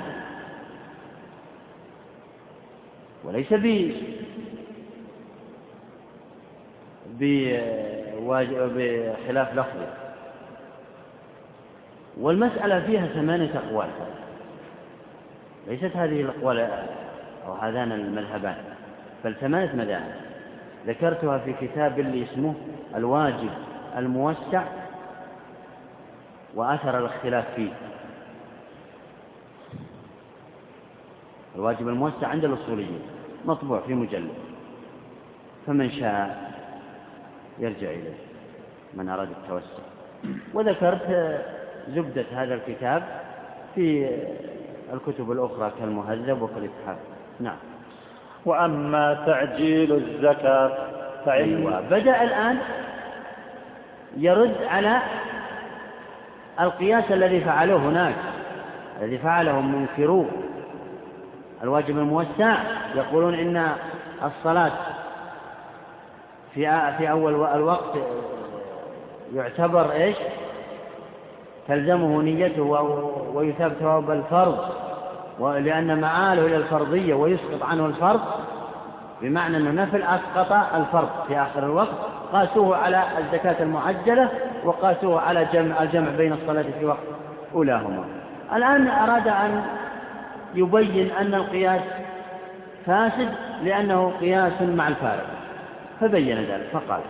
وليس 3.25 3.53
بخلاف 8.75 9.55
لفظي. 9.55 9.87
والمسألة 12.21 12.87
فيها 12.87 13.07
ثمانية 13.07 13.51
أقوال. 13.57 13.89
ليست 15.69 15.97
هذه 15.97 16.21
الأقوال 16.21 16.71
أو 17.47 17.53
هذان 17.53 17.93
المذهبان. 17.93 18.80
ثمانية 19.23 19.73
مذاهب 19.73 20.15
ذكرتها 20.87 21.39
في 21.39 21.53
كتاب 21.53 22.01
اللي 22.01 22.25
اسمه 22.25 22.55
الواجب 22.95 23.51
الموسع 23.97 24.65
وأثر 26.55 26.99
الاختلاف 26.99 27.55
فيه. 27.57 27.73
الواجب 31.57 31.89
الموسع 31.89 32.27
عند 32.27 32.45
الأصوليين 32.45 33.01
مطبوع 33.45 33.81
في 33.81 33.95
مجلد. 33.95 34.35
فمن 35.67 35.91
شاء 35.91 36.53
يرجع 37.59 37.91
إليه 37.91 38.15
من 38.95 39.09
أراد 39.09 39.29
التوسع. 39.31 39.83
وذكرت 40.55 41.41
زبدة 41.89 42.25
هذا 42.33 42.55
الكتاب 42.55 43.03
في 43.75 44.11
الكتب 44.93 45.33
الأخرى 45.33 45.73
كالمهذب 45.81 46.43
وكالإتحاف 46.43 46.99
نعم. 47.41 47.57
وأما 48.45 49.19
تعجيل 49.27 49.93
الزكاة 49.93 50.71
فإن 51.27 51.57
أيوة. 51.57 51.81
بدأ 51.81 52.23
الآن 52.23 52.59
يرد 54.17 54.57
على 54.63 55.03
القياس 56.61 57.05
الذي 57.11 57.41
فعلوه 57.41 57.79
هناك 57.79 58.15
الذي 59.03 59.19
فعله 59.19 59.61
منكرو 59.61 60.27
الواجب 61.63 61.99
الموسع 61.99 62.57
يقولون 62.95 63.35
إن 63.35 63.73
الصلاة 64.23 64.73
في 66.55 66.93
في 66.99 67.11
أول 67.11 67.35
الوقت 67.35 67.99
يعتبر 69.35 69.93
إيش؟ 69.93 70.17
تلزمه 71.69 72.23
نيته 72.23 72.63
ويثاب 73.35 73.73
ثواب 73.73 74.11
الفرض 74.11 74.59
لأن 75.41 76.01
معاله 76.01 76.47
إلى 76.47 76.57
الفرضية 76.57 77.15
ويسقط 77.15 77.63
عنه 77.63 77.87
الفرض 77.87 78.21
بمعنى 79.23 79.57
أن 79.57 79.67
النفل 79.67 80.03
أسقط 80.03 80.53
الفرض 80.75 81.09
في 81.29 81.39
آخر 81.39 81.65
الوقت 81.65 81.95
قاسوه 82.33 82.77
على 82.77 83.03
الزكاة 83.19 83.63
المعجلة 83.63 84.29
وقاسوه 84.65 85.21
على 85.21 85.47
جمع 85.53 85.83
الجمع 85.83 86.09
بين 86.11 86.33
الصلاة 86.33 86.65
في 86.79 86.85
وقت 86.85 86.99
أولاهما. 87.55 88.05
الآن 88.57 88.89
أراد 88.89 89.29
أن 89.29 89.63
يبين 90.55 91.11
أن 91.11 91.35
القياس 91.35 91.83
فاسد 92.87 93.29
لأنه 93.63 94.13
قياس 94.21 94.63
مع 94.63 94.89
الفارق 94.89 95.27
فبين 96.01 96.37
ذلك 96.39 96.69
فقال 96.73 97.01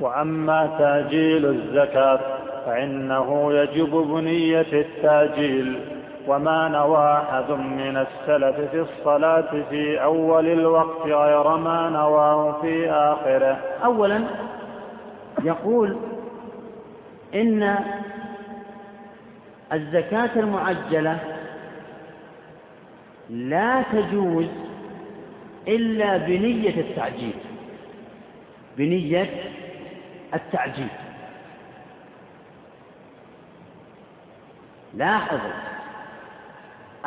وأما 0.00 0.70
تأجيل 0.78 1.46
الزكاة 1.46 2.20
فإنه 2.66 3.52
يجب 3.52 3.90
بنية 3.90 4.66
التأجيل. 4.72 5.80
وما 6.28 6.68
نوى 6.68 7.12
أحد 7.12 7.50
من 7.50 7.96
السلف 7.96 8.70
في 8.70 8.80
الصلاة 8.80 9.62
في 9.70 10.02
أول 10.02 10.46
الوقت 10.46 11.06
غير 11.06 11.56
ما 11.56 11.88
نواه 11.90 12.60
في 12.60 12.90
آخره. 12.90 13.58
أولا 13.84 14.24
يقول 15.44 15.96
إن 17.34 17.78
الزكاة 19.72 20.30
المعجلة 20.36 21.18
لا 23.30 23.82
تجوز 23.92 24.46
إلا 25.68 26.16
بنية 26.16 26.80
التعجيل. 26.80 27.34
بنية 28.76 29.30
التعجيل. 30.34 30.88
لاحظوا 34.94 35.67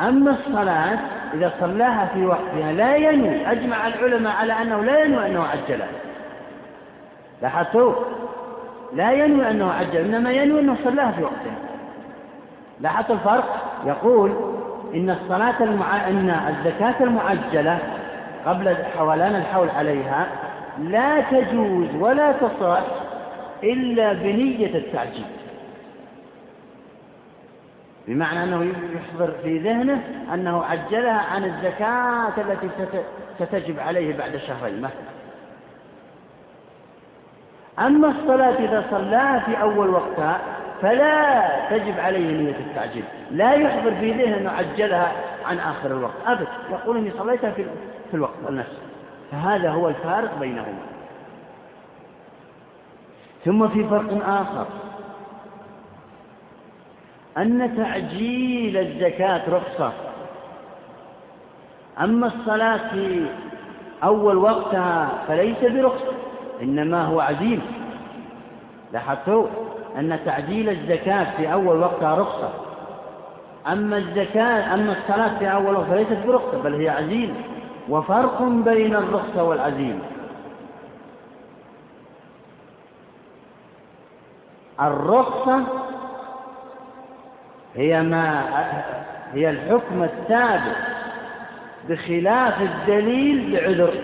أما 0.02 0.30
الصلاة 0.30 0.98
إذا 1.34 1.52
صلاها 1.60 2.08
في 2.14 2.26
وقتها 2.26 2.72
لا 2.72 2.96
ينوي 2.96 3.46
أجمع 3.46 3.86
العلماء 3.86 4.36
على 4.36 4.52
أنه 4.52 4.84
لا 4.84 5.04
ينوي 5.04 5.26
أنه 5.26 5.44
عجلها 5.44 5.88
لاحظتوا؟ 7.42 7.92
لا 8.94 9.12
ينوي 9.12 9.50
أنه 9.50 9.72
عجل 9.72 9.96
إنما 9.96 10.30
ينوي 10.30 10.60
أنه 10.60 10.76
صلاها 10.84 11.12
في 11.12 11.22
وقتها. 11.22 11.56
لاحظتوا 12.80 13.14
الفرق؟ 13.14 13.62
يقول 13.86 14.32
إن 14.94 15.10
الصلاة 15.10 15.62
المع... 15.62 16.08
إن 16.08 16.30
الزكاة 16.48 16.94
المعجلة 17.00 17.78
قبل 18.46 18.76
حولان 18.98 19.34
الحول 19.34 19.70
عليها 19.70 20.26
لا 20.78 21.20
تجوز 21.20 21.88
ولا 22.00 22.32
تصح 22.32 22.80
إلا 23.62 24.12
بنية 24.12 24.74
التعجيل. 24.74 25.41
بمعنى 28.08 28.42
أنه 28.42 28.72
يحضر 28.94 29.32
في 29.42 29.58
ذهنه 29.58 30.00
أنه 30.34 30.64
عجلها 30.64 31.20
عن 31.20 31.44
الزكاة 31.44 32.32
التي 32.38 32.68
ستجب 33.38 33.80
عليه 33.80 34.18
بعد 34.18 34.36
شهرين 34.36 34.80
مثلا. 34.80 35.12
أما 37.78 38.08
الصلاة 38.08 38.54
إذا 38.58 38.84
صلاها 38.90 39.38
في 39.38 39.62
أول 39.62 39.90
وقتها 39.90 40.40
فلا 40.82 41.48
تجب 41.70 42.00
عليه 42.00 42.42
نية 42.42 42.56
التعجيل. 42.56 43.04
لا 43.30 43.52
يحضر 43.52 43.94
في 43.94 44.12
ذهنه 44.12 44.36
أنه 44.36 44.50
عجلها 44.50 45.12
عن 45.46 45.58
آخر 45.58 45.90
الوقت. 45.90 46.14
أبدا. 46.26 46.46
يقول 46.70 46.96
إني 46.96 47.12
صليتها 47.18 47.50
في, 47.50 47.64
في 48.10 48.14
الوقت 48.14 48.34
النفس. 48.48 48.78
فهذا 49.30 49.70
هو 49.70 49.88
الفارق 49.88 50.38
بينهما. 50.38 50.82
ثم 53.44 53.68
في 53.68 53.88
فرق 53.88 54.28
آخر. 54.28 54.66
أن 57.38 57.76
تعجيل 57.76 58.76
الزكاة 58.76 59.42
رخصة. 59.50 59.92
أما 62.00 62.26
الصلاة 62.26 62.76
في 62.92 63.26
أول 64.04 64.36
وقتها 64.36 65.08
فليس 65.28 65.58
برخصة 65.62 66.12
إنما 66.62 67.04
هو 67.04 67.20
عزيم. 67.20 67.62
لاحظتوا 68.92 69.46
أن 69.98 70.18
تعجيل 70.24 70.68
الزكاة 70.68 71.36
في 71.36 71.52
أول 71.52 71.80
وقتها 71.80 72.14
رخصة. 72.14 72.50
أما 73.72 73.96
الزكاة 73.96 74.74
أما 74.74 74.92
الصلاة 74.98 75.38
في 75.38 75.52
أول 75.52 75.76
وقت 75.76 75.86
فليست 75.86 76.26
برخصة 76.26 76.62
بل 76.62 76.74
هي 76.74 76.88
عزيمة 76.88 77.34
وفرق 77.88 78.42
بين 78.42 78.94
الرخصة 78.94 79.42
والعزيمة 79.44 80.00
الرخصة 84.80 85.64
هي 87.76 88.02
ما 88.02 88.44
هي 89.34 89.50
الحكم 89.50 90.02
الثابت 90.02 90.76
بخلاف 91.88 92.62
الدليل 92.62 93.52
لعذر 93.52 93.94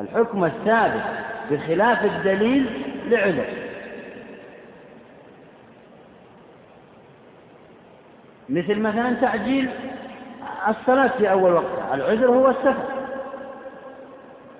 الحكم 0.00 0.44
الثابت 0.44 1.02
بخلاف 1.50 2.04
الدليل 2.04 2.66
لعذر. 3.06 3.46
مثل 8.48 8.80
مثلا 8.80 9.12
تعجيل 9.20 9.70
الصلاة 10.68 11.10
في 11.18 11.30
أول 11.30 11.52
وقت. 11.52 11.64
العذر 11.94 12.26
هو 12.26 12.48
السفر. 12.50 12.84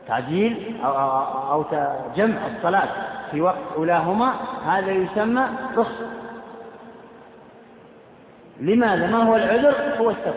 تعجيل 0.08 0.76
أو, 0.84 0.92
أو, 0.92 1.62
أو 1.62 1.64
جمع 2.16 2.38
الصلاة 2.56 2.88
في 3.30 3.40
وقت 3.40 3.58
أولاهما 3.76 4.34
هذا 4.66 4.90
يسمى 4.90 5.46
رخصة. 5.76 6.19
لماذا؟ 8.60 9.06
ما 9.06 9.22
هو 9.22 9.36
العذر؟ 9.36 9.74
هو 9.98 10.10
السفر. 10.10 10.34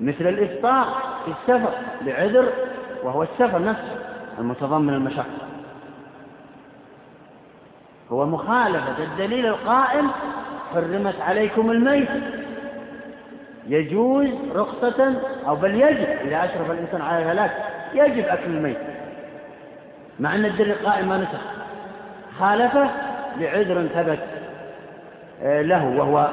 مثل 0.00 0.28
الإفطار 0.28 0.86
في 1.24 1.30
السفر 1.30 1.70
لعذر 2.02 2.52
وهو 3.02 3.22
السفر 3.22 3.62
نفسه 3.62 3.96
المتضمن 4.38 4.94
المشقة. 4.94 5.24
هو 8.12 8.26
مخالفة 8.26 9.04
الدليل 9.04 9.46
القائم 9.46 10.10
حرمت 10.74 11.20
عليكم 11.20 11.70
الميت. 11.70 12.08
يجوز 13.68 14.28
رخصة 14.54 15.14
أو 15.48 15.56
بل 15.56 15.74
يجب 15.74 16.08
إذا 16.24 16.44
أشرف 16.44 16.70
الإنسان 16.70 17.00
على 17.00 17.22
الهلاك 17.22 17.50
يجب 17.94 18.24
أكل 18.24 18.50
الميت. 18.50 18.78
مع 20.20 20.34
أن 20.34 20.44
الدليل 20.44 20.70
القائم 20.70 21.08
ما 21.08 21.16
نسخ. 21.18 21.40
خالفه 22.38 22.90
لعذر 23.36 23.86
ثبت 23.94 24.18
آه، 25.42 25.62
له 25.62 25.84
وهو 25.84 26.28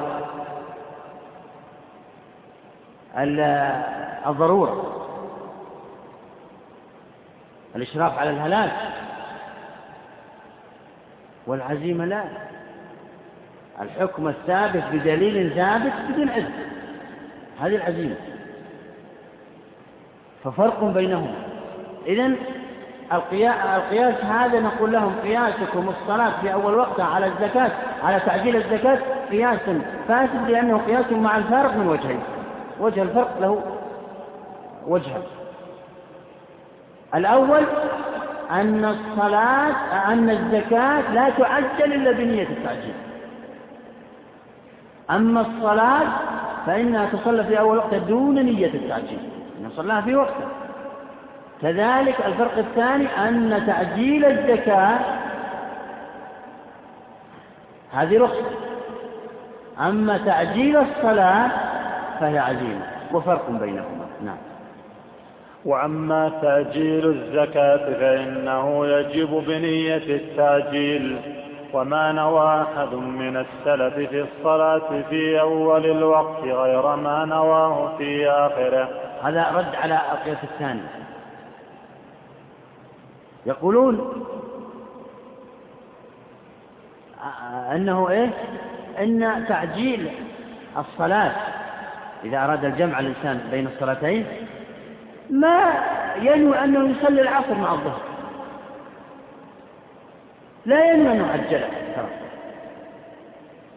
الضرورة. 4.26 4.98
الإشراف 7.76 8.18
على 8.18 8.30
الهلاك. 8.30 8.72
والعزيمة 11.46 12.04
لا. 12.04 12.24
الحكم 13.80 14.28
الثابت 14.28 14.82
بدليل 14.92 15.54
ثابت 15.54 15.92
بدون 16.08 16.28
عزم. 16.28 16.52
هذه 17.60 17.76
العزيمة. 17.76 18.16
ففرق 20.44 20.84
بينهما. 20.84 21.34
إذن 22.06 22.36
القياس 23.12 24.24
هذا 24.24 24.60
نقول 24.60 24.92
لهم 24.92 25.14
قياسكم 25.22 25.88
الصلاة 25.88 26.40
في 26.40 26.52
أول 26.52 26.74
وقتها 26.74 27.04
على 27.04 27.26
الزكاة 27.26 27.70
على 28.02 28.20
تعجيل 28.20 28.56
الزكاة 28.56 28.98
قياس 29.30 29.60
فاسد 30.08 30.50
لأنه 30.50 30.78
قياس 30.78 31.12
مع 31.12 31.36
الفارق 31.36 31.76
من 31.76 31.88
وجهين. 31.88 32.20
وجه 32.80 33.02
الفرق 33.02 33.40
له 33.40 33.62
وجهان. 34.86 35.22
الأول 37.14 37.64
أن 38.50 38.84
الصلاة 38.84 39.72
أن 40.12 40.30
الزكاة 40.30 41.12
لا 41.12 41.30
تعجل 41.30 41.92
إلا 41.92 42.12
بنية 42.12 42.48
التعجيل. 42.48 42.94
أما 45.10 45.40
الصلاة 45.40 46.08
فإنها 46.66 47.06
تصلى 47.06 47.44
في 47.44 47.58
أول 47.58 47.76
وقت 47.76 47.94
دون 47.94 48.34
نية 48.34 48.74
التعجيل. 48.74 49.28
نصلىها 49.64 50.00
في 50.00 50.14
وقتها. 50.14 50.48
كذلك 51.62 52.26
الفرق 52.26 52.58
الثاني 52.58 53.06
أن 53.06 53.62
تعجيل 53.66 54.24
الزكاة 54.24 54.98
هذه 57.92 58.18
رخصة. 58.18 58.50
أما 59.80 60.18
تعجيل 60.18 60.76
الصلاة 60.76 61.50
فهي 62.20 62.38
عزيمة. 62.38 62.86
وفرق 63.12 63.50
بينهما. 63.50 64.06
نعم. 64.24 64.36
وأما 65.64 66.28
تأجيل 66.42 67.06
الزكاة 67.06 67.94
فإنه 68.00 68.86
يجب 68.86 69.30
بنية 69.46 70.16
التأجيل 70.16 71.18
وما 71.72 72.12
نوى 72.12 72.62
أحد 72.62 72.94
من 72.94 73.36
السلف 73.36 73.94
في 73.94 74.20
الصلاة 74.20 75.02
في 75.10 75.40
أول 75.40 75.86
الوقت 75.86 76.42
غير 76.44 76.96
ما 76.96 77.24
نواه 77.24 77.96
في 77.98 78.30
آخره. 78.30 78.88
هذا 79.22 79.50
رد 79.54 79.74
على 79.74 80.00
القياس 80.12 80.44
الثاني. 80.44 80.80
يقولون 83.46 84.24
أنه 87.74 88.10
إيه 88.10 88.30
أن 88.98 89.44
تعجيل 89.48 90.10
الصلاة 90.78 91.32
إذا 92.24 92.44
أراد 92.44 92.64
الجمع 92.64 93.00
الإنسان 93.00 93.40
بين 93.50 93.66
الصلاتين 93.66 94.26
ما 95.30 95.74
ينوي 96.20 96.64
أنه 96.64 96.90
يصلي 96.90 97.20
العصر 97.20 97.54
مع 97.54 97.72
الظهر. 97.72 98.00
لا 100.66 100.84
ينوي 100.84 101.12
أنه 101.12 101.26
عجل. 101.26 101.60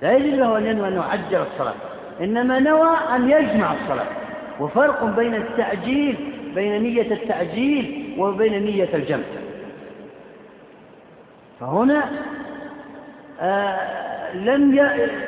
لا 0.01 0.13
يجوز 0.13 0.39
له 0.39 0.57
أن 0.57 0.65
ينوي 0.65 0.87
أنه 0.87 1.03
عجل 1.03 1.45
الصلاة. 1.53 1.73
إنما 2.21 2.59
نوى 2.59 2.97
أن 3.15 3.29
يجمع 3.29 3.73
الصلاة. 3.73 4.07
وفرق 4.59 5.03
بين 5.03 5.35
التعجيل 5.35 6.33
بين 6.55 6.83
نية 6.83 7.13
التعجيل 7.13 8.15
وبين 8.17 8.63
نية 8.63 8.89
الجمع. 8.95 9.23
فهنا 11.59 12.11
آه 13.41 14.04
لم 14.35 14.75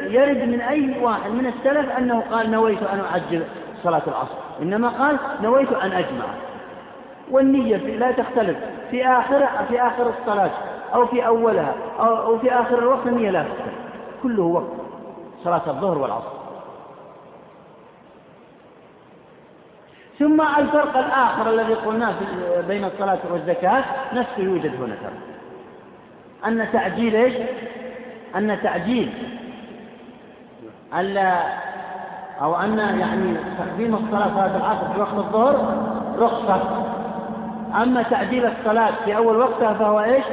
يرد 0.09 0.37
من 0.37 0.61
أي 0.61 0.99
واحد 1.01 1.31
من 1.31 1.45
السلف 1.45 1.97
أنه 1.97 2.23
قال 2.31 2.51
نويت 2.51 2.83
أن 2.83 2.99
أعجل 2.99 3.43
صلاة 3.83 4.01
العصر. 4.07 4.35
إنما 4.61 4.89
قال 4.89 5.17
نويت 5.41 5.71
أن 5.73 5.91
أجمع. 5.91 6.25
والنية 7.31 7.77
لا 7.77 8.11
تختلف. 8.11 8.57
في 8.91 9.07
آخر 9.07 9.47
في 9.69 9.81
آخر 9.81 10.11
الصلاة 10.19 10.51
أو 10.93 11.07
في 11.07 11.27
أولها 11.27 11.75
أو 11.99 12.39
في 12.39 12.51
آخر 12.51 12.79
الوقت 12.79 13.07
النية 13.07 13.29
لا 13.29 13.43
تختلف. 13.43 13.75
كله 14.23 14.43
وقت. 14.43 14.71
صلاة 15.43 15.61
الظهر 15.67 15.97
والعصر. 15.97 16.37
ثم 20.19 20.41
الفرق 20.41 20.97
الآخر 20.97 21.49
الذي 21.49 21.73
قلناه 21.73 22.13
بين 22.67 22.85
الصلاة 22.85 23.19
والزكاة 23.31 23.83
نفسه 24.13 24.43
يوجد 24.43 24.75
هنا 24.75 24.95
ترى. 24.95 25.17
أن 26.45 26.67
تعجيل 26.73 27.15
إيش؟ 27.15 27.33
أن 28.35 28.57
تعجيل 28.63 29.13
ألا 30.99 31.57
أو 32.41 32.55
أن 32.55 32.77
يعني 32.77 33.37
تقديم 33.57 33.95
الصلاة 33.95 34.29
صلاة 34.29 34.57
العصر 34.57 34.93
في 34.93 34.99
وقت 34.99 35.13
الظهر 35.13 35.77
رخصة. 36.17 36.85
أما 37.83 38.03
تعجيل 38.03 38.45
الصلاة 38.45 38.91
في 39.05 39.17
أول 39.17 39.37
وقتها 39.37 39.73
فهو 39.73 39.99
إيش؟ 39.99 40.25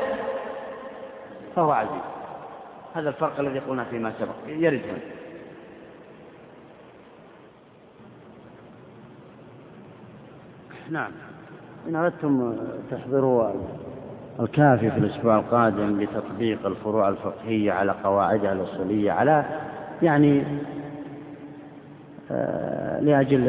فهو 1.56 1.70
عزيز 1.70 2.02
هذا 2.94 3.08
الفرق 3.08 3.40
الذي 3.40 3.58
قلنا 3.58 3.84
فيما 3.84 4.12
سبق. 4.18 4.34
يرد 4.46 4.82
هنا. 4.84 4.98
نعم. 10.90 11.10
إن 11.88 11.96
أردتم 11.96 12.56
تحضروا 12.90 13.50
الكافي 14.40 14.90
في 14.90 14.98
الأسبوع 14.98 15.38
القادم 15.38 16.00
لتطبيق 16.00 16.66
الفروع 16.66 17.08
الفقهية 17.08 17.72
على 17.72 17.94
قواعدها 18.04 18.52
الأصولية 18.52 19.12
على 19.12 19.44
يعني 20.02 20.44
آه، 22.30 23.00
لأجل 23.00 23.48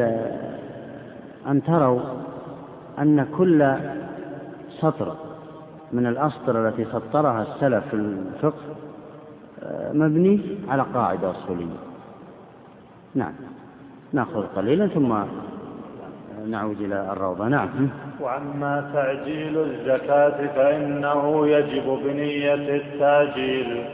أن 1.48 1.64
تروا 1.64 2.02
أن 3.00 3.28
كل 3.38 3.76
سطر 4.82 5.16
من 5.94 6.08
الأسطر 6.08 6.68
التي 6.68 6.86
سطرها 6.86 7.42
السلف 7.42 7.88
في 7.88 7.94
الفقه 7.94 8.76
آه، 9.64 9.94
مبني 9.94 10.42
على 10.70 10.86
قاعدة 10.94 11.32
أصولية. 11.32 11.78
نعم. 13.16 13.34
نأخذ 14.14 14.44
قليلا 14.56 14.88
ثم 14.88 15.16
نعود 16.48 16.82
إلى 16.82 17.12
الروضة. 17.12 17.48
نعم. 17.48 17.90
وأما 18.20 18.92
تعجيل 18.94 19.58
الزكاة 19.58 20.48
فإنه 20.56 21.48
يجب 21.48 22.00
بنية 22.06 22.54
التاجيل 22.54 23.86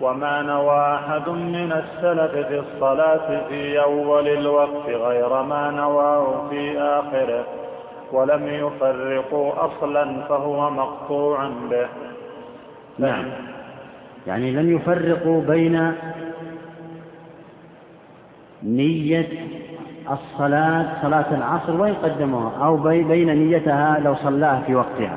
وما 0.00 0.42
نوى 0.42 0.94
أحد 0.94 1.28
من 1.28 1.72
السلف 1.72 2.46
في 2.48 2.58
الصلاة 2.58 3.48
في 3.48 3.80
أول 3.80 4.28
الوقت 4.28 4.86
غير 4.88 5.42
ما 5.42 5.70
نواه 5.70 6.48
في 6.50 6.78
آخره 6.78 7.44
ولم 8.12 8.46
يفرقوا 8.46 9.52
أصلا 9.66 10.20
فهو 10.28 10.70
مقطوع 10.70 11.48
به. 11.70 11.88
نعم. 12.98 13.24
يعني 14.26 14.50
لم 14.50 14.76
يفرقوا 14.76 15.42
بين 15.42 15.92
نية 18.62 19.28
الصلاة 20.10 20.86
صلاة 21.02 21.34
العصر 21.34 21.80
وإن 21.80 21.94
قدموها 21.94 22.64
أو 22.64 22.76
بين 22.76 23.26
نيتها 23.26 24.00
لو 24.04 24.14
صلاها 24.14 24.62
في 24.66 24.74
وقتها. 24.74 25.16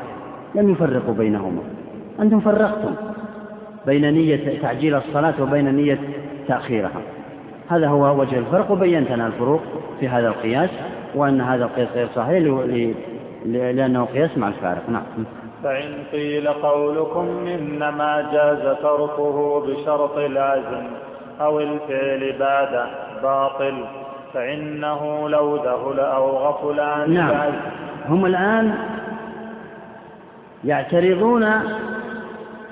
لم 0.55 0.69
يفرقوا 0.69 1.13
بينهما. 1.13 1.61
أنتم 2.19 2.39
فرقتم 2.39 2.95
بين 3.85 4.13
نية 4.13 4.61
تعجيل 4.61 4.95
الصلاة 4.95 5.33
وبين 5.41 5.75
نية 5.75 5.99
تأخيرها. 6.47 7.01
هذا 7.69 7.87
هو 7.87 8.19
وجه 8.19 8.39
الفرق 8.39 8.71
وبينت 8.71 9.11
لنا 9.11 9.27
الفروق 9.27 9.61
في 9.99 10.09
هذا 10.09 10.27
القياس 10.27 10.69
وأن 11.15 11.41
هذا 11.41 11.65
القياس 11.65 11.87
غير 11.95 12.07
صحيح 12.15 12.43
لأنه 13.45 14.05
قياس 14.05 14.37
مع 14.37 14.47
الفارق. 14.47 14.89
نعم. 14.89 15.03
فإن 15.63 16.03
قيل 16.11 16.47
قولكم 16.47 17.27
إنما 17.47 18.29
جاز 18.33 18.77
تركه 18.77 19.65
بشرط 19.67 20.17
العزم 20.17 20.87
أو 21.41 21.59
الفعل 21.59 22.35
بعده 22.39 22.85
باطل. 23.23 23.85
فإنه 24.33 25.29
لو 25.29 25.55
ذهل 25.55 25.99
أو 25.99 26.37
غفل 26.37 26.79
عن 26.79 27.13
نعم. 27.13 27.53
هم 28.09 28.25
الآن 28.25 28.75
يعترضون 30.63 31.43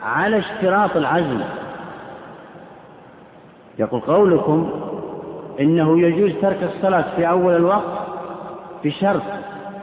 على 0.03 0.39
اشتراط 0.39 0.97
العزم. 0.97 1.41
يقول 3.79 4.01
قولكم 4.01 4.69
إنه 5.59 5.99
يجوز 5.99 6.41
ترك 6.41 6.63
الصلاة 6.63 7.05
في 7.15 7.29
أول 7.29 7.55
الوقت 7.55 8.07
بشرط 8.83 9.21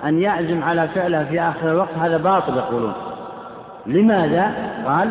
أن 0.05 0.18
يعزم 0.18 0.62
على 0.62 0.89
فعلها 0.89 1.25
في 1.25 1.41
آخر 1.41 1.70
الوقت. 1.70 1.95
هذا 2.01 2.16
باطل 2.16 2.57
يقولون. 2.57 2.93
لماذا؟ 3.87 4.55
قال 4.87 5.11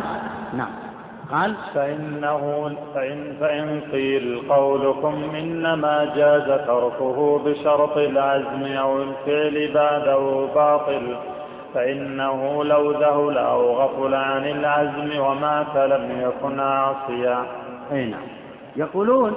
نعم. 0.56 0.81
قال 1.32 1.54
فإنه 1.74 2.74
فإن, 2.94 3.36
فإن 3.40 3.80
قيل 3.92 4.42
قولكم 4.48 5.34
إنما 5.34 6.12
جاز 6.16 6.66
تركه 6.66 7.38
بشرط 7.38 7.96
العزم 7.96 8.64
أو 8.64 9.02
الفعل 9.02 9.70
بعده 9.74 10.46
باطل 10.54 11.16
فإنه 11.74 12.64
لو 12.64 12.90
ذهل 12.92 13.38
أو 13.38 13.72
غفل 13.76 14.14
عن 14.14 14.44
العزم 14.44 15.20
ومات 15.20 15.76
لم 15.76 16.20
يكن 16.20 16.60
عاصيا. 16.60 17.46
أي 17.92 18.04
نعم. 18.04 18.20
يقولون 18.76 19.36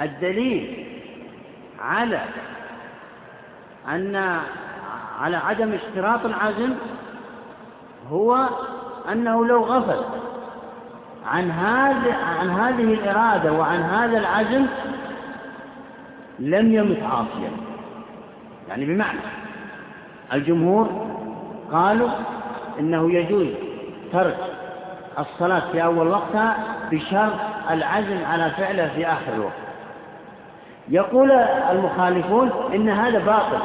الدليل 0.00 0.86
على 1.80 2.20
أن 3.88 4.16
على 5.20 5.36
عدم 5.36 5.72
اشتراط 5.72 6.24
العزم 6.24 6.74
هو 8.10 8.48
أنه 9.12 9.46
لو 9.46 9.64
غفل. 9.64 10.19
عن 11.26 11.50
هذه 11.50 12.14
عن 12.40 12.50
هذه 12.50 12.94
الإرادة 12.94 13.52
وعن 13.52 13.82
هذا 13.82 14.18
العزم 14.18 14.66
لم 16.38 16.74
يمت 16.74 17.02
عاصيا. 17.02 17.50
يعني 18.68 18.84
بمعنى 18.84 19.18
الجمهور 20.32 21.06
قالوا 21.72 22.08
إنه 22.78 23.12
يجوز 23.12 23.46
ترك 24.12 24.36
الصلاة 25.18 25.62
في 25.72 25.84
أول 25.84 26.08
وقتها 26.08 26.56
بشرط 26.90 27.32
العزم 27.70 28.24
على 28.24 28.50
فعله 28.50 28.88
في 28.88 29.06
آخر 29.06 29.32
الوقت. 29.34 29.52
يقول 30.88 31.30
المخالفون 31.70 32.50
إن 32.74 32.88
هذا 32.88 33.18
باطل. 33.18 33.62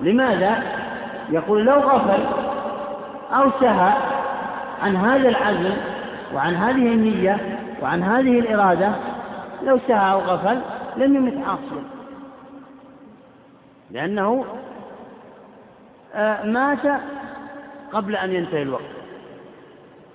لماذا؟ 0.00 0.62
يقول 1.30 1.64
لو 1.64 1.80
غفل 1.80 2.22
أو 3.32 3.50
سهى 3.60 3.92
عن 4.82 4.96
هذا 4.96 5.28
العزم 5.28 5.74
وعن 6.34 6.54
هذه 6.54 6.92
النية 6.92 7.58
وعن 7.82 8.02
هذه 8.02 8.38
الإرادة 8.38 8.92
لو 9.62 9.78
سهى 9.88 10.12
أو 10.12 10.18
غفل 10.20 10.60
لم 10.96 11.16
يمت 11.16 11.46
عاصيا. 11.46 11.84
لأنه 13.90 14.44
آه، 16.14 16.46
مات 16.46 17.00
قبل 17.92 18.16
أن 18.16 18.32
ينتهي 18.32 18.62
الوقت. 18.62 18.96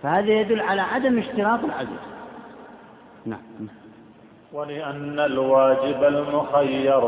فهذا 0.03 0.32
يدل 0.32 0.62
على 0.62 0.82
عدم 0.82 1.20
اشتراط 1.20 1.64
العزم 1.64 1.97
نعم. 3.26 3.39
ولأن 4.53 5.20
الواجب 5.20 6.03
المخير 6.03 7.01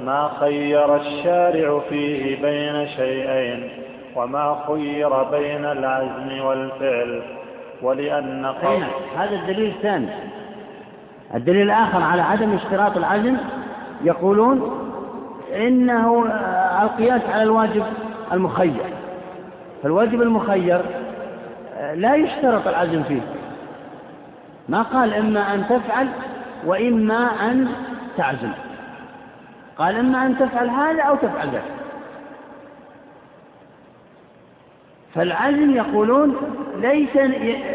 ما 0.00 0.30
خير 0.40 0.96
الشارع 0.96 1.80
فيه 1.88 2.42
بين 2.42 2.88
شيئين 2.88 3.70
وما 4.16 4.64
خير 4.66 5.22
بين 5.22 5.64
العزم 5.64 6.40
والفعل. 6.40 7.39
ولأن 7.82 8.46
قول 8.46 8.82
هذا 9.16 9.34
الدليل 9.34 9.70
الثاني. 9.70 10.08
الدليل 11.34 11.62
الآخر 11.62 12.02
على 12.02 12.22
عدم 12.22 12.54
اشتراط 12.54 12.96
العزم 12.96 13.36
يقولون 14.04 14.86
إنه 15.56 16.26
آه، 16.28 16.82
القياس 16.82 17.22
على 17.32 17.42
الواجب 17.42 17.84
المخير. 18.32 18.84
فالواجب 19.82 20.22
المخير 20.22 20.80
آه، 21.76 21.94
لا 21.94 22.14
يشترط 22.14 22.68
العزم 22.68 23.02
فيه. 23.02 23.20
ما 24.68 24.82
قال 24.82 25.14
إما 25.14 25.54
أن 25.54 25.64
تفعل 25.68 26.08
وإما 26.66 27.50
أن 27.50 27.68
تعزم. 28.16 28.52
قال 29.78 29.96
إما 29.96 30.26
أن 30.26 30.38
تفعل 30.38 30.70
هذا 30.70 31.02
أو 31.02 31.16
تفعل 31.16 31.48
ذاك. 31.48 31.80
فالعزم 35.14 35.70
يقولون 35.70 36.36
ليس 36.80 37.16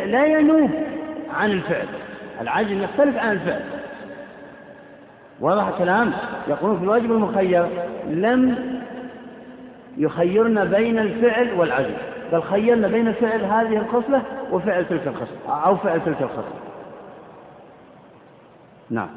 لا 0.06 0.26
ينوب 0.26 0.72
عن 1.34 1.52
الفعل. 1.52 1.88
العزم 2.42 2.84
يختلف 2.84 3.18
عن 3.18 3.32
الفعل. 3.32 3.62
واضح 5.40 5.68
الكلام؟ 5.68 6.14
يقولون 6.48 6.78
في 6.78 6.84
الواجب 6.84 7.12
المخير 7.12 7.68
لم 8.08 8.56
يخيرنا 9.98 10.64
بين 10.64 11.00
الفعل 11.00 11.54
والعزم 11.54 11.96
بل 12.32 12.44
خيرنا 12.44 12.88
بين 12.88 13.12
فعل 13.12 13.44
هذه 13.44 13.78
الخصلة 13.78 14.22
وفعل 14.52 14.86
تلك 14.86 15.08
الخصلة 15.08 15.66
أو 15.66 15.76
فعل 15.76 16.02
تلك 16.06 16.22
الخصلة. 16.22 16.60
نعم. 18.90 19.10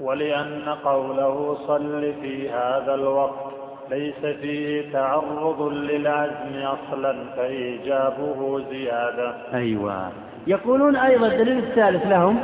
ولأن 0.00 0.68
قوله 0.84 1.58
صل 1.66 2.12
في 2.22 2.50
هذا 2.50 2.94
الوقت 2.94 3.65
ليس 3.90 4.36
فيه 4.40 4.92
تعرض 4.92 5.62
للعزم 5.62 6.56
أصلا 6.56 7.16
فإيجابه 7.36 8.60
زيادة. 8.70 9.34
أيوة. 9.54 10.08
يقولون 10.46 10.96
أيضا 10.96 11.26
الدليل 11.26 11.58
الثالث 11.58 12.06
لهم 12.06 12.40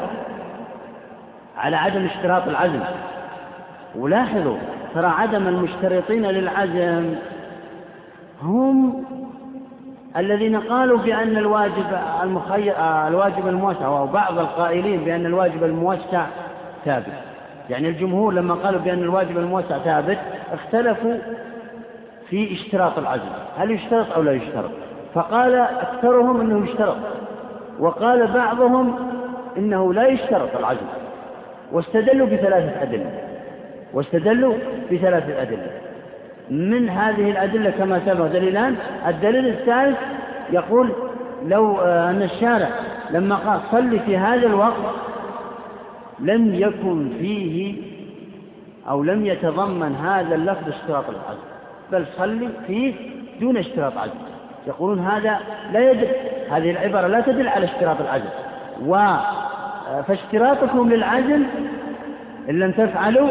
على 1.57 1.77
عدم 1.77 2.05
اشتراط 2.05 2.49
العزم. 2.49 2.81
ولاحظوا 3.95 4.57
ترى 4.95 5.07
عدم 5.07 5.49
المشترطين 5.49 6.27
للعزم 6.27 7.15
هم 8.43 9.05
الذين 10.17 10.61
قالوا 10.61 10.99
بأن 10.99 11.37
الواجب 11.37 11.99
المخير 12.23 12.75
الواجب 13.09 13.49
الموسع 13.49 13.87
أو 13.87 14.07
بعض 14.07 14.39
القائلين 14.39 15.05
بأن 15.05 15.27
الواجب 15.27 15.65
الموسع 15.65 16.27
ثابت. 16.85 17.32
يعني 17.71 17.89
الجمهور 17.89 18.35
لما 18.35 18.55
قالوا 18.55 18.81
بأن 18.81 18.99
الواجب 18.99 19.39
الموسع 19.39 19.79
ثابت 19.79 20.19
اختلفوا 20.53 21.17
في 22.31 22.53
اشتراط 22.53 22.99
العزم 22.99 23.31
هل 23.57 23.71
يشترط 23.71 24.13
أو 24.13 24.23
لا 24.23 24.33
يشترط؟ 24.33 24.71
فقال 25.15 25.55
أكثرهم 25.55 26.41
أنه 26.41 26.65
يشترط 26.65 26.97
وقال 27.79 28.27
بعضهم 28.27 28.97
إنه 29.59 29.95
لا 29.95 30.07
يشترط 30.07 30.57
العزم 30.57 30.87
واستدلوا 31.73 32.27
بثلاثة 32.27 32.83
أدلة 32.83 33.11
واستدلوا 33.93 34.55
بثلاثة 34.93 35.43
أدلة. 35.43 35.71
من 36.51 36.89
هذه 36.89 37.31
الأدلة 37.31 37.71
كما 37.71 38.01
سبق 38.07 38.27
دليلان 38.27 38.77
الدليل 39.07 39.47
الثالث 39.49 39.99
يقول 40.51 40.93
لو 41.47 41.81
آه، 41.81 42.11
أن 42.11 42.23
الشارع 42.23 42.69
لما 43.11 43.37
قال 43.37 43.61
صل 43.71 44.01
في 44.01 44.17
هذا 44.17 44.47
الوقت 44.47 44.95
لم 46.23 46.55
يكن 46.55 47.09
فيه 47.21 47.75
أو 48.89 49.03
لم 49.03 49.27
يتضمن 49.27 49.95
هذا 49.95 50.35
اللفظ 50.35 50.69
اشتراط 50.69 51.05
العزم. 51.09 51.53
بل 51.93 52.07
صل 52.19 52.49
فيه 52.67 52.95
دون 53.41 53.57
اشتراط 53.57 53.99
عزم 53.99 54.13
يقولون 54.67 54.99
هذا 54.99 55.41
لا 55.73 55.91
يدل 55.91 56.09
هذه 56.51 56.71
العبارة 56.71 57.07
لا 57.07 57.21
تدل 57.21 57.49
على 57.49 57.65
اشتراط 57.65 58.01
العزم. 58.01 58.29
و 58.87 58.95
آه، 58.97 60.01
فاشتراطكم 60.09 60.91
للعزم 60.91 61.43
إن 62.51 62.59
لم 62.59 62.71
تفعلوا 62.71 63.29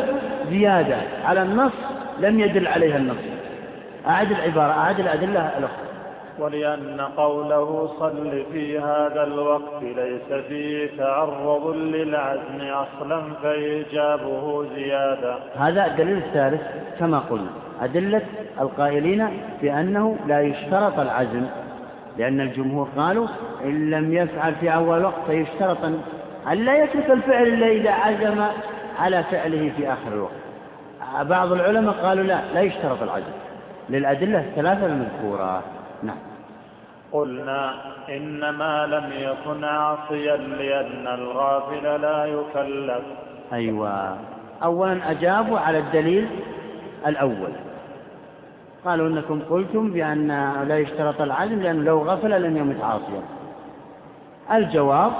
زيادة. 0.49 0.97
على 1.25 1.41
النص 1.41 1.73
لم 2.19 2.39
يدل 2.39 2.67
عليها 2.67 2.97
النص. 2.97 3.17
أعد 4.07 4.31
العبارة 4.31 4.71
أعد 4.71 4.99
الأدلة 4.99 5.39
الأخرى. 5.57 5.90
ولأن 6.39 7.01
قوله 7.17 7.89
صل 7.99 8.43
في 8.53 8.79
هذا 8.79 9.23
الوقت 9.23 9.83
ليس 9.83 10.43
فيه 10.47 10.97
تعرض 10.97 11.75
للعزم 11.75 12.61
أصلا 12.61 13.23
فإيجابه 13.43 14.65
زيادة. 14.75 15.37
هذا 15.55 15.85
الدليل 15.85 16.17
الثالث 16.17 16.61
كما 16.99 17.19
قلنا. 17.19 17.49
أدلة 17.81 18.21
القائلين 18.61 19.27
بأنه 19.61 20.17
لا 20.27 20.41
يشترط 20.41 20.99
العزم 20.99 21.45
لأن 22.17 22.41
الجمهور 22.41 22.87
قالوا 22.97 23.27
إن 23.63 23.89
لم 23.89 24.13
يفعل 24.13 24.55
في 24.55 24.73
أول 24.73 25.03
وقت 25.03 25.25
فيشترط 25.27 25.77
أن 26.51 26.57
لا 26.57 26.83
يترك 26.83 27.11
الفعل 27.11 27.43
إلا 27.43 27.67
إذا 27.67 27.91
عزم 27.91 28.43
على 28.99 29.23
فعله 29.23 29.71
في 29.77 29.93
آخر 29.93 30.13
الوقت. 30.13 30.41
بعض 31.21 31.51
العلماء 31.51 31.93
قالوا 31.93 32.23
لا 32.23 32.39
لا 32.53 32.61
يشترط 32.61 33.03
العزم. 33.03 33.33
للأدلة 33.89 34.39
الثلاثة 34.39 34.85
المذكورة. 34.85 35.63
نعم. 36.03 36.17
قلنا 37.11 37.73
إنما 38.09 38.85
لم 38.85 39.11
يكن 39.13 39.63
عاصيا 39.63 40.37
لأن 40.37 41.07
الغافل 41.07 42.01
لا 42.01 42.25
يكلف. 42.25 43.03
أيوة. 43.53 44.17
أولا 44.63 45.11
أجابوا 45.11 45.59
على 45.59 45.79
الدليل 45.79 46.29
الأول. 47.07 47.51
قالوا 48.85 49.07
إنكم 49.07 49.41
قلتم 49.49 49.91
بأن 49.91 50.27
لا 50.67 50.77
يشترط 50.77 51.21
العزم 51.21 51.61
لأنه 51.61 51.83
لو 51.83 51.99
غفل 51.99 52.41
لم 52.41 52.57
يمت 52.57 52.83
عاصيا. 52.83 53.21
الجواب 54.51 55.13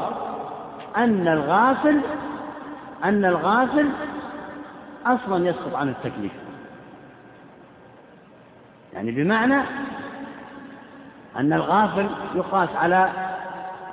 أن 0.97 1.27
الغافل 1.27 2.01
أن 3.03 3.25
الغافل 3.25 3.89
أصلا 5.05 5.49
يسقط 5.49 5.75
عن 5.75 5.89
التكليف. 5.89 6.31
يعني 8.93 9.11
بمعنى 9.11 9.61
أن 11.37 11.53
الغافل 11.53 12.09
يقاس 12.35 12.69
على 12.75 13.09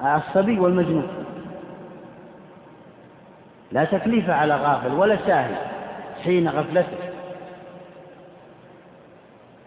الصبي 0.02 0.60
والمجنون. 0.60 1.08
لا 3.72 3.84
تكليف 3.84 4.30
على 4.30 4.56
غافل 4.56 4.92
ولا 4.92 5.16
ساهل 5.26 5.54
حين 6.24 6.48
غفلته. 6.48 6.98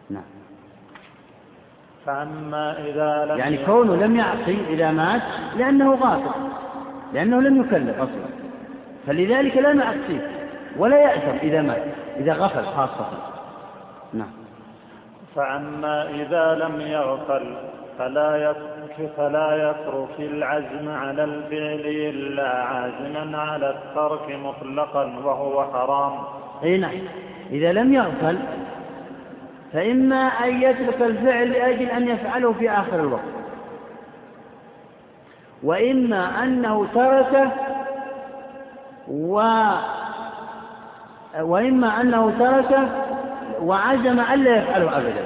نعم. 0.10 0.24
فأما 2.06 2.80
إذا 2.80 3.26
لم 3.26 3.40
يعني 3.40 3.66
كونه 3.66 3.96
لم 3.96 4.16
يعصي 4.16 4.58
إذا 4.70 4.92
مات 4.92 5.22
لأنه 5.58 5.96
غافل 5.96 6.42
لأنه 7.14 7.42
لم 7.42 7.62
يكلف 7.62 8.00
أصلا. 8.00 8.32
فلذلك 9.08 9.58
لا 9.58 9.74
نعصيه 9.74 10.32
ولا 10.78 11.02
يأثم 11.02 11.48
إذا 11.48 11.62
مات 11.62 11.84
إذا 12.18 12.34
غفل 12.34 12.66
خاصة. 12.66 13.10
نعم. 14.14 14.41
فأما 15.36 16.10
إذا 16.10 16.56
لم 16.56 16.82
يغفل 16.82 17.56
فلا 17.98 18.56
فلا 19.18 19.70
يترك 19.70 20.20
العزم 20.20 20.90
على 20.90 21.24
الفعل 21.24 21.86
إلا 21.86 22.50
عازما 22.50 23.38
على 23.38 23.70
الترك 23.70 24.36
مطلقا 24.36 25.04
وهو 25.24 25.64
حرام. 25.64 26.14
أي 26.64 26.78
نعم. 26.78 26.92
إذا 27.52 27.72
لم 27.72 27.94
يغفل 27.94 28.38
فإما 29.74 30.26
أن 30.26 30.62
يترك 30.62 31.02
الفعل 31.02 31.52
لأجل 31.52 31.90
أن 31.90 32.08
يفعله 32.08 32.54
في 32.54 32.72
آخر 32.72 32.96
الوقت. 33.00 33.42
وإما 35.64 36.44
أنه 36.44 36.88
تركه 36.94 37.52
و 39.08 39.42
وإما 41.42 42.02
أنه 42.02 42.34
تركه 42.40 43.11
وعزم 43.62 44.20
ألا 44.20 44.58
يفعله 44.58 44.98
أبدا. 44.98 45.26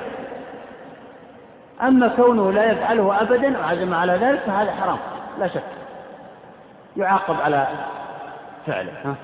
أما 1.82 2.08
كونه 2.08 2.52
لا 2.52 2.72
يفعله 2.72 3.22
أبدا 3.22 3.60
وعزم 3.60 3.94
على 3.94 4.14
ذلك 4.14 4.40
فهذا 4.40 4.72
حرام 4.72 4.98
لا 5.40 5.48
شك. 5.48 5.64
يعاقب 6.98 7.36
على 7.42 7.68
فعله 8.68 8.92
ها؟ 9.06 9.16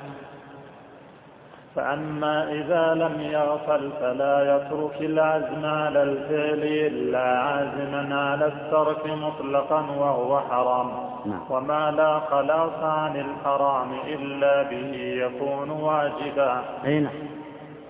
فأما 1.76 2.51
إذا 2.51 2.93
لم 2.93 3.22
يغفل 3.22 3.91
فلا 4.01 4.55
يترك 4.55 5.01
العزم 5.01 5.66
على 5.66 6.03
الفعل 6.03 6.64
إلا 6.64 7.39
عازما 7.39 8.16
على 8.30 8.45
الترك 8.45 9.05
مطلقا 9.07 9.82
وهو 9.97 10.39
حرام. 10.39 10.91
نعم. 11.26 11.41
وما 11.49 11.91
لا 11.91 12.20
خلاص 12.20 12.84
عن 12.84 13.16
الحرام 13.16 13.93
إلا 14.07 14.64
به 14.64 14.95
يكون 14.95 15.70
واجبا. 15.70 16.62
أي 16.86 16.99
نعم. 16.99 17.14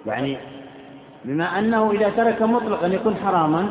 يعني 0.06 0.38
بما 1.26 1.60
أنه 1.60 1.92
إذا 1.92 2.10
ترك 2.10 2.42
مطلقا 2.42 2.88
يكون 2.88 3.16
حراما 3.26 3.68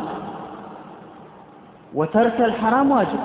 وترك 1.94 2.40
الحرام 2.40 2.90
واجب. 2.90 3.20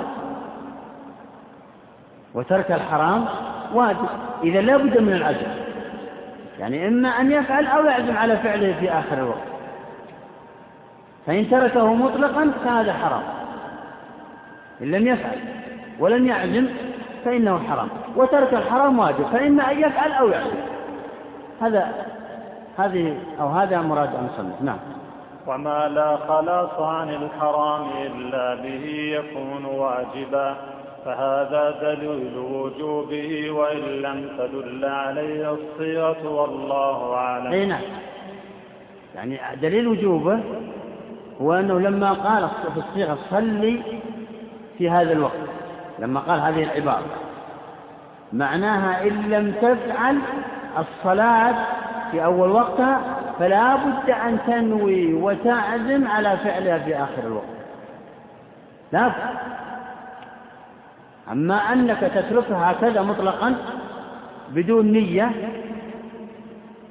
وترك 2.33 2.71
الحرام 2.71 3.25
واجب. 3.73 4.09
إذا 4.43 4.61
لا 4.61 4.77
بد 4.77 4.99
من 4.99 5.13
العزم 5.13 5.47
يعني 6.59 6.87
إما 6.87 7.09
أن 7.09 7.31
يفعل 7.31 7.67
أو 7.67 7.85
يعزم 7.85 8.17
على 8.17 8.37
فعله 8.37 8.75
في 8.79 8.91
آخر 8.91 9.17
الوقت. 9.17 9.47
فإن 11.25 11.49
تركه 11.49 11.93
مطلقا 11.93 12.51
فهذا 12.65 12.93
حرام. 12.93 13.23
إن 14.81 14.91
لم 14.91 15.07
يفعل 15.07 15.39
ولم 15.99 16.27
يعزم 16.27 16.67
فإنه 17.25 17.59
حرام. 17.59 17.87
وترك 18.15 18.53
الحرام 18.53 18.99
واجب. 18.99 19.25
فإما 19.33 19.71
أن 19.71 19.79
يفعل 19.79 20.11
أو 20.11 20.27
يعزم. 20.27 20.57
هذا 21.61 21.93
هذه 22.77 23.17
أو 23.39 23.47
هذا 23.47 23.81
مراد 23.81 24.09
المصنف 24.15 24.61
نعم. 24.61 24.77
وما 25.47 25.87
لا 25.87 26.17
خلاص 26.17 26.79
عن 26.79 27.09
الحرام 27.09 27.87
إلا 28.05 28.55
به 28.55 28.85
يكون 29.19 29.65
واجبا 29.65 30.55
فهذا 31.05 31.71
دليل 31.81 32.37
وجوبه 32.37 33.51
وإن 33.51 33.77
لم 33.77 34.29
تدل 34.37 34.85
عليه 34.85 35.53
الصيغة 35.53 36.27
والله 36.27 37.13
أعلم. 37.13 37.53
أي 37.53 37.65
نعم. 37.65 37.81
يعني 39.15 39.39
دليل 39.61 39.87
وجوبه 39.87 40.39
هو 41.41 41.53
أنه 41.53 41.79
لما 41.79 42.13
قال 42.13 42.49
في 42.73 42.79
الصيغة 42.79 43.17
صلي 43.29 43.81
في 44.77 44.89
هذا 44.89 45.11
الوقت 45.11 45.49
لما 45.99 46.19
قال 46.19 46.39
هذه 46.39 46.63
العبارة 46.63 47.05
معناها 48.33 49.03
إن 49.03 49.29
لم 49.29 49.51
تفعل 49.51 50.17
الصلاة 50.77 51.55
في 52.15 52.25
أول 52.25 52.49
وقتها 52.49 53.01
فلا 53.39 53.75
بد 53.75 54.09
أن 54.09 54.39
تنوي 54.47 55.13
وتعزم 55.13 56.07
على 56.07 56.37
فعلها 56.37 56.79
في 56.79 56.95
آخر 56.95 57.27
الوقت. 57.27 57.45
لا 58.91 59.11
أما 61.31 61.55
أنك 61.55 61.99
تتركها 61.99 62.71
هكذا 62.71 63.01
مطلقا 63.01 63.55
بدون 64.49 64.91
نية 64.91 65.31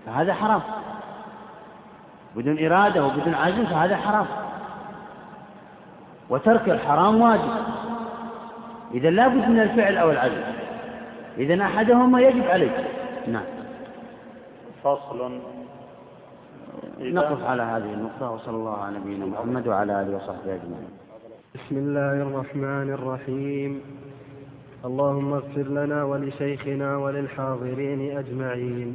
فهذا 0.07 0.35
حرام. 0.35 0.61
بدون 2.37 2.67
إرادة 2.67 3.07
وبدون 3.07 3.35
عزم 3.35 3.65
فهذا 3.65 3.97
حرام. 3.97 4.27
وترك 6.31 6.69
الحرام 6.69 7.21
واجب. 7.21 7.51
إذا 8.95 9.11
لا 9.11 9.29
بد 9.29 9.49
من 9.49 9.61
الفعل 9.61 9.97
أو 9.97 10.11
العزم. 10.11 10.43
إذا 11.39 11.63
أحدهما 11.63 12.21
يجب 12.21 12.45
عليك. 12.49 12.73
نعم. 13.29 13.54
فصل. 14.85 15.41
نقف 16.99 17.43
على 17.43 17.63
هذه 17.63 17.95
النقطة 17.95 18.31
وصلى 18.31 18.57
الله 18.57 18.77
على 18.77 18.99
نبينا 18.99 19.27
محمد 19.27 19.69
وعلى 19.69 20.03
آله 20.03 20.17
وصحبه 20.17 20.55
أجمعين. 20.55 20.93
بسم 21.55 21.77
الله 21.77 22.15
الرحمن 22.23 22.89
الرحيم. 22.93 23.81
اللهم 24.85 25.33
اغفر 25.33 25.63
لنا 25.63 26.05
ولشيخنا 26.05 26.97
وللحاضرين 26.97 28.19
أجمعين. 28.19 28.95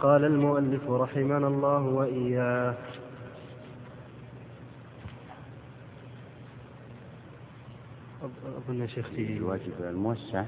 قال 0.00 0.24
المؤلف 0.24 0.90
رحمنا 0.90 1.48
الله 1.48 1.82
وإياه. 1.82 2.74
أظن 8.58 8.86
شيختي 8.86 9.36
الواجب 9.36 9.76
الموسع. 9.80 10.44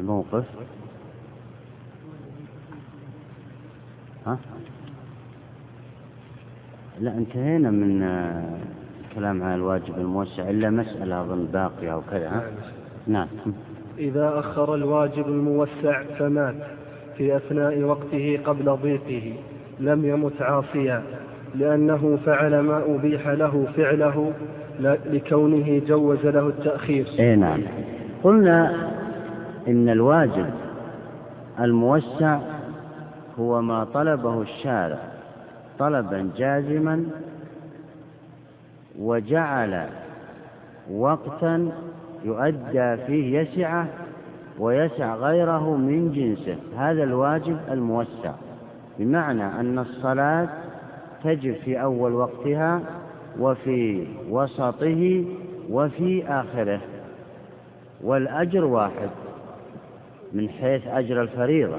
الموقف. 0.00 0.44
ها؟ 4.26 4.38
لا 7.00 7.18
انتهينا 7.18 7.70
من 7.70 8.02
الكلام 9.10 9.42
عن 9.42 9.54
الواجب 9.54 9.98
الموسع 9.98 10.50
إلا 10.50 10.70
مسألة 10.70 11.20
أظن 11.20 11.46
باقية 11.46 11.92
أو 11.92 12.02
كذا 12.10 12.52
نعم. 13.06 13.28
إذا 13.98 14.38
أخر 14.38 14.74
الواجب 14.74 15.28
الموسع 15.28 16.02
فمات 16.18 16.54
في 17.16 17.36
أثناء 17.36 17.80
وقته 17.82 18.40
قبل 18.44 18.76
ضيقه 18.82 19.34
لم 19.80 20.04
يمت 20.04 20.42
عاصيا 20.42 21.02
لأنه 21.54 22.18
فعل 22.26 22.60
ما 22.60 22.84
أبيح 22.94 23.28
له 23.28 23.66
فعله 23.76 24.32
لكونه 25.06 25.82
جوز 25.86 26.26
له 26.26 26.46
التأخير. 26.48 27.06
إيه 27.18 27.34
نعم. 27.34 27.62
قلنا 28.22 28.90
إن 29.68 29.88
الواجب 29.88 30.50
الموسع 31.60 32.38
هو 33.38 33.62
ما 33.62 33.84
طلبه 33.84 34.42
الشارع 34.42 34.98
طلبا 35.78 36.30
جازما 36.36 37.04
وجعل 38.98 39.86
وقتا 40.92 41.72
يؤدى 42.24 42.96
فيه 42.96 43.40
يسعة 43.40 43.86
ويسع 44.58 45.14
غيره 45.14 45.76
من 45.76 46.12
جنسه. 46.12 46.58
هذا 46.76 47.02
الواجب 47.02 47.58
الموسع. 47.70 48.32
بمعنى 48.98 49.44
أن 49.44 49.78
الصلاة 49.78 50.48
تجب 51.24 51.54
في 51.54 51.82
أول 51.82 52.12
وقتها 52.12 52.80
وفي 53.38 54.06
وسطه 54.30 55.24
وفي 55.70 56.24
آخره. 56.28 56.80
والأجر 58.04 58.64
واحد. 58.64 59.10
من 60.32 60.48
حيث 60.48 60.86
أجر 60.86 61.22
الفريضة 61.22 61.78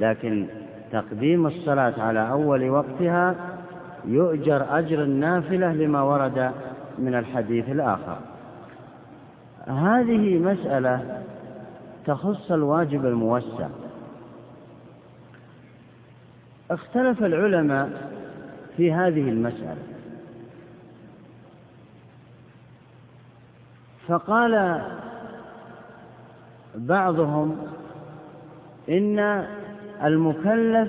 لكن 0.00 0.46
تقديم 0.92 1.46
الصلاة 1.46 2.00
على 2.00 2.30
أول 2.30 2.70
وقتها 2.70 3.34
يؤجر 4.04 4.78
أجر 4.78 5.02
النافلة 5.02 5.72
لما 5.72 6.02
ورد 6.02 6.52
من 6.98 7.14
الحديث 7.14 7.68
الآخر. 7.68 8.18
هذه 9.66 10.38
مسألة 10.38 11.22
تخص 12.06 12.52
الواجب 12.52 13.06
الموسع. 13.06 13.68
اختلف 16.70 17.22
العلماء 17.24 17.90
في 18.76 18.92
هذه 18.92 19.28
المسألة. 19.28 19.82
فقال 24.08 24.82
بعضهم 26.74 27.56
إن 28.88 29.44
المكلف 30.04 30.88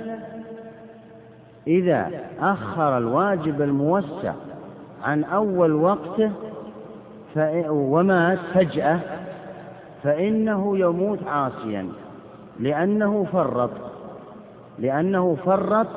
إذا 1.68 2.12
أخر 2.40 2.98
الواجب 2.98 3.62
الموسع 3.62 4.34
عن 5.04 5.24
أول 5.24 5.72
وقته 5.74 6.32
ومات 7.70 8.40
فجأة 8.54 9.00
فإنه 10.04 10.78
يموت 10.78 11.20
عاصيا 11.28 11.90
لأنه 12.60 13.28
فرط 13.32 13.70
لأنه 14.80 15.38
فرط 15.46 15.88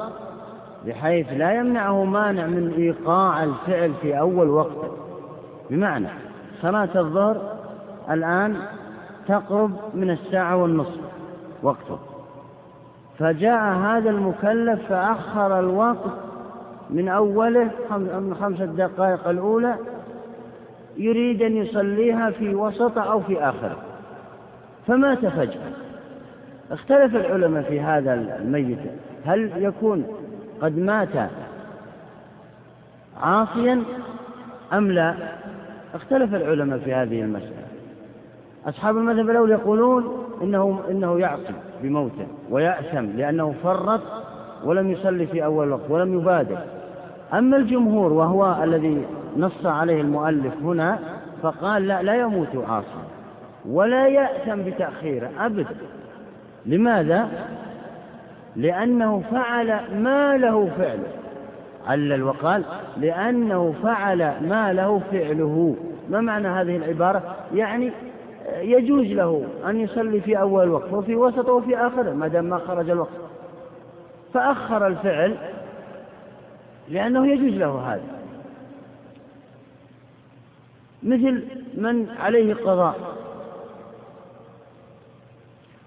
بحيث 0.86 1.27
لا 1.32 1.52
يمنعه 1.52 2.05
مانع 2.05 2.47
من 2.47 2.73
إيقاع 2.77 3.44
الفعل 3.44 3.93
في 4.02 4.18
أول 4.18 4.48
وقته 4.48 4.90
بمعنى 5.70 6.09
صلاة 6.62 6.89
الظهر 7.01 7.56
الآن 8.10 8.56
تقرب 9.28 9.70
من 9.94 10.10
الساعة 10.10 10.56
والنصف. 10.56 11.05
وقته. 11.66 11.98
فجاء 13.18 13.74
هذا 13.74 14.10
المكلف 14.10 14.88
فأخر 14.88 15.59
الوقت 15.59 16.10
من 16.90 17.09
أوله 17.09 17.70
من 17.90 18.36
خمسة 18.40 18.64
دقائق 18.64 19.28
الأولى 19.28 19.76
يريد 20.97 21.43
أن 21.43 21.56
يصليها 21.56 22.30
في 22.30 22.55
وسط 22.55 22.98
أو 22.98 23.20
في 23.20 23.43
آخره 23.43 23.76
فمات 24.86 25.26
فجأة. 25.26 25.72
اختلف 26.70 27.16
العلماء 27.16 27.62
في 27.62 27.80
هذا 27.80 28.14
الميت. 28.14 28.78
هل 29.24 29.51
يكون 29.56 30.06
قد 30.62 30.78
مات 30.78 31.30
عاصيا 33.22 33.82
أم 34.72 34.90
لا؟ 34.90 35.14
اختلف 35.94 36.34
العلماء 36.34 36.78
في 36.78 36.94
هذه 36.94 37.20
المسألة. 37.20 37.66
أصحاب 38.66 38.97
المذهب 38.97 39.30
الأول 39.30 39.51
يقولون 39.51 40.25
إنه, 40.42 40.80
إنه 40.90 41.20
يعصي 41.20 41.54
بموته 41.82 42.26
ويأثم 42.50 43.04
لأنه 43.04 43.54
فرط 43.62 44.00
ولم 44.64 44.90
يصلي 44.90 45.26
في 45.26 45.44
أول 45.44 45.72
وقت 45.72 45.90
ولم 45.90 46.14
يبادر. 46.14 46.58
أما 47.34 47.56
الجمهور 47.56 48.12
وهو 48.12 48.62
الذي 48.62 49.06
نص 49.36 49.66
عليه 49.66 50.00
المؤلف 50.00 50.54
هنا 50.62 50.98
فقال 51.42 51.86
لا 51.88 52.02
لا 52.02 52.14
يموت 52.14 52.56
عاصيا 52.68 53.06
ولا 53.68 54.06
يأثم 54.06 54.62
بتأخيره 54.62 55.30
أبدا. 55.38 55.76
لماذا؟ 56.66 57.28
لأنه 58.56 59.22
فعل 59.30 59.80
ما 60.02 60.36
له 60.36 60.70
فعله 60.78 61.08
علل 61.86 62.22
وقال 62.22 62.62
لأنه 62.96 63.74
فعل 63.82 64.18
ما 64.48 64.72
له 64.72 65.00
فعله. 65.12 65.76
ما 66.10 66.20
معنى 66.20 66.48
هذه 66.48 66.76
العبارة؟ 66.76 67.22
يعني 67.54 67.92
يجوز 68.55 69.06
له 69.06 69.44
أن 69.66 69.81
يصلي 69.81 70.20
في 70.20 70.40
أول 70.40 70.62
الوقت 70.62 70.93
وفي 70.93 71.16
وسطه 71.16 71.52
وفي 71.52 71.77
آخره 71.77 72.12
ما 72.12 72.28
دام 72.28 72.44
ما 72.44 72.59
خرج 72.59 72.90
الوقت. 72.90 73.10
فأخر 74.35 74.86
الفعل 74.86 75.36
لأنه 76.89 77.27
يجوز 77.27 77.59
له 77.59 77.94
هذا. 77.94 78.16
مثل 81.02 81.44
من 81.74 82.10
عليه 82.18 82.55
قضاء. 82.55 82.97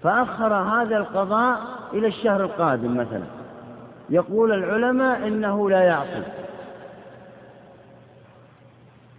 فأخر 0.02 0.54
هذا 0.54 0.96
القضاء 0.96 1.60
إلى 1.92 2.06
الشهر 2.06 2.44
القادم 2.44 2.96
مثلا. 2.96 3.24
يقول 4.10 4.52
العلماء 4.52 5.28
إنه 5.28 5.70
لا 5.70 5.82
يعصي 5.82 6.22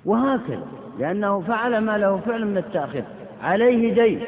وهكذا 0.06 0.68
لأنه 1.00 1.42
فعل 1.42 1.78
ما 1.78 1.98
له 1.98 2.18
فعل 2.18 2.46
من 2.46 2.58
التأخير. 2.58 3.04
عليه 3.42 3.94
دين 3.94 4.22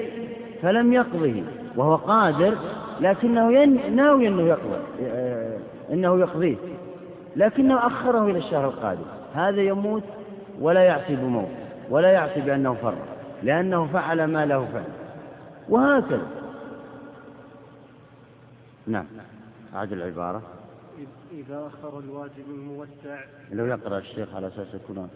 فلم 0.61 0.93
يقضه 0.93 1.43
وهو 1.75 1.95
قادر 1.95 2.57
لكنه 3.01 3.65
ناوي 3.89 4.27
أنه 4.27 4.47
يقضي 4.47 4.77
آه، 5.01 5.57
أنه 5.91 6.19
يقضيه 6.19 6.55
لكنه 7.35 7.87
أخره 7.87 8.25
إلى 8.25 8.37
الشهر 8.37 8.67
القادم. 8.67 9.05
هذا 9.33 9.61
يموت 9.61 10.03
ولا 10.59 10.83
يعصي 10.83 11.15
بموت 11.15 11.49
ولا 11.89 12.11
يعصي 12.11 12.41
بأنه 12.41 12.73
فر 12.73 12.95
لأنه 13.43 13.87
فعل 13.87 14.23
ما 14.23 14.45
له 14.45 14.65
فعل. 14.65 14.83
وهكذا. 15.69 16.27
نعم. 18.87 19.05
أعد 19.75 19.91
العبارة. 19.91 20.41
إذا 21.31 21.67
أخر 21.67 21.99
الواجب 21.99 22.49
الموسع. 22.49 23.19
لو 23.51 23.65
يقرأ 23.65 23.97
الشيخ 23.97 24.35
على 24.35 24.47
أساس 24.47 24.67
يكون 24.73 24.95
نعم 24.95 25.09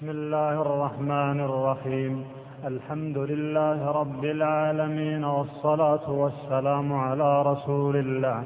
بسم 0.00 0.10
الله 0.10 0.62
الرحمن 0.62 1.40
الرحيم. 1.40 2.24
الحمد 2.64 3.18
لله 3.18 3.90
رب 3.90 4.24
العالمين 4.24 5.24
والصلاة 5.24 6.10
والسلام 6.10 6.92
على 6.92 7.42
رسول 7.42 7.96
الله 7.96 8.42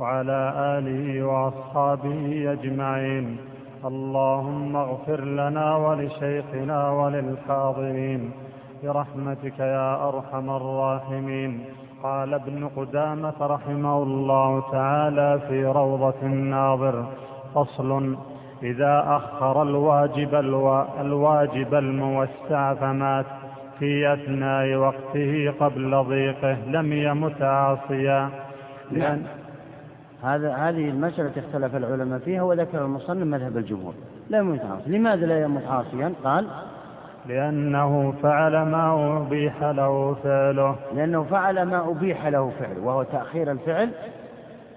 وعلى 0.00 0.52
آله 0.78 1.22
وأصحابه 1.22 2.52
أجمعين. 2.52 3.36
اللهم 3.84 4.76
اغفر 4.76 5.24
لنا 5.24 5.76
ولشيخنا 5.76 6.90
وللحاضرين. 6.90 8.30
برحمتك 8.82 9.58
يا 9.58 10.08
أرحم 10.08 10.50
الراحمين. 10.50 11.64
قال 12.02 12.34
ابن 12.34 12.68
قدامة 12.76 13.38
رحمه 13.40 14.02
الله 14.02 14.62
تعالى 14.72 15.40
في 15.48 15.64
روضة 15.64 16.20
الناظر. 16.22 17.04
فصل 17.54 18.16
إذا 18.62 19.04
أخر 19.06 19.62
الواجب 19.62 20.34
الواجب 21.00 21.74
الموسع 21.74 22.74
فمات 22.74 23.26
في 23.78 24.12
أثناء 24.12 24.74
وقته 24.74 25.54
قبل 25.60 26.04
ضيقه 26.04 26.56
لم 26.66 26.92
يمت 26.92 27.42
عاصيا. 27.42 28.30
لأن 28.90 29.22
هذا 30.22 30.54
هذه 30.54 30.88
المسألة 30.88 31.32
اختلف 31.36 31.76
العلماء 31.76 32.18
فيها 32.18 32.42
وذكر 32.42 32.84
المصنف 32.84 33.26
مذهب 33.26 33.56
الجمهور. 33.56 33.94
لا 34.30 34.38
يموت 34.38 34.60
عاصيا. 34.60 34.98
لماذا 34.98 35.26
لا 35.26 35.42
يموت 35.42 35.62
عاصيا؟ 35.66 36.12
قال 36.24 36.46
لأنه 37.26 38.14
فعل 38.22 38.52
ما 38.62 39.16
أبيح 39.26 39.62
له 39.62 40.16
فعله. 40.24 40.76
لأنه 40.94 41.22
فعل 41.22 41.62
ما 41.62 41.90
أبيح 41.90 42.26
له 42.26 42.52
فعله 42.60 42.80
وهو 42.80 43.02
تأخير 43.02 43.50
الفعل 43.50 43.90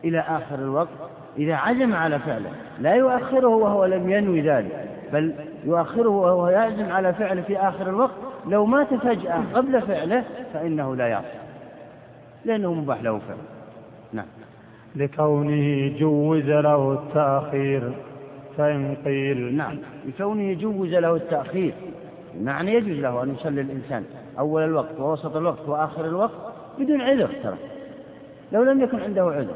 إلى 0.03 0.19
آخر 0.19 0.55
الوقت 0.55 0.89
إذا 1.37 1.55
عزم 1.55 1.95
على 1.95 2.19
فعله 2.19 2.51
لا 2.79 2.95
يؤخره 2.95 3.47
وهو 3.47 3.85
لم 3.85 4.09
ينوي 4.09 4.41
ذلك 4.41 4.89
بل 5.13 5.33
يؤخره 5.65 6.09
وهو 6.09 6.47
يعزم 6.47 6.91
على 6.91 7.13
فعله 7.13 7.41
في 7.41 7.57
آخر 7.57 7.89
الوقت 7.89 8.15
لو 8.47 8.65
مات 8.65 8.93
فجأة 8.93 9.43
قبل 9.53 9.81
فعله 9.81 10.23
فإنه 10.53 10.95
لا 10.95 11.07
يعصي 11.07 11.37
لأنه 12.45 12.73
مباح 12.73 13.03
له 13.03 13.19
فعل. 13.27 13.37
نعم. 14.13 14.25
لكونه 14.95 15.97
جوز 15.99 16.45
له 16.45 16.93
التأخير 16.93 17.91
فإن 18.57 18.95
قيل. 19.05 19.55
نعم. 19.55 19.77
لكونه 20.05 20.53
جوز 20.53 20.89
له 20.89 21.15
التأخير 21.15 21.73
معنى 22.41 22.73
يجوز 22.73 22.99
له 22.99 23.23
أن 23.23 23.35
يصلي 23.35 23.61
الإنسان 23.61 24.03
أول 24.39 24.63
الوقت 24.63 24.99
ووسط 24.99 25.35
الوقت 25.35 25.69
وآخر 25.69 26.05
الوقت 26.05 26.53
بدون 26.79 27.01
عذر 27.01 27.29
ترى 27.43 27.57
لو 28.51 28.63
لم 28.63 28.81
يكن 28.81 28.99
عنده 28.99 29.23
عذر. 29.23 29.55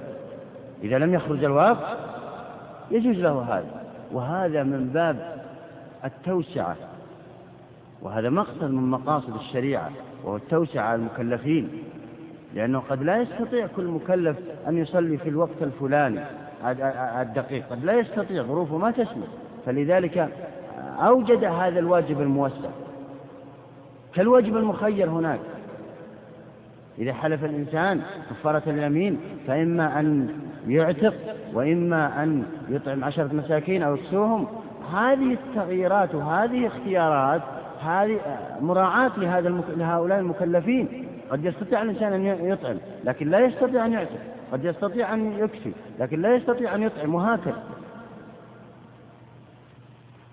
إذا 0.84 0.98
لم 0.98 1.14
يخرج 1.14 1.44
الوقت 1.44 1.98
يجوز 2.92 3.16
له 3.16 3.42
هذا. 3.42 3.82
وهذا 4.12 4.64
من 4.64 4.90
باب 4.94 5.44
التوسعة. 6.06 6.76
وهذا 8.02 8.30
مقصد 8.30 8.64
من 8.64 8.90
مقاصد 8.92 9.36
الشريعة 9.36 9.92
وهو 10.24 10.36
التوسعة 10.36 10.84
على 10.84 10.96
المكلفين. 10.96 11.70
لأنه 12.56 12.80
قد 12.90 13.04
لا 13.04 13.18
يستطيع 13.18 13.68
كل 13.76 13.86
مكلف 13.86 14.38
أن 14.68 14.78
يصلي 14.78 15.18
في 15.18 15.30
الوقت 15.30 15.62
الفلاني 15.62 16.20
الدقيق. 17.22 17.64
قد 17.70 17.86
لا 17.86 17.94
يستطيع 17.94 18.44
ظروفه 18.44 18.78
ما 18.78 18.92
تسمح. 18.92 19.28
فلذلك 19.66 20.30
أوجد 21.00 21.44
هذا 21.44 21.80
الواجب 21.80 22.22
الموسع. 22.22 22.70
كالواجب 24.14 24.58
المخير 24.58 25.10
هناك. 25.10 25.40
إذا 27.00 27.14
حلف 27.14 27.46
الإنسان 27.46 28.02
كفارة 28.30 28.64
اليمين 28.68 29.20
فإما 29.48 30.00
أن 30.00 30.30
يعتق 30.68 31.14
وإما 31.54 32.24
أن 32.24 32.44
يطعم 32.70 33.04
عشرة 33.04 33.30
مساكين 33.34 33.84
أو 33.84 33.96
يكسوهم 33.96 34.48
هذه 34.94 35.34
التغييرات 35.34 36.16
وهذه 36.16 36.68
اختيارات 36.68 37.42
هذه 37.82 38.20
مراعاة 38.62 39.12
لهذا 39.18 39.48
المك... 39.48 39.66
لهؤلاء 39.78 40.20
المكلفين. 40.20 41.06
قد 41.32 41.46
يستطيع 41.46 41.82
الإنسان 41.82 42.14
أن 42.14 42.26
يطعم 42.26 42.78
لكن 43.04 43.30
لا 43.30 43.40
يستطيع 43.40 43.86
أن 43.86 43.94
يعتق. 43.94 44.20
قد 44.52 44.66
يستطيع 44.66 45.14
أن 45.14 45.32
يكسي 45.40 45.72
لكن 46.00 46.22
لا 46.22 46.36
يستطيع 46.36 46.76
أن 46.76 46.84
يطعم 46.84 47.16
وهكذا. 47.16 47.64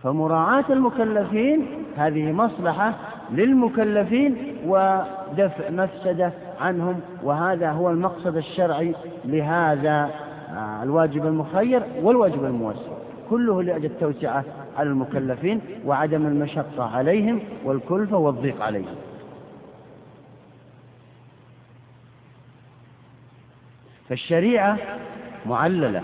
فمراعاة 0.02 0.64
المكلفين 0.70 1.66
هذه 1.96 2.32
مصلحة 2.32 2.94
للمكلفين 3.30 4.36
ودفع 4.66 5.70
مفسدة 5.70 6.32
عنهم 6.60 7.00
وهذا 7.22 7.70
هو 7.70 7.90
المقصد 7.90 8.36
الشرعي 8.36 8.94
لهذا 9.24 10.10
آه، 10.50 10.82
الواجب 10.82 11.26
المخير 11.26 11.82
والواجب 12.02 12.44
الموسع. 12.44 12.92
كله 13.30 13.62
لأجل 13.62 13.84
التوسعة 13.84 14.44
على 14.76 14.88
المكلفين 14.88 15.60
وعدم 15.86 16.26
المشقة 16.26 16.96
عليهم 16.96 17.40
والكلفة 17.64 18.16
والضيق 18.16 18.62
عليهم. 18.62 18.94
فالشريعة 24.08 24.78
معللة 25.46 26.02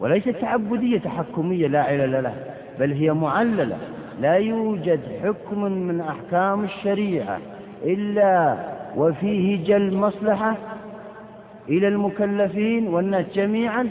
وليست 0.00 0.28
تعبدية 0.28 0.98
تحكمية 0.98 1.66
لا 1.66 1.82
علل 1.82 2.22
له 2.22 2.34
بل 2.78 2.92
هي 2.92 3.12
معللة. 3.12 3.78
لا 4.20 4.34
يوجد 4.34 5.00
حكم 5.22 5.64
من 5.64 6.00
أحكام 6.00 6.64
الشريعة 6.64 7.38
إلا 7.84 8.56
وفيه 8.96 9.64
جل 9.64 9.96
مصلحة 9.96 10.56
إلى 11.68 11.88
المكلفين 11.88 12.88
والناس 12.88 13.26
جميعا 13.34 13.88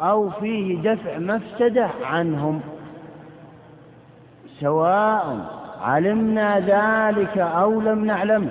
أو 0.00 0.30
فيه 0.30 0.92
دفع 0.92 1.18
مفسدة 1.18 1.88
عنهم. 2.04 2.60
سواء 4.60 5.36
علمنا 5.82 6.58
ذلك 6.58 7.38
أو 7.38 7.80
لم 7.80 8.04
نعلمه 8.04 8.50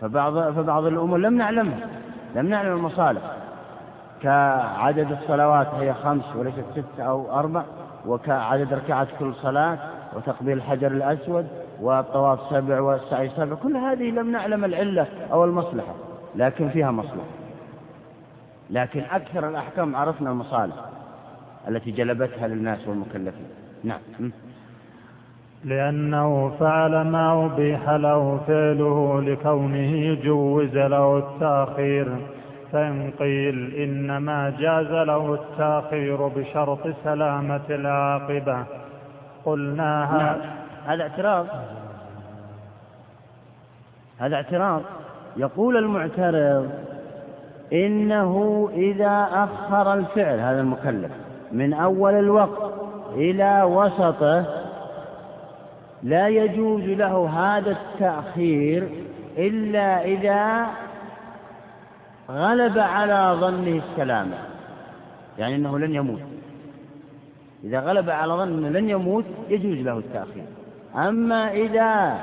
فبعض 0.00 0.52
فبعض 0.52 0.84
الأمور 0.84 1.18
لم 1.18 1.38
نعلمها 1.38 1.78
لم 2.36 2.46
نعلم 2.46 2.72
المصالح. 2.72 3.22
كعدد 4.22 5.12
الصلوات 5.12 5.66
هي 5.74 5.94
خمس 5.94 6.36
وليست 6.36 6.64
ست 6.76 7.00
أو 7.00 7.38
أربع. 7.38 7.62
وكعدد 8.06 8.74
ركعات 8.74 9.08
كل 9.18 9.34
صلاة 9.34 9.78
وتقبيل 10.16 10.56
الحجر 10.56 10.86
الأسود 10.86 11.46
والطواف 11.80 12.38
سبع 12.50 12.80
والسعي 12.80 13.30
سبع 13.36 13.54
كل 13.54 13.76
هذه 13.76 14.10
لم 14.10 14.32
نعلم 14.32 14.64
العلة 14.64 15.06
أو 15.32 15.44
المصلحة 15.44 15.94
لكن 16.36 16.68
فيها 16.68 16.90
مصلحة. 16.90 17.26
لكن 18.70 19.00
أكثر 19.10 19.48
الأحكام 19.48 19.96
عرفنا 19.96 20.30
المصالح 20.30 20.74
التي 21.68 21.90
جلبتها 21.90 22.48
للناس 22.48 22.88
والمكلفين. 22.88 23.46
نعم. 23.84 24.00
لأنه 25.64 26.52
فعل 26.60 27.06
ما 27.06 27.46
أبيح 27.46 27.90
له 27.90 28.40
فعله 28.46 29.20
لكونه 29.20 30.14
جوز 30.14 30.76
له 30.76 31.18
التأخير. 31.18 32.16
فإن 32.72 33.10
قيل 33.18 33.74
إنما 33.74 34.50
جاز 34.58 34.86
له 34.86 35.34
التأخير 35.34 36.26
بشرط 36.26 36.78
سلامة 37.04 37.62
العاقبة. 37.70 38.64
قلنا 39.44 40.08
نعم. 40.12 40.36
هذا 40.86 41.02
اعتراض. 41.02 41.46
هذا 44.18 44.36
اعتراض. 44.36 44.82
يقول 45.36 45.76
المعترض 45.76 46.70
إنه 47.72 48.68
إذا 48.74 49.28
أخر 49.32 49.94
الفعل 49.94 50.40
هذا 50.40 50.60
المكلف 50.60 51.10
من 51.52 51.74
أول 51.74 52.14
الوقت 52.14 52.72
إلى 53.14 53.62
وسطه 53.62 54.44
لا 56.02 56.28
يجوز 56.28 56.82
له 56.82 57.28
هذا 57.28 57.70
التأخير 57.70 58.88
إلا 59.38 60.04
إذا 60.04 60.66
غلب 62.30 62.78
على 62.78 63.36
ظنه 63.40 63.80
السلامة 63.90 64.36
يعني 65.38 65.56
أنه 65.56 65.78
لن 65.78 65.94
يموت. 65.94 66.20
إذا 67.64 67.80
غلب 67.80 68.10
على 68.10 68.32
ظن 68.32 68.64
أنه 68.64 68.68
لن 68.68 68.90
يموت 68.90 69.24
يجوز 69.48 69.78
له 69.78 69.98
التأخير. 69.98 70.44
أما 70.96 71.52
إذا 71.52 72.18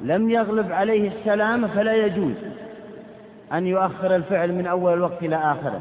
لم 0.00 0.30
يغلب 0.30 0.72
عليه 0.72 1.08
السلامة 1.08 1.68
فلا 1.68 1.94
يجوز 1.94 2.34
أن 3.52 3.66
يؤخر 3.66 4.16
الفعل 4.16 4.52
من 4.52 4.66
أول 4.66 4.92
الوقت 4.92 5.22
إلى 5.22 5.36
آخره. 5.36 5.80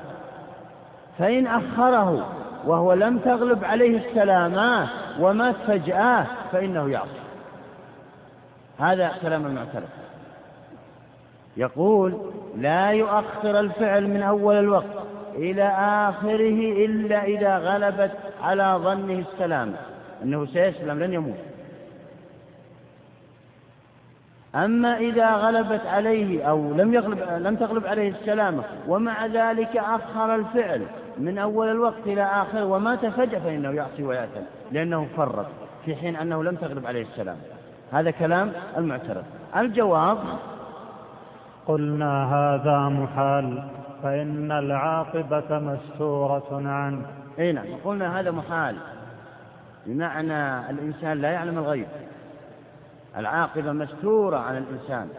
فإن 1.19 1.47
أخره 1.47 2.27
وهو 2.65 2.93
لم 2.93 3.17
تغلب 3.17 3.63
عليه 3.63 3.97
السلامة 3.97 4.87
ومات 5.19 5.55
فجأة 5.67 6.25
فإنه 6.51 6.89
يعصي. 6.89 7.23
هذا 8.79 9.11
كلام 9.21 9.45
المعترف. 9.45 10.02
يقول 11.57 12.17
لا 12.57 12.91
يؤخر 12.91 13.59
الفعل 13.59 14.07
من 14.07 14.23
أول 14.23 14.55
الوقت 14.55 15.03
إلى 15.35 15.63
آخره 16.09 16.85
إلا 16.85 17.23
إذا 17.23 17.57
غلبت 17.57 18.11
على 18.41 18.79
ظنه 18.83 19.23
السلامة 19.31 19.75
أنه 20.23 20.45
سيسلم 20.45 20.99
لن 20.99 21.13
يموت. 21.13 21.37
أما 24.55 24.97
إذا 24.97 25.35
غلبت 25.35 25.85
عليه 25.85 26.43
أو 26.43 26.73
لم 26.73 26.93
يغلب 26.93 27.19
لم 27.37 27.55
تغلب 27.55 27.87
عليه 27.87 28.09
السلامة 28.09 28.63
ومع 28.87 29.25
ذلك 29.25 29.77
أخر 29.77 30.35
الفعل 30.35 30.81
من 31.17 31.37
أول 31.37 31.67
الوقت 31.69 32.05
إلى 32.05 32.23
آخره 32.23 32.65
وما 32.65 32.95
تفجأ 32.95 33.39
فإنه 33.39 33.71
يعصي 33.71 34.03
ويأثم 34.03 34.41
لأنه 34.71 35.07
فرط 35.17 35.45
في 35.85 35.95
حين 35.95 36.15
أنه 36.15 36.43
لم 36.43 36.55
تغلب 36.55 36.85
عليه 36.85 37.01
السلامة 37.01 37.39
هذا 37.91 38.11
كلام 38.11 38.51
المعترض. 38.77 39.23
الجواب 39.57 40.17
قلنا 41.67 42.35
هذا 42.35 42.89
محال 42.89 43.63
فإن 44.03 44.51
العاقبة 44.51 45.59
مستورة 45.59 46.61
عنه. 46.65 47.05
أي 47.39 47.51
نعم 47.51 47.65
قلنا 47.85 48.19
هذا 48.19 48.31
محال. 48.31 48.75
بمعنى 49.85 50.69
الإنسان 50.69 51.21
لا 51.21 51.31
يعلم 51.31 51.57
الغيب. 51.57 51.87
العاقبة 53.17 53.71
مستورة 53.71 54.37
عن 54.37 54.57
الإنسان. 54.57 55.09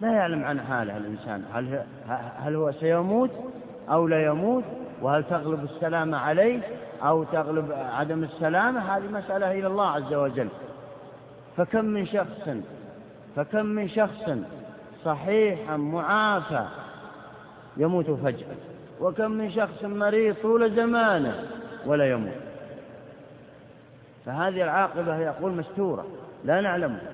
لا 0.00 0.12
يعلم 0.12 0.44
عن 0.44 0.60
حاله 0.60 0.96
الإنسان 0.96 1.44
هل, 1.54 1.82
هل 2.38 2.56
هو 2.56 2.72
سيموت 2.72 3.30
أو 3.90 4.08
لا 4.08 4.24
يموت؟ 4.24 4.64
وهل 5.02 5.24
تغلب 5.24 5.64
السلامة 5.64 6.18
عليه 6.18 6.60
أو 7.02 7.24
تغلب 7.24 7.72
عدم 7.72 8.22
السلامة؟ 8.22 8.96
هذه 8.96 9.10
مسألة 9.10 9.52
إلى 9.52 9.66
الله 9.66 9.86
عز 9.86 10.14
وجل. 10.14 10.48
فكم 11.56 11.84
من 11.84 12.06
شخص 12.06 12.48
فكم 13.36 13.66
من 13.66 13.88
شخص 13.88 14.30
صحيحا 15.04 15.76
معافى 15.76 16.64
يموت 17.76 18.10
فجأة. 18.10 18.56
وكم 19.00 19.30
من 19.30 19.50
شخص 19.50 19.84
مريض 19.84 20.36
طول 20.42 20.76
زمانه 20.76 21.44
ولا 21.86 22.10
يموت. 22.10 22.32
فهذه 24.26 24.62
العاقبة 24.62 25.16
يقول 25.16 25.52
مستورة 25.52 26.06
لا 26.44 26.60
نعلمها 26.60 27.10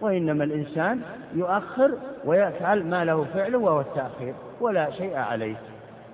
وإنما 0.00 0.44
الإنسان 0.44 1.00
يؤخر 1.34 1.90
ويفعل 2.24 2.86
ما 2.86 3.04
له 3.04 3.24
فعل 3.24 3.56
وهو 3.56 3.80
التأخير 3.80 4.34
ولا 4.60 4.90
شيء 4.90 5.16
عليه. 5.16 5.56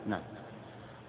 نعم. 0.07 0.21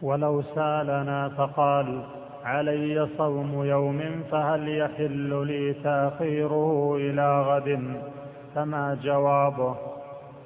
ولو 0.01 0.43
سألنا 0.55 1.30
فقال 1.30 2.03
علي 2.43 3.07
صوم 3.17 3.65
يوم 3.65 4.23
فهل 4.31 4.77
يحل 4.77 5.47
لي 5.47 5.73
تأخيره 5.73 6.95
إلى 6.95 7.41
غد؟ 7.41 8.01
فما 8.55 8.97
جوابه؟ 9.03 9.76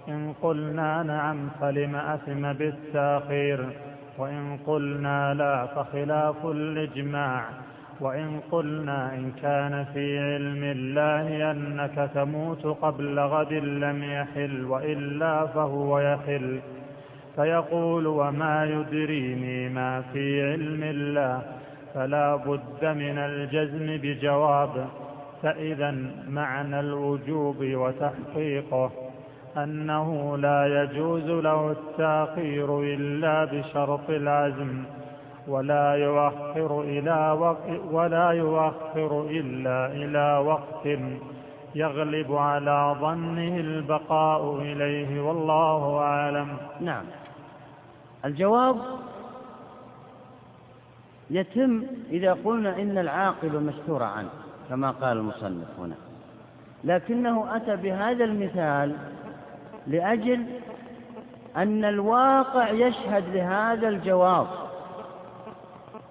إن 0.09 0.34
قلنا 0.41 1.03
نعم 1.03 1.49
فلم 1.61 1.95
أثم 1.95 2.53
بالتأخير. 2.53 3.65
وإن 4.17 4.57
قلنا 4.67 5.34
لا 5.34 5.65
فخلاف 5.65 6.45
الإجماع. 6.45 7.45
وإن 8.01 8.39
قلنا 8.51 9.13
إن 9.15 9.31
كان 9.41 9.85
في 9.93 10.19
علم 10.19 10.63
الله 10.63 11.51
أنك 11.51 12.09
تموت 12.15 12.65
قبل 12.65 13.19
غد 13.19 13.53
لم 13.53 14.03
يحل 14.03 14.65
وإلا 14.65 15.45
فهو 15.45 15.99
يحل. 15.99 16.59
فيقول 17.35 18.07
وما 18.07 18.65
يدريني 18.65 19.69
ما 19.69 20.01
في 20.01 20.51
علم 20.51 20.84
الله. 20.84 21.41
فلا 21.93 22.35
بد 22.35 22.85
من 22.85 23.17
الجزم 23.17 23.97
بجواب. 24.01 24.88
فإذا 25.44 25.95
معنى 26.28 26.80
الوجوب 26.80 27.57
وتحقيقه 27.60 28.91
أنه 29.57 30.38
لا 30.38 30.84
يجوز 30.84 31.24
له 31.24 31.72
التأخير 31.72 32.80
إلا 32.80 33.45
بشرط 33.45 34.10
العزم 34.10 34.84
ولا 35.48 35.94
يؤخر 35.94 36.82
إلى 36.82 37.38
وقت 37.40 37.82
ولا 37.91 38.30
يؤخر 38.32 39.22
إلا 39.30 39.86
إلى 39.86 40.44
وقت 40.45 40.88
يغلب 41.76 42.36
على 42.36 42.95
ظنه 43.02 43.57
البقاء 43.57 44.56
إليه 44.56 45.22
والله 45.22 45.98
أعلم. 45.99 46.57
نعم. 46.82 47.06
الجواب 48.26 48.76
يتم 51.30 51.84
إذا 52.11 52.34
قلنا 52.45 52.82
إن 52.82 52.98
العاقبة 52.98 53.60
مستورة 53.60 54.06
عنه. 54.06 54.43
كما 54.73 54.91
قال 54.91 55.17
المصنف 55.17 55.79
هنا. 55.79 55.95
لكنه 56.83 57.55
أتى 57.55 57.75
بهذا 57.75 58.23
المثال 58.23 58.95
لأجل 59.87 60.45
أن 61.57 61.85
الواقع 61.85 62.69
يشهد 62.69 63.35
لهذا 63.35 63.89
الجواب. 63.89 64.47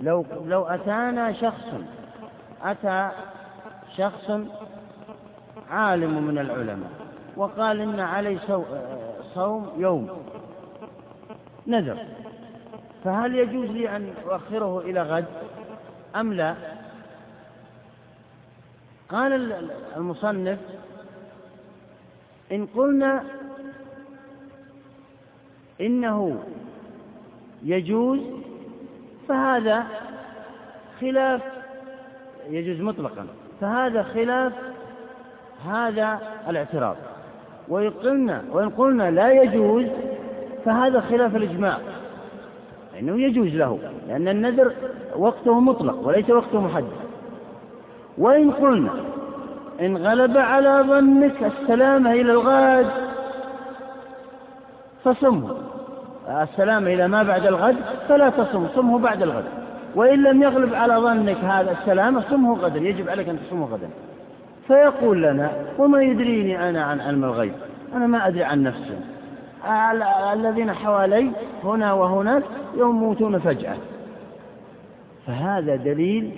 لو 0.01 0.25
لو 0.45 0.63
أتانا 0.65 1.33
شخص 1.33 1.75
أتى 2.63 3.11
شخص 3.97 4.31
عالم 5.71 6.23
من 6.23 6.39
العلماء 6.39 6.91
وقال 7.37 7.81
إن 7.81 8.01
علي 8.01 8.39
صوم 9.35 9.73
يوم 9.77 10.09
نذر. 11.67 11.99
فهل 13.05 13.35
يجوز 13.35 13.71
لي 13.71 13.97
أن 13.97 14.13
أؤخره 14.25 14.81
إلى 14.81 15.03
غد؟ 15.03 15.27
أم 16.17 16.33
لا؟ 16.33 16.55
قال 19.13 19.53
المصنف 19.97 20.59
إن 22.53 22.67
قلنا 22.67 23.25
إنه 25.81 26.45
يجوز 27.65 28.21
فهذا 29.29 29.87
خلاف 31.01 31.43
يجوز 32.51 32.81
مطلقا 32.81 33.27
فهذا 33.61 34.03
خلاف 34.03 34.53
هذا 35.67 36.21
الاعتراض. 36.49 36.97
وإن 37.69 37.91
قلنا 37.91 38.45
وإن 38.51 38.71
قلنا 38.71 39.11
لا 39.11 39.43
يجوز 39.43 39.87
فهذا 40.65 41.01
خلاف 41.01 41.37
الإجماع 41.37 41.79
لأنه 42.95 43.21
يجوز 43.21 43.49
له 43.49 43.79
لأن 44.09 44.29
النذر 44.29 44.73
وقته 45.17 45.61
مطلق 45.61 46.07
وليس 46.07 46.31
وقته 46.31 46.61
محدد. 46.61 47.02
وإن 48.19 48.51
قلنا 48.51 48.91
إن 49.81 49.97
غلب 49.97 50.39
على 50.39 50.85
ظنك 50.89 51.43
السلامة 51.43 52.13
إلى 52.13 52.33
الغد 52.33 52.91
فصمه. 55.05 55.57
السلامة 56.29 56.93
إلى 56.95 57.09
ما 57.09 57.23
بعد 57.23 57.47
الغد 57.47 57.77
فلا 58.09 58.31
تصم 58.31 58.69
صمه 58.75 58.99
بعد 58.99 59.23
الغد. 59.23 59.45
وإن 59.95 60.23
لم 60.23 60.43
يغلب 60.43 60.75
على 60.75 60.95
ظنك 60.95 61.37
هذا 61.37 61.71
السلامة 61.71 62.21
صمه 62.31 62.55
غدا 62.55 62.79
يجب 62.79 63.09
عليك 63.09 63.29
أن 63.29 63.39
تصومه 63.47 63.67
غدا. 63.67 63.91
فيقول 64.67 65.23
لنا 65.23 65.51
وما 65.79 66.03
يدريني 66.03 66.69
أنا 66.69 66.83
عن 66.83 67.01
علم 67.01 67.25
الغيب؟ 67.25 67.53
أنا 67.95 68.07
ما 68.07 68.29
أدري 68.29 68.45
عن 68.45 68.63
نفسي 68.63 68.99
الذين 70.33 70.73
حوالي 70.73 71.31
هنا 71.65 71.93
وهناك 71.93 72.43
يموتون 72.77 73.39
فجأة. 73.39 73.77
فهذا 75.27 75.77
دليل 75.77 76.33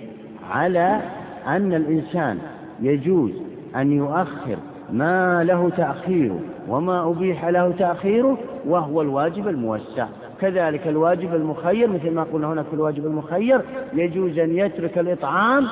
على 0.51 1.01
أن 1.47 1.73
الإنسان 1.73 2.39
يجوز 2.81 3.31
أن 3.75 3.91
يؤخر 3.91 4.57
ما 4.91 5.43
له 5.43 5.69
تأخيره 5.77 6.39
وما 6.69 7.09
أبيح 7.09 7.45
له 7.45 7.73
تأخيره 7.79 8.37
وهو 8.65 9.01
الواجب 9.01 9.47
الموسع. 9.47 10.07
كذلك 10.41 10.87
الواجب 10.87 11.35
المخير 11.35 11.89
مثل 11.89 12.11
ما 12.11 12.23
قلنا 12.23 12.47
هنا 12.47 12.63
في 12.63 12.73
الواجب 12.73 13.05
المخير 13.05 13.61
يجوز 13.93 14.39
أن 14.39 14.57
يترك 14.57 14.97
الإطعام 14.97 15.67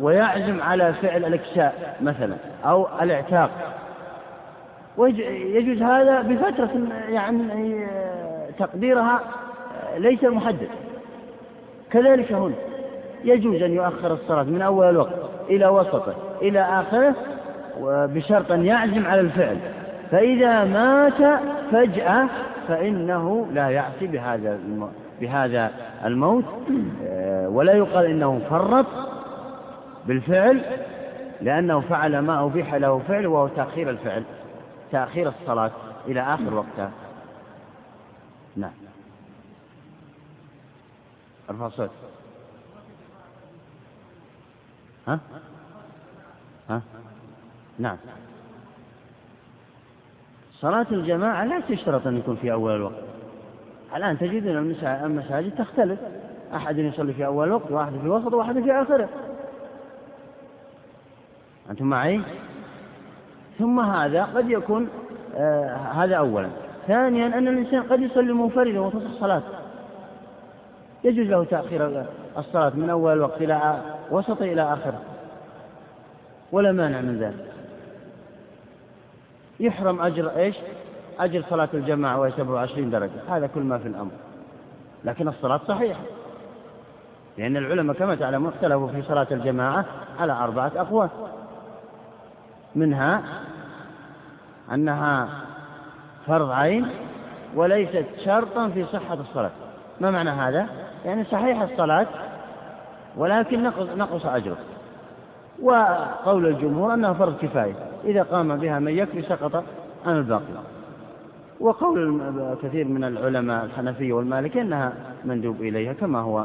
ويعزم 0.00 0.60
على 0.60 0.92
فعل 0.92 1.24
الإكساء 1.24 1.96
مثلا 2.02 2.36
أو 2.64 2.86
الإعتاق. 3.02 3.50
ويجوز 4.96 5.82
هذا 5.82 6.22
بفترة 6.22 6.70
يعني 7.08 7.86
تقديرها 8.58 9.20
ليس 9.96 10.24
محدد. 10.24 10.68
كذلك 11.90 12.32
هنا. 12.32 12.54
يجوز 13.24 13.62
أن 13.62 13.72
يؤخر 13.72 14.12
الصلاة 14.12 14.42
من 14.42 14.62
أول 14.62 14.86
الوقت 14.86 15.14
إلى 15.48 15.66
وسطه 15.66 16.14
إلى 16.42 16.60
آخره 16.60 17.14
بشرط 18.06 18.52
أن 18.52 18.66
يعزم 18.66 19.06
على 19.06 19.20
الفعل. 19.20 19.58
فإذا 20.10 20.64
مات 20.64 21.40
فجأة 21.72 22.28
فإنه 22.68 23.46
لا 23.52 23.68
يعصي 23.68 24.06
بهذا 24.06 24.58
بهذا 25.20 25.70
الموت. 26.04 26.44
ولا 27.46 27.72
يقال 27.72 28.06
إنه 28.06 28.40
فرط 28.50 28.86
بالفعل 30.06 30.60
لأنه 31.40 31.80
فعل 31.80 32.18
ما 32.18 32.44
أبيح 32.44 32.74
له 32.74 32.98
فعل 33.08 33.26
وهو 33.26 33.48
تأخير 33.48 33.90
الفعل 33.90 34.22
تأخير 34.92 35.28
الصلاة 35.28 35.70
إلى 36.08 36.20
آخر 36.20 36.54
وقتها. 36.54 36.90
نعم. 38.56 38.70
أرفع 41.50 41.68
صوت 41.68 41.90
ها؟ 45.08 45.18
ها؟ 46.70 46.82
نعم. 47.78 47.96
صلاة 50.60 50.86
الجماعة 50.92 51.44
لا 51.44 51.60
تشترط 51.60 52.06
أن 52.06 52.16
يكون 52.16 52.36
في 52.36 52.52
أول 52.52 52.76
الوقت 52.76 52.94
الآن 53.96 54.18
تجد 54.18 54.46
أن 54.46 54.74
المساجد 55.04 55.54
تختلف. 55.58 55.98
أحد 56.54 56.78
يصلي 56.78 57.12
في 57.12 57.26
أول 57.26 57.46
الوقت 57.46 57.70
وواحد 57.70 57.92
في 57.92 58.04
الوسط 58.04 58.32
وواحد 58.32 58.60
في 58.60 58.72
آخره. 58.72 59.08
أنتم 61.70 61.86
معي؟ 61.86 62.20
ثم 63.58 63.80
هذا 63.80 64.24
قد 64.24 64.50
يكون 64.50 64.88
آه 65.36 65.76
هذا 65.76 66.16
أولا. 66.16 66.48
ثانيا 66.86 67.26
أن 67.26 67.48
الإنسان 67.48 67.82
قد 67.82 68.00
يصلي 68.00 68.32
منفردا 68.32 68.80
وتصح 68.80 69.20
صلاته. 69.20 69.48
يجوز 71.04 71.26
له 71.26 71.44
تأخير 71.44 72.06
الصلاة 72.38 72.72
من 72.74 72.90
أول 72.90 73.12
الوقت 73.12 73.42
إلى 73.42 73.82
وسط 74.10 74.42
إلى 74.42 74.62
آخره. 74.62 75.00
ولا 76.52 76.72
مانع 76.72 77.00
من 77.00 77.18
ذلك. 77.18 77.52
يحرم 79.60 80.02
أجر 80.02 80.36
إيش؟ 80.36 80.56
أجر 81.20 81.44
صلاة 81.50 81.68
الجماعة 81.74 82.20
وهي 82.20 82.30
27 82.30 82.90
درجة. 82.90 83.10
هذا 83.28 83.46
كل 83.46 83.60
ما 83.60 83.78
في 83.78 83.88
الأمر. 83.88 84.10
لكن 85.04 85.28
الصلاة 85.28 85.60
صحيحة. 85.68 86.00
لأن 87.38 87.56
العلماء 87.56 87.96
كما 87.96 88.14
تعلمون 88.14 88.52
اختلفوا 88.52 88.88
في 88.88 89.02
صلاة 89.02 89.26
الجماعة 89.30 89.84
على 90.18 90.32
أربعة 90.32 90.72
أقوال. 90.76 91.08
منها 92.74 93.22
أنها 94.72 95.28
فرض 96.26 96.50
عين 96.50 96.88
وليست 97.54 98.06
شرطا 98.24 98.68
في 98.68 98.84
صحة 98.84 99.14
الصلاة. 99.14 99.50
ما 100.00 100.10
معنى 100.10 100.30
هذا؟ 100.30 100.68
يعني 101.04 101.24
صحيح 101.24 101.62
الصلاة 101.62 102.06
ولكن 103.16 103.62
نقص, 103.62 103.86
نقص 103.96 104.26
أجره. 104.26 104.56
وقول 105.62 106.46
الجمهور 106.46 106.94
أنها 106.94 107.12
فرض 107.12 107.36
كفاية. 107.36 107.74
إذا 108.04 108.22
قام 108.22 108.56
بها 108.56 108.78
من 108.78 108.92
يكفي 108.92 109.22
سقط 109.22 109.64
عن 110.06 110.16
الباقي. 110.16 110.42
وقول 111.60 112.20
كثير 112.62 112.88
من 112.88 113.04
العلماء 113.04 113.64
الحنفية 113.64 114.12
والمالكية 114.12 114.62
أنها 114.62 114.92
مندوب 115.24 115.60
إليها 115.60 115.92
كما 115.92 116.18
هو. 116.18 116.44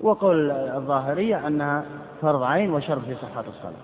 وقول 0.00 0.50
الظاهرية 0.50 1.46
أنها 1.46 1.84
فرض 2.22 2.42
عين 2.42 2.70
وشرط 2.70 3.04
في 3.04 3.14
صحة 3.14 3.40
الصلاة. 3.40 3.82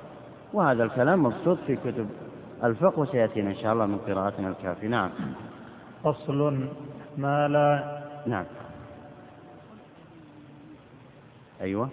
وهذا 0.52 0.84
الكلام 0.84 1.22
مبسوط 1.22 1.58
في 1.66 1.76
كتب 1.76 2.06
الفقه 2.64 3.00
وسيأتينا 3.00 3.50
إن 3.50 3.56
شاء 3.56 3.72
الله 3.72 3.86
من 3.86 3.98
قراءتنا 3.98 4.48
الكافي 4.48 4.88
نعم. 4.88 5.10
فصل 6.04 6.66
ما 7.18 7.48
لا 7.48 8.00
نعم. 8.26 8.44
أيوة. 11.60 11.88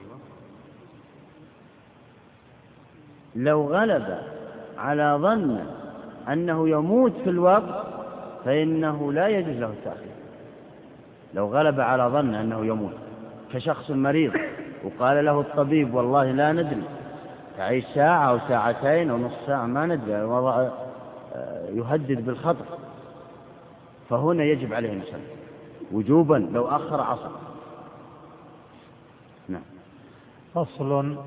لو 3.36 3.74
غلب 3.74 4.18
على 4.78 5.18
ظن 5.22 5.66
أنه 6.30 6.70
يموت 6.70 7.14
في 7.24 7.30
الوقت 7.30 7.88
فإنه 8.46 9.14
لا 9.14 9.28
يجوز 9.28 9.56
له 9.56 9.68
التأخير. 9.68 10.12
لو 11.34 11.48
غلب 11.48 11.80
على 11.80 12.04
ظن 12.04 12.36
أنه 12.36 12.66
يموت 12.66 12.94
كشخص 13.54 13.92
مريض 13.92 14.34
وقال 14.84 15.26
له 15.26 15.40
الطبيب 15.42 15.94
والله 15.94 16.32
لا 16.32 16.52
ندري 16.52 16.84
تعيش 17.58 17.86
ساعة 17.86 18.30
أو 18.30 18.40
ساعتين 18.48 19.10
أو 19.10 19.18
نصف 19.18 19.38
ساعة 19.48 19.66
ما 19.66 19.86
ندري 19.86 20.22
الوضع 20.22 20.68
آه، 21.36 21.70
يهدد 21.70 22.26
بالخطر. 22.26 22.66
فهنا 24.10 24.44
يجب 24.44 24.74
عليه 24.74 24.90
يصلي. 24.92 25.22
وجوبا 25.92 26.50
لو 26.52 26.68
أخر 26.68 27.02
عصر 27.02 27.30
نعم 29.50 29.62
فصل. 30.66 31.18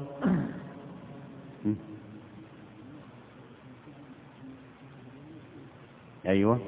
أيوة. 6.26 6.58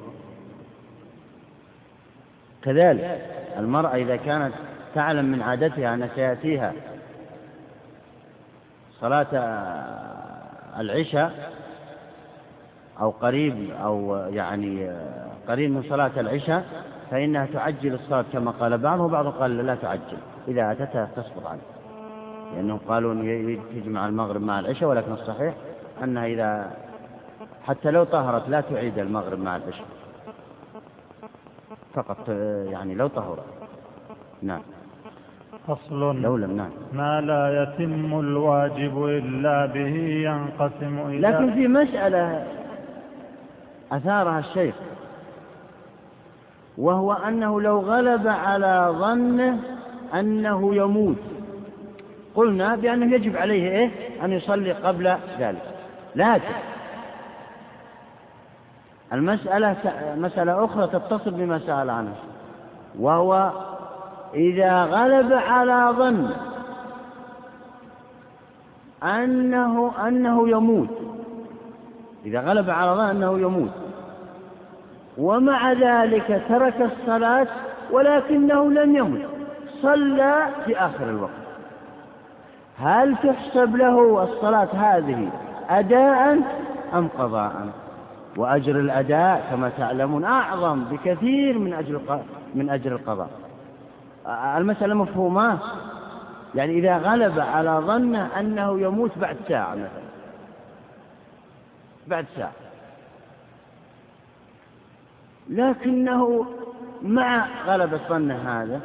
كذلك 2.61 3.29
المرأة 3.57 3.95
إذا 3.95 4.15
كانت 4.15 4.53
تعلم 4.95 5.25
من 5.25 5.41
عادتها 5.41 5.93
أن 5.93 6.09
سيأتيها 6.15 6.73
صلاة 9.01 9.27
العشاء 10.79 11.53
أو 12.99 13.09
قريب 13.09 13.71
أو 13.71 14.15
يعني 14.15 14.91
قريب 15.47 15.71
من 15.71 15.83
صلاة 15.89 16.11
العشاء 16.17 16.65
فإنها 17.11 17.45
تعجل 17.45 17.93
الصلاة 17.93 18.25
كما 18.33 18.51
قال 18.51 18.77
بعض 18.77 18.99
وبعض 18.99 19.27
قال 19.27 19.57
لا 19.57 19.75
تعجل 19.75 20.17
إذا 20.47 20.71
أتتها 20.71 21.09
تسقط 21.15 21.45
عنه 21.45 21.61
لأنهم 22.55 22.79
قالوا 22.87 23.13
أن 23.13 23.59
تجمع 23.75 24.07
المغرب 24.07 24.41
مع 24.41 24.59
العشاء 24.59 24.89
ولكن 24.89 25.11
الصحيح 25.11 25.53
أنها 26.03 26.25
إذا 26.25 26.71
حتى 27.67 27.91
لو 27.91 28.03
طهرت 28.03 28.49
لا 28.49 28.61
تعيد 28.61 28.99
المغرب 28.99 29.39
مع 29.39 29.55
العشاء. 29.55 29.85
فقط 31.93 32.29
يعني 32.69 32.95
لو 32.95 33.07
طهرت 33.07 33.45
نعم. 34.41 34.61
فصل. 35.67 36.21
لو 36.21 36.37
لم 36.37 36.57
نعم. 36.57 36.69
ما 36.93 37.21
لا 37.21 37.63
يتم 37.63 38.19
الواجب 38.19 39.05
إلا 39.05 39.65
به 39.65 39.95
ينقسم 40.25 40.99
إلى 40.99 41.19
لكن 41.19 41.53
في 41.53 41.67
مسألة 41.67 42.47
أثارها 43.91 44.39
الشيخ 44.39 44.75
وهو 46.77 47.13
أنه 47.13 47.61
لو 47.61 47.79
غلب 47.79 48.27
على 48.27 48.95
ظنه 48.99 49.59
أنه 50.13 50.75
يموت. 50.75 51.32
قلنا 52.35 52.75
بأنه 52.75 53.15
يجب 53.15 53.37
عليه 53.37 53.69
إيه؟ 53.69 53.91
أن 54.25 54.31
يصلي 54.31 54.71
قبل 54.71 55.17
ذلك. 55.39 55.61
لكن 56.15 56.53
المسألة 59.13 59.75
مسألة 60.17 60.65
أخرى 60.65 60.87
تتصل 60.87 61.31
بما 61.31 61.59
سأل 61.59 61.89
عنه 61.89 62.15
وهو 62.99 63.51
إذا 64.33 64.83
غلب 64.83 65.33
على 65.33 65.93
ظن 65.97 66.29
أنه 69.03 69.91
أنه 70.07 70.49
يموت 70.49 70.89
إذا 72.25 72.39
غلب 72.39 72.69
على 72.69 72.91
ظن 72.91 73.05
أنه 73.05 73.39
يموت 73.39 73.71
ومع 75.17 75.73
ذلك 75.73 76.43
ترك 76.49 76.81
الصلاة 76.81 77.47
ولكنه 77.91 78.71
لم 78.71 78.95
يمت 78.95 79.29
صلى 79.81 80.47
في 80.65 80.77
آخر 80.77 81.09
الوقت. 81.09 81.42
هل 82.83 83.15
تحسب 83.23 83.75
له 83.75 84.23
الصلاة 84.23 84.67
هذه 84.73 85.29
أداء 85.69 86.39
أم 86.93 87.07
قضاء؟ 87.07 87.69
وأجر 88.37 88.79
الأداء 88.79 89.47
كما 89.49 89.69
تعلمون 89.69 90.23
أعظم 90.23 90.83
بكثير 90.83 91.59
من 91.59 91.73
أجر 91.73 92.21
من 92.55 92.69
أجر 92.69 92.91
القضاء. 92.91 93.29
المسألة 94.57 94.93
مفهومة؟ 94.93 95.59
يعني 96.55 96.79
إذا 96.79 96.97
غلب 96.97 97.39
على 97.39 97.81
ظنه 97.85 98.39
أنه 98.39 98.79
يموت 98.79 99.17
بعد 99.17 99.37
ساعة 99.47 99.75
مثلا. 99.75 100.03
بعد 102.07 102.25
ساعة. 102.35 102.51
لكنه 105.49 106.45
مع 107.01 107.47
غلبة 107.65 107.99
ظنه 108.09 108.35
هذا 108.35 108.81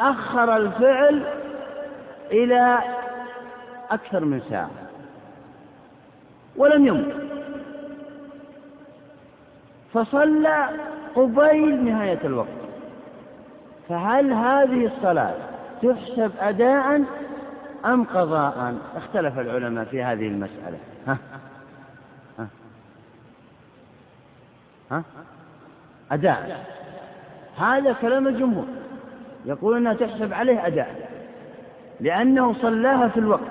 أخر 0.00 0.56
الفعل 0.56 1.41
إلى 2.32 2.78
أكثر 3.90 4.24
من 4.24 4.42
ساعة. 4.50 4.70
ولم 6.56 6.86
يمت. 6.86 7.14
فصلى 9.94 10.68
قبيل 11.14 11.84
نهاية 11.84 12.20
الوقت. 12.24 12.48
فهل 13.88 14.32
هذه 14.32 14.86
الصلاة 14.86 15.34
تحسب 15.82 16.32
أداء 16.40 17.02
أم 17.84 18.04
قضاء؟ 18.04 18.74
اختلف 18.96 19.38
العلماء 19.38 19.84
في 19.84 20.02
هذه 20.02 20.26
المسألة. 20.26 20.78
ها؟ 21.06 21.18
ها؟ 22.38 22.48
ها؟ 24.90 25.02
أداء. 26.12 26.66
هذا 27.58 27.92
كلام 27.92 28.28
الجمهور. 28.28 28.66
يقول 29.44 29.76
أنها 29.76 29.94
تحسب 29.94 30.32
عليه 30.32 30.66
أداء. 30.66 31.01
لأنه 32.02 32.52
صلاها 32.52 33.08
في 33.08 33.20
الوقت. 33.20 33.50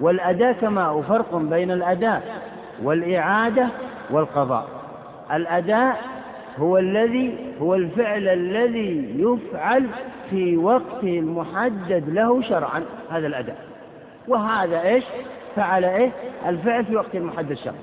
والأداء 0.00 0.52
كما 0.52 1.02
فرق 1.02 1.36
بين 1.36 1.70
الأداء 1.70 2.22
والإعادة 2.82 3.68
والقضاء. 4.10 4.66
الأداء 5.32 6.00
هو 6.58 6.78
الذي 6.78 7.38
هو 7.60 7.74
الفعل 7.74 8.28
الذي 8.28 9.14
يفعل 9.18 9.86
في 10.30 10.56
وقت 10.56 11.04
المحدد 11.04 12.04
له 12.08 12.42
شرعا 12.42 12.82
هذا 13.10 13.26
الأداء 13.26 13.56
وهذا 14.28 14.82
إيش؟ 14.82 15.04
فعل 15.56 15.84
إيه؟ 15.84 16.10
الفعل 16.46 16.84
في 16.84 16.96
وقت 16.96 17.14
المحدد 17.14 17.54
شرعا. 17.54 17.74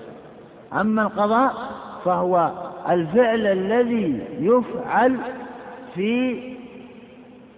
أما 0.81 1.01
القضاء 1.01 1.53
فهو 2.05 2.51
الفعل 2.89 3.47
الذي 3.47 4.19
يفعل 4.39 5.17
في 5.95 6.52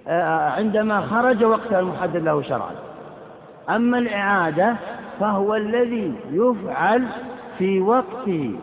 عندما 0.08 1.02
خرج 1.02 1.44
وقت 1.44 1.74
المحدد 1.74 2.18
له 2.18 2.42
شرعا. 2.42 2.72
أما 3.70 3.98
الإعادة 3.98 4.76
فهو 5.20 5.56
الذي 5.56 6.14
يفعل 6.32 7.08
في 7.58 7.82
وقته 7.82 8.56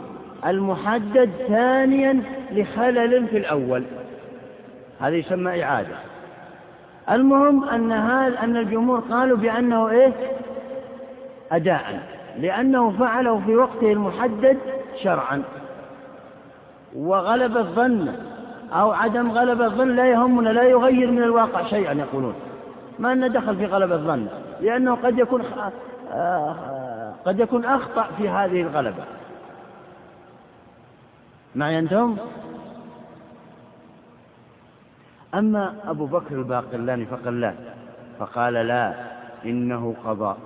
المحدد 0.46 1.30
ثانيا 1.48 2.22
لخلل 2.50 3.26
في 3.26 3.38
الأول. 3.38 3.84
هذا 5.00 5.14
يسمى 5.16 5.64
إعادة. 5.64 5.96
المهم 7.10 7.68
أن 7.68 7.92
هذا 7.92 8.38
أن 8.40 8.56
الجمهور 8.56 9.00
قالوا 9.00 9.36
بأنه 9.36 9.90
إيه؟ 9.90 10.12
أداء. 11.52 12.00
لأنه 12.38 12.90
فعله 12.90 13.42
في 13.46 13.56
وقته 13.56 13.92
المحدد 13.92 14.58
شرعا. 15.02 15.42
وغلب 16.96 17.56
الظن 17.56 18.14
أو 18.72 18.92
عدم 18.92 19.30
غلب 19.30 19.62
الظن 19.62 19.96
لا 19.96 20.10
يهمنا 20.10 20.48
لا 20.48 20.62
يغير 20.62 21.10
من 21.10 21.22
الواقع 21.22 21.66
شيئا 21.66 21.92
يقولون. 21.92 22.34
ما 22.98 23.12
أن 23.12 23.32
دخل 23.32 23.56
في 23.56 23.66
غلب 23.66 23.92
الظن 23.92 24.26
لأنه 24.60 24.94
قد 24.94 25.18
يكون 25.18 25.42
آه، 26.12 27.14
قد 27.24 27.40
يكون 27.40 27.64
أخطأ 27.64 28.06
في 28.16 28.28
هذه 28.28 28.60
الغلبة. 28.60 29.04
معي 31.54 31.78
أنتم؟ 31.78 32.16
أما 35.34 35.74
أبو 35.84 36.06
بكر 36.06 36.34
الباقلاني 36.34 37.06
فقال 37.06 37.40
لا. 37.40 37.54
فقال 38.18 38.54
لا 38.54 38.94
إنه 39.44 39.94
قضاء. 40.04 40.38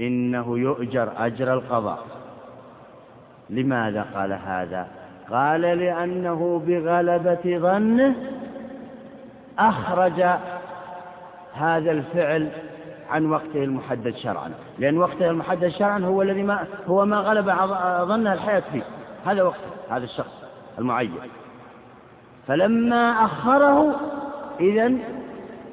إنه 0.00 0.58
يؤجر 0.58 1.12
أجر 1.16 1.54
القضاء. 1.54 2.06
لماذا 3.50 4.06
قال 4.14 4.32
هذا؟ 4.32 5.03
قال 5.30 5.60
لأنه 5.60 6.62
بغلبة 6.66 7.58
ظنه 7.58 8.14
أخرج 9.58 10.24
هذا 11.54 11.90
الفعل 11.90 12.48
عن 13.10 13.30
وقته 13.30 13.64
المحدد 13.64 14.14
شرعا. 14.16 14.50
لأن 14.78 14.98
وقته 14.98 15.30
المحدد 15.30 15.68
شرعا 15.68 15.98
هو 15.98 16.22
الذي 16.22 16.42
ما 16.42 16.66
هو 16.88 17.04
ما 17.04 17.16
غلب 17.16 17.52
ظنه 18.08 18.32
الحياة 18.32 18.62
فيه. 18.72 18.82
هذا 19.26 19.42
وقته 19.42 19.70
هذا 19.90 20.04
الشخص 20.04 20.44
المعين. 20.78 21.12
فلما 22.46 23.24
أخره 23.24 23.94
إذا 24.60 24.92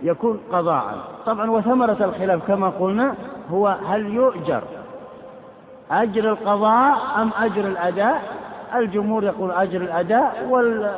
يكون 0.03 0.39
قضاء. 0.51 0.97
طبعا 1.25 1.51
وثمرة 1.51 1.97
الخلاف 2.01 2.47
كما 2.47 2.69
قلنا 2.69 3.15
هو 3.51 3.67
هل 3.87 4.13
يؤجر 4.13 4.63
أجر 5.91 6.29
القضاء 6.29 6.97
أم 7.21 7.31
أجر 7.39 7.67
الأداء؟ 7.67 8.40
الجمهور 8.76 9.23
يقول 9.23 9.52
أجر 9.52 9.81
الأداء 9.81 10.48
وال 10.49 10.91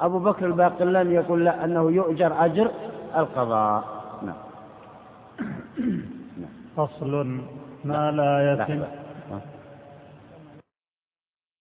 أبو 0.00 0.18
بكر 0.18 0.46
الباقلاني 0.46 1.14
يقول 1.14 1.44
لا 1.44 1.64
أنه 1.64 1.90
يؤجر 1.90 2.44
أجر 2.44 2.70
القضاء. 3.16 3.84
نعم. 4.22 4.34
فصل 6.76 7.40
ما 7.84 8.10
لا 8.10 8.52
يتم. 8.52 8.82